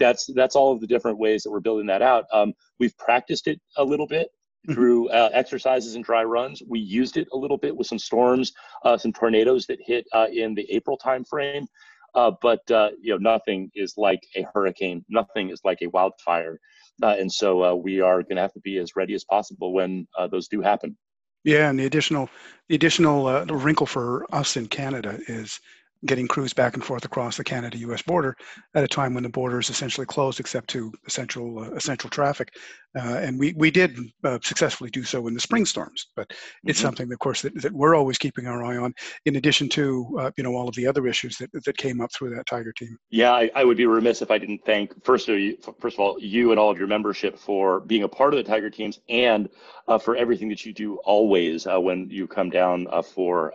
that's 0.00 0.28
that's 0.34 0.56
all 0.56 0.72
of 0.72 0.80
the 0.80 0.86
different 0.88 1.18
ways 1.18 1.44
that 1.44 1.52
we're 1.52 1.60
building 1.60 1.86
that 1.86 2.02
out. 2.02 2.24
Um, 2.32 2.52
we've 2.80 2.98
practiced 2.98 3.46
it 3.46 3.60
a 3.76 3.84
little 3.84 4.08
bit. 4.08 4.26
through 4.72 5.08
uh, 5.10 5.30
exercises 5.32 5.94
and 5.94 6.04
dry 6.04 6.24
runs. 6.24 6.62
We 6.66 6.80
used 6.80 7.16
it 7.16 7.28
a 7.32 7.36
little 7.36 7.58
bit 7.58 7.76
with 7.76 7.86
some 7.86 7.98
storms, 7.98 8.52
uh, 8.84 8.96
some 8.96 9.12
tornadoes 9.12 9.66
that 9.66 9.78
hit 9.84 10.06
uh, 10.12 10.26
in 10.32 10.54
the 10.54 10.66
April 10.70 10.98
timeframe. 11.02 11.66
Uh, 12.14 12.32
but 12.40 12.68
uh, 12.70 12.90
you 13.00 13.12
know, 13.12 13.18
nothing 13.18 13.70
is 13.74 13.94
like 13.96 14.22
a 14.36 14.46
hurricane. 14.54 15.04
Nothing 15.08 15.50
is 15.50 15.60
like 15.64 15.78
a 15.82 15.88
wildfire, 15.88 16.58
uh, 17.02 17.14
and 17.18 17.30
so 17.30 17.74
we 17.74 18.00
are 18.00 18.22
going 18.22 18.36
to 18.36 18.42
have 18.42 18.54
to 18.54 18.60
be 18.60 18.78
as 18.78 18.96
ready 18.96 19.12
as 19.12 19.22
possible 19.24 19.74
when 19.74 20.06
those 20.30 20.48
do 20.48 20.62
happen. 20.62 20.96
Yeah, 21.44 21.68
and 21.68 21.78
the 21.78 21.84
additional 21.84 22.30
the 22.70 22.74
additional 22.74 23.44
wrinkle 23.44 23.84
for 23.84 24.24
us 24.34 24.56
in 24.56 24.66
Canada 24.66 25.18
is 25.28 25.60
getting 26.04 26.28
crews 26.28 26.52
back 26.52 26.74
and 26.74 26.84
forth 26.84 27.04
across 27.04 27.36
the 27.36 27.44
Canada-U.S. 27.44 28.02
border 28.02 28.36
at 28.74 28.84
a 28.84 28.88
time 28.88 29.14
when 29.14 29.22
the 29.22 29.28
border 29.28 29.58
is 29.58 29.70
essentially 29.70 30.06
closed 30.06 30.40
except 30.40 30.68
to 30.68 30.92
essential 31.06 31.58
uh, 31.58 31.70
essential 31.70 32.10
traffic. 32.10 32.54
Uh, 32.98 33.18
and 33.18 33.38
we 33.38 33.52
we 33.56 33.70
did 33.70 33.98
uh, 34.24 34.38
successfully 34.42 34.88
do 34.88 35.02
so 35.02 35.26
in 35.26 35.34
the 35.34 35.40
spring 35.40 35.66
storms, 35.66 36.06
but 36.16 36.30
it's 36.64 36.78
mm-hmm. 36.78 36.86
something, 36.86 37.12
of 37.12 37.18
course, 37.18 37.42
that, 37.42 37.54
that 37.60 37.72
we're 37.72 37.94
always 37.94 38.16
keeping 38.16 38.46
our 38.46 38.64
eye 38.64 38.78
on. 38.78 38.94
In 39.26 39.36
addition 39.36 39.68
to 39.70 40.16
uh, 40.18 40.30
you 40.38 40.44
know 40.44 40.54
all 40.54 40.68
of 40.68 40.74
the 40.76 40.86
other 40.86 41.06
issues 41.06 41.36
that, 41.36 41.50
that 41.52 41.76
came 41.76 42.00
up 42.00 42.10
through 42.12 42.34
that 42.34 42.46
Tiger 42.46 42.72
team. 42.72 42.96
Yeah, 43.10 43.32
I, 43.32 43.50
I 43.54 43.64
would 43.64 43.76
be 43.76 43.86
remiss 43.86 44.22
if 44.22 44.30
I 44.30 44.38
didn't 44.38 44.64
thank 44.64 45.04
first 45.04 45.28
of 45.28 45.38
you, 45.38 45.58
first 45.78 45.96
of 45.96 46.00
all 46.00 46.18
you 46.18 46.52
and 46.52 46.60
all 46.60 46.70
of 46.70 46.78
your 46.78 46.88
membership 46.88 47.38
for 47.38 47.80
being 47.80 48.04
a 48.04 48.08
part 48.08 48.32
of 48.32 48.38
the 48.38 48.44
Tiger 48.44 48.70
teams 48.70 49.00
and 49.08 49.48
uh, 49.88 49.98
for 49.98 50.16
everything 50.16 50.48
that 50.48 50.64
you 50.64 50.72
do 50.72 50.96
always 51.04 51.66
uh, 51.66 51.78
when 51.78 52.08
you 52.10 52.26
come 52.26 52.48
down 52.50 52.86
for 53.14 53.52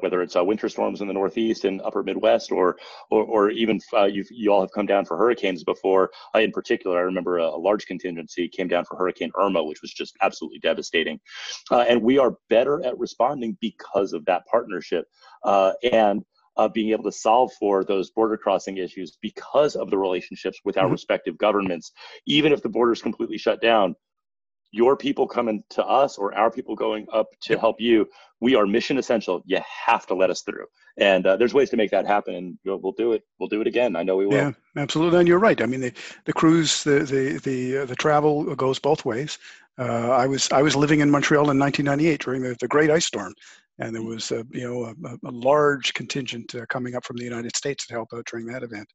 whether 0.00 0.22
it's 0.22 0.34
winter 0.34 0.68
storms 0.68 1.02
in 1.02 1.08
the 1.08 1.14
Northeast 1.14 1.64
and 1.64 1.82
Upper 1.82 2.02
Midwest, 2.02 2.50
or 2.52 2.76
or, 3.10 3.24
or 3.24 3.50
even 3.50 3.80
you 4.10 4.24
you 4.30 4.50
all 4.50 4.62
have 4.62 4.72
come 4.72 4.86
down 4.86 5.04
for 5.04 5.18
hurricanes 5.18 5.62
before. 5.62 6.10
in 6.34 6.52
particular, 6.52 6.96
I 6.96 7.02
remember 7.02 7.38
a, 7.38 7.48
a 7.48 7.58
large 7.58 7.86
contingency 7.86 8.48
came 8.48 8.68
down 8.68 8.77
down 8.78 8.84
for 8.84 8.96
Hurricane 8.96 9.30
Irma, 9.38 9.62
which 9.62 9.82
was 9.82 9.92
just 9.92 10.16
absolutely 10.22 10.60
devastating. 10.60 11.20
Uh, 11.70 11.84
and 11.88 12.02
we 12.02 12.18
are 12.18 12.36
better 12.48 12.84
at 12.84 12.98
responding 12.98 13.56
because 13.60 14.12
of 14.12 14.24
that 14.26 14.46
partnership. 14.46 15.06
Uh, 15.44 15.72
and 15.92 16.24
uh, 16.56 16.68
being 16.68 16.90
able 16.90 17.04
to 17.04 17.12
solve 17.12 17.52
for 17.52 17.84
those 17.84 18.10
border 18.10 18.36
crossing 18.36 18.78
issues 18.78 19.16
because 19.22 19.76
of 19.76 19.90
the 19.90 19.96
relationships 19.96 20.58
with 20.64 20.76
our 20.76 20.84
mm-hmm. 20.84 20.92
respective 20.92 21.38
governments. 21.38 21.92
Even 22.26 22.52
if 22.52 22.62
the 22.62 22.68
border 22.68 22.92
is 22.92 23.00
completely 23.00 23.38
shut 23.38 23.62
down, 23.62 23.94
your 24.70 24.96
people 24.96 25.26
coming 25.26 25.62
to 25.70 25.84
us 25.84 26.18
or 26.18 26.34
our 26.34 26.50
people 26.50 26.74
going 26.74 27.06
up 27.12 27.28
to 27.42 27.58
help 27.58 27.80
you, 27.80 28.06
we 28.40 28.54
are 28.54 28.66
mission 28.66 28.98
essential. 28.98 29.42
You 29.46 29.60
have 29.86 30.06
to 30.06 30.14
let 30.14 30.30
us 30.30 30.42
through. 30.42 30.66
And 30.98 31.26
uh, 31.26 31.36
there's 31.36 31.54
ways 31.54 31.70
to 31.70 31.76
make 31.76 31.90
that 31.92 32.06
happen, 32.06 32.34
and 32.34 32.58
we'll 32.64 32.92
do 32.92 33.12
it. 33.12 33.22
We'll 33.38 33.48
do 33.48 33.60
it 33.60 33.66
again. 33.66 33.96
I 33.96 34.02
know 34.02 34.16
we 34.16 34.26
will. 34.26 34.34
Yeah, 34.34 34.52
absolutely. 34.76 35.20
And 35.20 35.28
you're 35.28 35.38
right. 35.38 35.60
I 35.60 35.66
mean, 35.66 35.80
the 35.80 35.92
the 36.24 36.32
crews, 36.32 36.82
the 36.84 37.00
the 37.00 37.38
the 37.38 37.78
uh, 37.78 37.84
the 37.86 37.96
travel 37.96 38.54
goes 38.56 38.78
both 38.78 39.04
ways. 39.04 39.38
Uh, 39.78 40.10
I 40.10 40.26
was 40.26 40.50
I 40.50 40.60
was 40.60 40.74
living 40.74 41.00
in 41.00 41.10
Montreal 41.10 41.50
in 41.50 41.58
1998 41.58 42.20
during 42.20 42.42
the, 42.42 42.56
the 42.60 42.68
Great 42.68 42.90
Ice 42.90 43.06
Storm, 43.06 43.32
and 43.78 43.94
there 43.94 44.02
was 44.02 44.32
a, 44.32 44.44
you 44.50 44.64
know 44.68 44.84
a, 44.86 45.28
a 45.28 45.30
large 45.30 45.94
contingent 45.94 46.54
uh, 46.56 46.66
coming 46.68 46.96
up 46.96 47.04
from 47.04 47.16
the 47.16 47.24
United 47.24 47.56
States 47.56 47.86
to 47.86 47.94
help 47.94 48.08
out 48.12 48.26
during 48.26 48.46
that 48.46 48.64
event. 48.64 48.88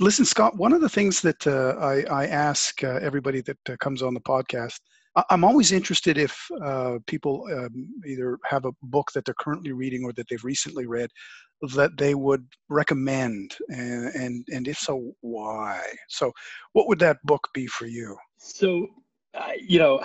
Listen, 0.00 0.24
Scott, 0.24 0.56
one 0.56 0.72
of 0.72 0.80
the 0.80 0.88
things 0.88 1.20
that 1.22 1.44
uh, 1.44 1.74
I, 1.80 2.04
I, 2.04 2.26
ask 2.26 2.84
uh, 2.84 3.00
everybody 3.02 3.40
that 3.40 3.58
uh, 3.68 3.76
comes 3.80 4.00
on 4.00 4.14
the 4.14 4.20
podcast, 4.20 4.78
I, 5.16 5.24
am 5.30 5.42
always 5.42 5.72
interested 5.72 6.18
if 6.18 6.38
uh, 6.64 6.98
people 7.08 7.48
um, 7.52 7.88
either 8.06 8.38
have 8.44 8.64
a 8.64 8.70
book 8.82 9.10
that 9.12 9.24
they're 9.24 9.34
currently 9.40 9.72
reading 9.72 10.04
or 10.04 10.12
that 10.12 10.28
they've 10.28 10.44
recently 10.44 10.86
read 10.86 11.10
that 11.74 11.96
they 11.96 12.14
would 12.14 12.46
recommend, 12.68 13.56
and, 13.70 14.14
and, 14.14 14.46
and 14.52 14.68
if 14.68 14.78
so, 14.78 15.12
why? 15.20 15.82
So, 16.08 16.30
what 16.72 16.86
would 16.86 17.00
that 17.00 17.16
book 17.24 17.48
be 17.52 17.66
for 17.66 17.86
you? 17.86 18.16
So, 18.36 18.86
uh, 19.34 19.52
you 19.60 19.80
know, 19.80 20.00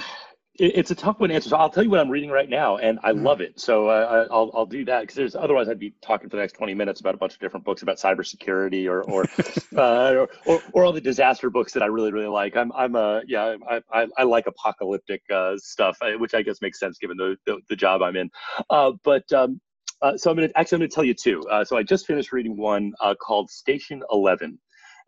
it's 0.59 0.91
a 0.91 0.95
tough 0.95 1.19
one 1.19 1.29
to 1.29 1.35
answer. 1.35 1.49
So 1.49 1.57
I'll 1.57 1.69
tell 1.69 1.83
you 1.83 1.89
what 1.89 1.99
I'm 1.99 2.09
reading 2.09 2.29
right 2.29 2.47
now, 2.47 2.77
and 2.77 2.99
I 3.01 3.11
mm. 3.11 3.23
love 3.23 3.41
it. 3.41 3.59
So 3.59 3.87
uh, 3.87 4.27
I'll 4.29 4.51
I'll 4.53 4.65
do 4.67 4.85
that 4.85 5.01
because 5.01 5.15
there's 5.15 5.35
otherwise 5.35 5.67
I'd 5.67 5.79
be 5.79 5.95
talking 6.01 6.29
for 6.29 6.35
the 6.35 6.41
next 6.43 6.53
20 6.53 6.75
minutes 6.75 6.99
about 6.99 7.15
a 7.15 7.17
bunch 7.17 7.33
of 7.33 7.39
different 7.39 7.65
books 7.65 7.81
about 7.81 7.97
cybersecurity 7.97 8.87
or 8.87 9.01
or, 9.03 9.25
uh, 9.75 10.13
or, 10.13 10.29
or, 10.45 10.61
or 10.73 10.85
all 10.85 10.93
the 10.93 11.01
disaster 11.01 11.49
books 11.49 11.73
that 11.73 11.81
I 11.81 11.87
really 11.87 12.11
really 12.11 12.27
like. 12.27 12.55
I'm 12.55 12.71
I'm 12.73 12.95
a 12.95 13.23
yeah 13.25 13.55
I 13.67 13.81
I, 13.91 14.07
I 14.15 14.23
like 14.23 14.45
apocalyptic 14.45 15.23
uh, 15.33 15.57
stuff, 15.57 15.97
uh, 16.01 16.11
which 16.19 16.35
I 16.35 16.43
guess 16.43 16.61
makes 16.61 16.79
sense 16.79 16.99
given 16.99 17.17
the 17.17 17.35
the, 17.47 17.59
the 17.69 17.75
job 17.75 18.03
I'm 18.03 18.15
in. 18.15 18.29
Uh, 18.69 18.91
but 19.03 19.31
um, 19.33 19.59
uh, 20.03 20.17
so 20.17 20.29
I'm 20.29 20.35
gonna 20.35 20.49
actually 20.55 20.75
I'm 20.75 20.81
gonna 20.81 20.89
tell 20.89 21.03
you 21.03 21.15
two. 21.15 21.43
so 21.63 21.77
I 21.77 21.83
just 21.83 22.05
finished 22.05 22.31
reading 22.31 22.57
one 22.57 22.93
called 23.19 23.49
Station 23.49 24.03
Eleven, 24.11 24.59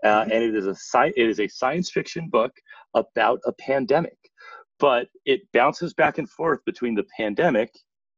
mm-hmm. 0.03 0.31
and 0.31 0.43
it 0.43 0.55
is 0.55 0.65
a 0.65 0.73
sci- 0.73 1.13
it 1.15 1.29
is 1.29 1.39
a 1.39 1.47
science 1.47 1.91
fiction 1.91 2.29
book 2.29 2.51
about 2.95 3.41
a 3.45 3.51
pandemic 3.51 4.17
but 4.79 5.07
it 5.25 5.41
bounces 5.53 5.93
back 5.93 6.17
and 6.17 6.29
forth 6.29 6.59
between 6.65 6.95
the 6.95 7.05
pandemic 7.17 7.71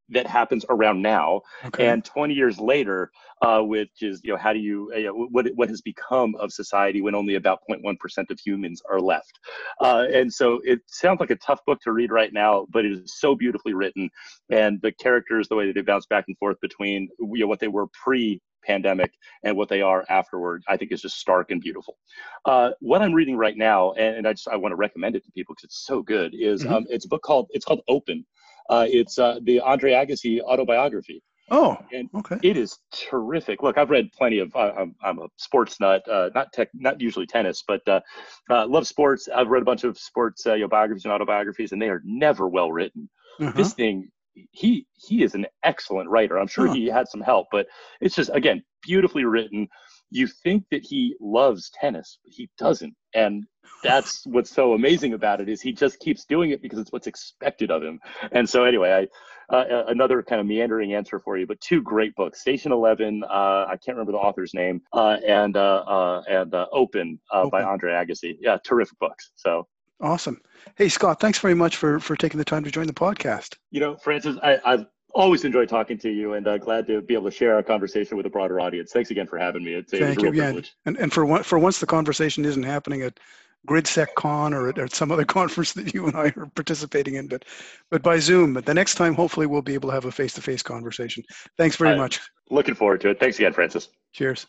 that 0.10 0.26
happens 0.26 0.66
around 0.70 1.02
now 1.02 1.42
okay. 1.66 1.88
and 1.88 2.06
20 2.06 2.34
years 2.34 2.60
later 2.60 3.12
uh, 3.42 3.60
which 3.60 4.02
is 4.02 4.22
you 4.24 4.32
know 4.32 4.38
how 4.38 4.54
do 4.54 4.60
you 4.60 4.92
uh, 4.96 5.12
what 5.14 5.48
what 5.56 5.70
has 5.70 5.82
become 5.82 6.34
of 6.36 6.52
society 6.52 7.02
when 7.02 7.14
only 7.14 7.36
about 7.36 7.60
0.1% 7.70 7.98
of 8.30 8.40
humans 8.40 8.82
are 8.90 9.00
left 9.00 9.40
uh, 9.82 10.06
and 10.14 10.32
so 10.32 10.60
it 10.64 10.80
sounds 10.88 11.20
like 11.20 11.30
a 11.30 11.36
tough 11.36 11.60
book 11.66 11.80
to 11.82 11.92
read 11.92 12.12
right 12.12 12.34
now 12.34 12.66
but 12.70 12.86
it 12.86 12.92
is 12.92 13.18
so 13.20 13.36
beautifully 13.36 13.74
written 13.74 14.10
and 14.50 14.82
the 14.82 14.92
characters 14.94 15.48
the 15.50 15.56
way 15.56 15.68
that 15.68 15.76
they 15.76 15.82
bounce 15.82 16.06
back 16.06 16.26
and 16.28 16.38
forth 16.38 16.58
between 16.62 17.10
you 17.20 17.40
know 17.40 17.48
what 17.48 17.60
they 17.60 17.68
were 17.68 17.88
pre 17.88 18.42
pandemic 18.64 19.14
and 19.44 19.56
what 19.56 19.70
they 19.70 19.82
are 19.82 20.06
afterward, 20.10 20.64
I 20.68 20.78
think 20.78 20.92
is 20.92 21.02
just 21.02 21.20
stark 21.20 21.52
and 21.52 21.62
beautiful. 21.62 21.98
Uh, 22.46 22.72
what 22.80 23.02
I'm 23.02 23.14
reading 23.14 23.38
right 23.38 23.58
now, 23.58 23.94
and, 23.94 24.18
and, 24.18 24.28
I 24.28 24.34
just 24.34 24.48
I 24.48 24.56
want 24.56 24.72
to 24.72 24.78
recommend 24.78 25.16
it 25.16 25.24
to 25.26 25.32
people 25.32 25.56
because 25.56 25.66
it's 25.66 25.86
so 25.86 26.02
good, 26.02 26.34
is 26.34 26.64
mm-hmm. 26.64 26.74
um, 26.74 26.86
it's 26.90 27.06
a 27.06 27.10
book 27.10 27.24
called 27.24 27.48
it's 27.52 27.66
called 27.66 27.82
Open. 27.88 28.26
Uh, 28.70 28.86
it's 28.90 29.18
uh, 29.18 29.40
the 29.44 29.60
Andre 29.62 29.92
Agassi 29.94 30.42
autobiography. 30.42 31.24
Oh, 31.50 31.78
and 31.94 32.10
okay. 32.14 32.38
It 32.44 32.58
is 32.58 32.78
terrific. 32.92 33.64
Look, 33.64 33.78
I've 33.78 33.90
read 33.90 34.12
plenty 34.12 34.40
of. 34.40 34.54
Uh, 34.54 34.74
I'm, 34.78 34.96
I'm 35.02 35.20
a 35.20 35.28
sports 35.38 35.80
nut, 35.80 36.08
uh, 36.10 36.30
not 36.36 36.52
tech, 36.52 36.68
not 36.74 37.00
usually 37.00 37.26
tennis, 37.26 37.64
but 37.66 37.88
uh, 37.88 38.02
uh 38.50 38.68
love 38.68 38.86
sports. 38.86 39.30
I've 39.34 39.48
read 39.48 39.62
a 39.62 39.66
bunch 39.66 39.86
of 39.86 39.98
sports 39.98 40.46
uh, 40.46 40.58
biographies 40.70 41.06
and 41.06 41.14
autobiographies, 41.14 41.72
and 41.72 41.82
they 41.82 41.90
are 41.90 42.02
never 42.04 42.48
well 42.50 42.72
written. 42.72 43.10
Uh-huh. 43.40 43.52
This 43.56 43.74
thing 43.74 44.10
he 44.52 44.86
he 44.94 45.24
is 45.24 45.36
an 45.36 45.46
excellent 45.64 46.10
writer. 46.10 46.38
I'm 46.38 46.48
sure 46.48 46.68
huh. 46.68 46.74
he 46.74 46.88
had 46.88 47.08
some 47.08 47.22
help, 47.22 47.48
but 47.52 47.68
it's 48.02 48.16
just 48.16 48.30
again 48.34 48.64
beautifully 48.82 49.26
written. 49.26 49.68
You 50.10 50.28
think 50.28 50.64
that 50.72 50.84
he 50.84 51.16
loves 51.20 51.70
tennis, 51.80 52.20
but 52.24 52.34
he 52.34 52.50
doesn't, 52.58 52.96
and 53.14 53.46
that's 53.84 54.24
what's 54.26 54.50
so 54.50 54.74
amazing 54.74 55.14
about 55.14 55.42
it 55.42 55.50
is 55.50 55.62
he 55.62 55.74
just 55.74 56.00
keeps 56.00 56.26
doing 56.26 56.52
it 56.52 56.62
because 56.62 56.80
it's 56.80 56.92
what's 56.92 57.08
expected 57.08 57.72
of 57.72 57.84
him. 57.84 58.00
And 58.32 58.50
so 58.50 58.64
anyway, 58.64 58.92
I 58.92 59.08
uh, 59.50 59.86
another 59.88 60.22
kind 60.22 60.42
of 60.42 60.48
meandering 60.48 60.94
answer 60.94 61.20
for 61.20 61.38
you, 61.38 61.48
but 61.48 61.60
two 61.62 61.82
great 61.82 62.14
books: 62.16 62.42
Station 62.42 62.72
Eleven, 62.72 63.24
uh, 63.24 63.66
I 63.68 63.78
can't 63.84 63.98
remember 63.98 64.12
the 64.12 64.18
author's 64.18 64.54
name, 64.54 64.82
uh, 64.94 65.18
and 65.26 65.56
uh, 65.56 65.84
uh, 65.88 66.22
and 66.30 66.54
Open, 66.72 67.20
Open, 67.32 67.50
by 67.50 67.64
Andre 67.64 67.94
Agassi. 67.94 68.38
Yeah, 68.42 68.58
terrific 68.66 69.00
books. 69.00 69.32
So 69.36 69.68
Awesome. 70.02 70.40
Hey, 70.76 70.90
Scott, 70.90 71.20
thanks 71.20 71.40
very 71.40 71.56
much 71.56 71.78
for, 71.78 72.00
for 72.00 72.16
taking 72.16 72.38
the 72.38 72.46
time 72.46 72.64
to 72.64 72.72
join 72.72 72.88
the 72.88 72.94
podcast. 72.94 73.56
You 73.72 73.80
know, 73.80 73.96
Francis, 73.96 74.38
I, 74.44 74.60
I've 74.64 74.86
always 75.16 75.44
enjoyed 75.44 75.70
talking 75.70 75.98
to 76.00 76.10
you 76.10 76.34
and 76.34 76.48
uh, 76.48 76.58
glad 76.58 76.86
to 76.88 77.02
be 77.02 77.16
able 77.16 77.26
to 77.26 77.36
share 77.36 77.56
our 77.56 77.64
conversation 77.64 78.18
with 78.18 78.26
a 78.26 78.30
broader 78.30 78.60
audience. 78.60 78.92
Thanks 78.92 79.10
again 79.10 79.26
for 79.26 79.40
having 79.40 79.64
me. 79.64 79.74
It's, 79.74 79.92
Thank 79.92 80.22
you. 80.22 80.32
Yeah. 80.34 80.60
And, 80.86 80.98
and 80.98 81.12
for, 81.12 81.26
one, 81.26 81.44
for 81.44 81.58
once 81.58 81.80
the 81.80 81.88
conversation 81.88 82.46
isn't 82.46 82.64
happening 82.64 83.02
at 83.02 83.20
GridSecCon 83.68 84.54
or 84.54 84.70
at, 84.70 84.78
at 84.78 84.94
some 84.94 85.12
other 85.12 85.26
conference 85.38 85.74
that 85.74 85.94
you 85.94 86.06
and 86.06 86.16
I 86.16 86.32
are 86.38 86.48
participating 86.56 87.16
in, 87.16 87.28
but 87.28 87.46
but 87.90 88.04
by 88.04 88.20
Zoom. 88.20 88.54
But 88.54 88.66
the 88.66 88.74
next 88.74 88.96
time, 88.96 89.16
hopefully, 89.16 89.48
we'll 89.48 89.62
be 89.62 89.74
able 89.74 89.90
to 89.90 89.96
have 89.96 90.06
a 90.06 90.12
face-to-face 90.12 90.62
conversation. 90.62 91.24
Thanks 91.58 91.76
very 91.76 91.98
much. 91.98 92.20
Looking 92.50 92.76
forward 92.76 93.02
to 93.02 93.10
it. 93.10 93.20
Thanks 93.20 93.40
again, 93.40 93.54
Francis. 93.54 93.90
Cheers. 94.14 94.46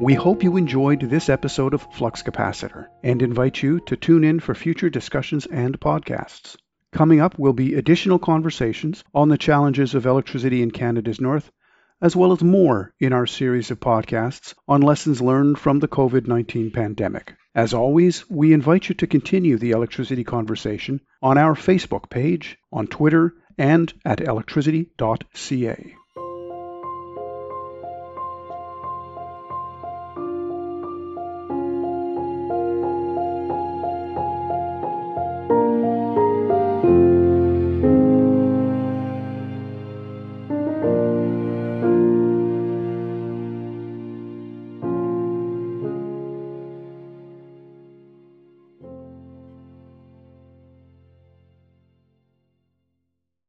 We 0.00 0.14
hope 0.14 0.42
you 0.42 0.56
enjoyed 0.56 1.02
this 1.02 1.28
episode 1.28 1.74
of 1.74 1.86
Flux 1.92 2.22
Capacitor 2.22 2.86
and 3.02 3.20
invite 3.20 3.62
you 3.62 3.80
to 3.80 3.96
tune 3.96 4.24
in 4.24 4.40
for 4.40 4.54
future 4.54 4.88
discussions 4.88 5.44
and 5.44 5.78
podcasts. 5.78 6.56
Coming 6.90 7.20
up 7.20 7.38
will 7.38 7.52
be 7.52 7.74
additional 7.74 8.18
conversations 8.18 9.04
on 9.12 9.28
the 9.28 9.36
challenges 9.36 9.94
of 9.94 10.06
electricity 10.06 10.62
in 10.62 10.70
Canada's 10.70 11.20
North, 11.20 11.52
as 12.00 12.16
well 12.16 12.32
as 12.32 12.42
more 12.42 12.94
in 12.98 13.12
our 13.12 13.26
series 13.26 13.70
of 13.70 13.78
podcasts 13.78 14.54
on 14.66 14.80
lessons 14.80 15.20
learned 15.20 15.58
from 15.58 15.80
the 15.80 15.88
COVID 15.88 16.26
19 16.26 16.70
pandemic. 16.70 17.34
As 17.54 17.74
always, 17.74 18.24
we 18.30 18.54
invite 18.54 18.88
you 18.88 18.94
to 18.94 19.06
continue 19.06 19.58
the 19.58 19.72
electricity 19.72 20.24
conversation 20.24 21.02
on 21.20 21.36
our 21.36 21.54
Facebook 21.54 22.08
page, 22.08 22.56
on 22.72 22.86
Twitter, 22.86 23.34
and 23.58 23.92
at 24.06 24.22
electricity.ca. 24.22 25.94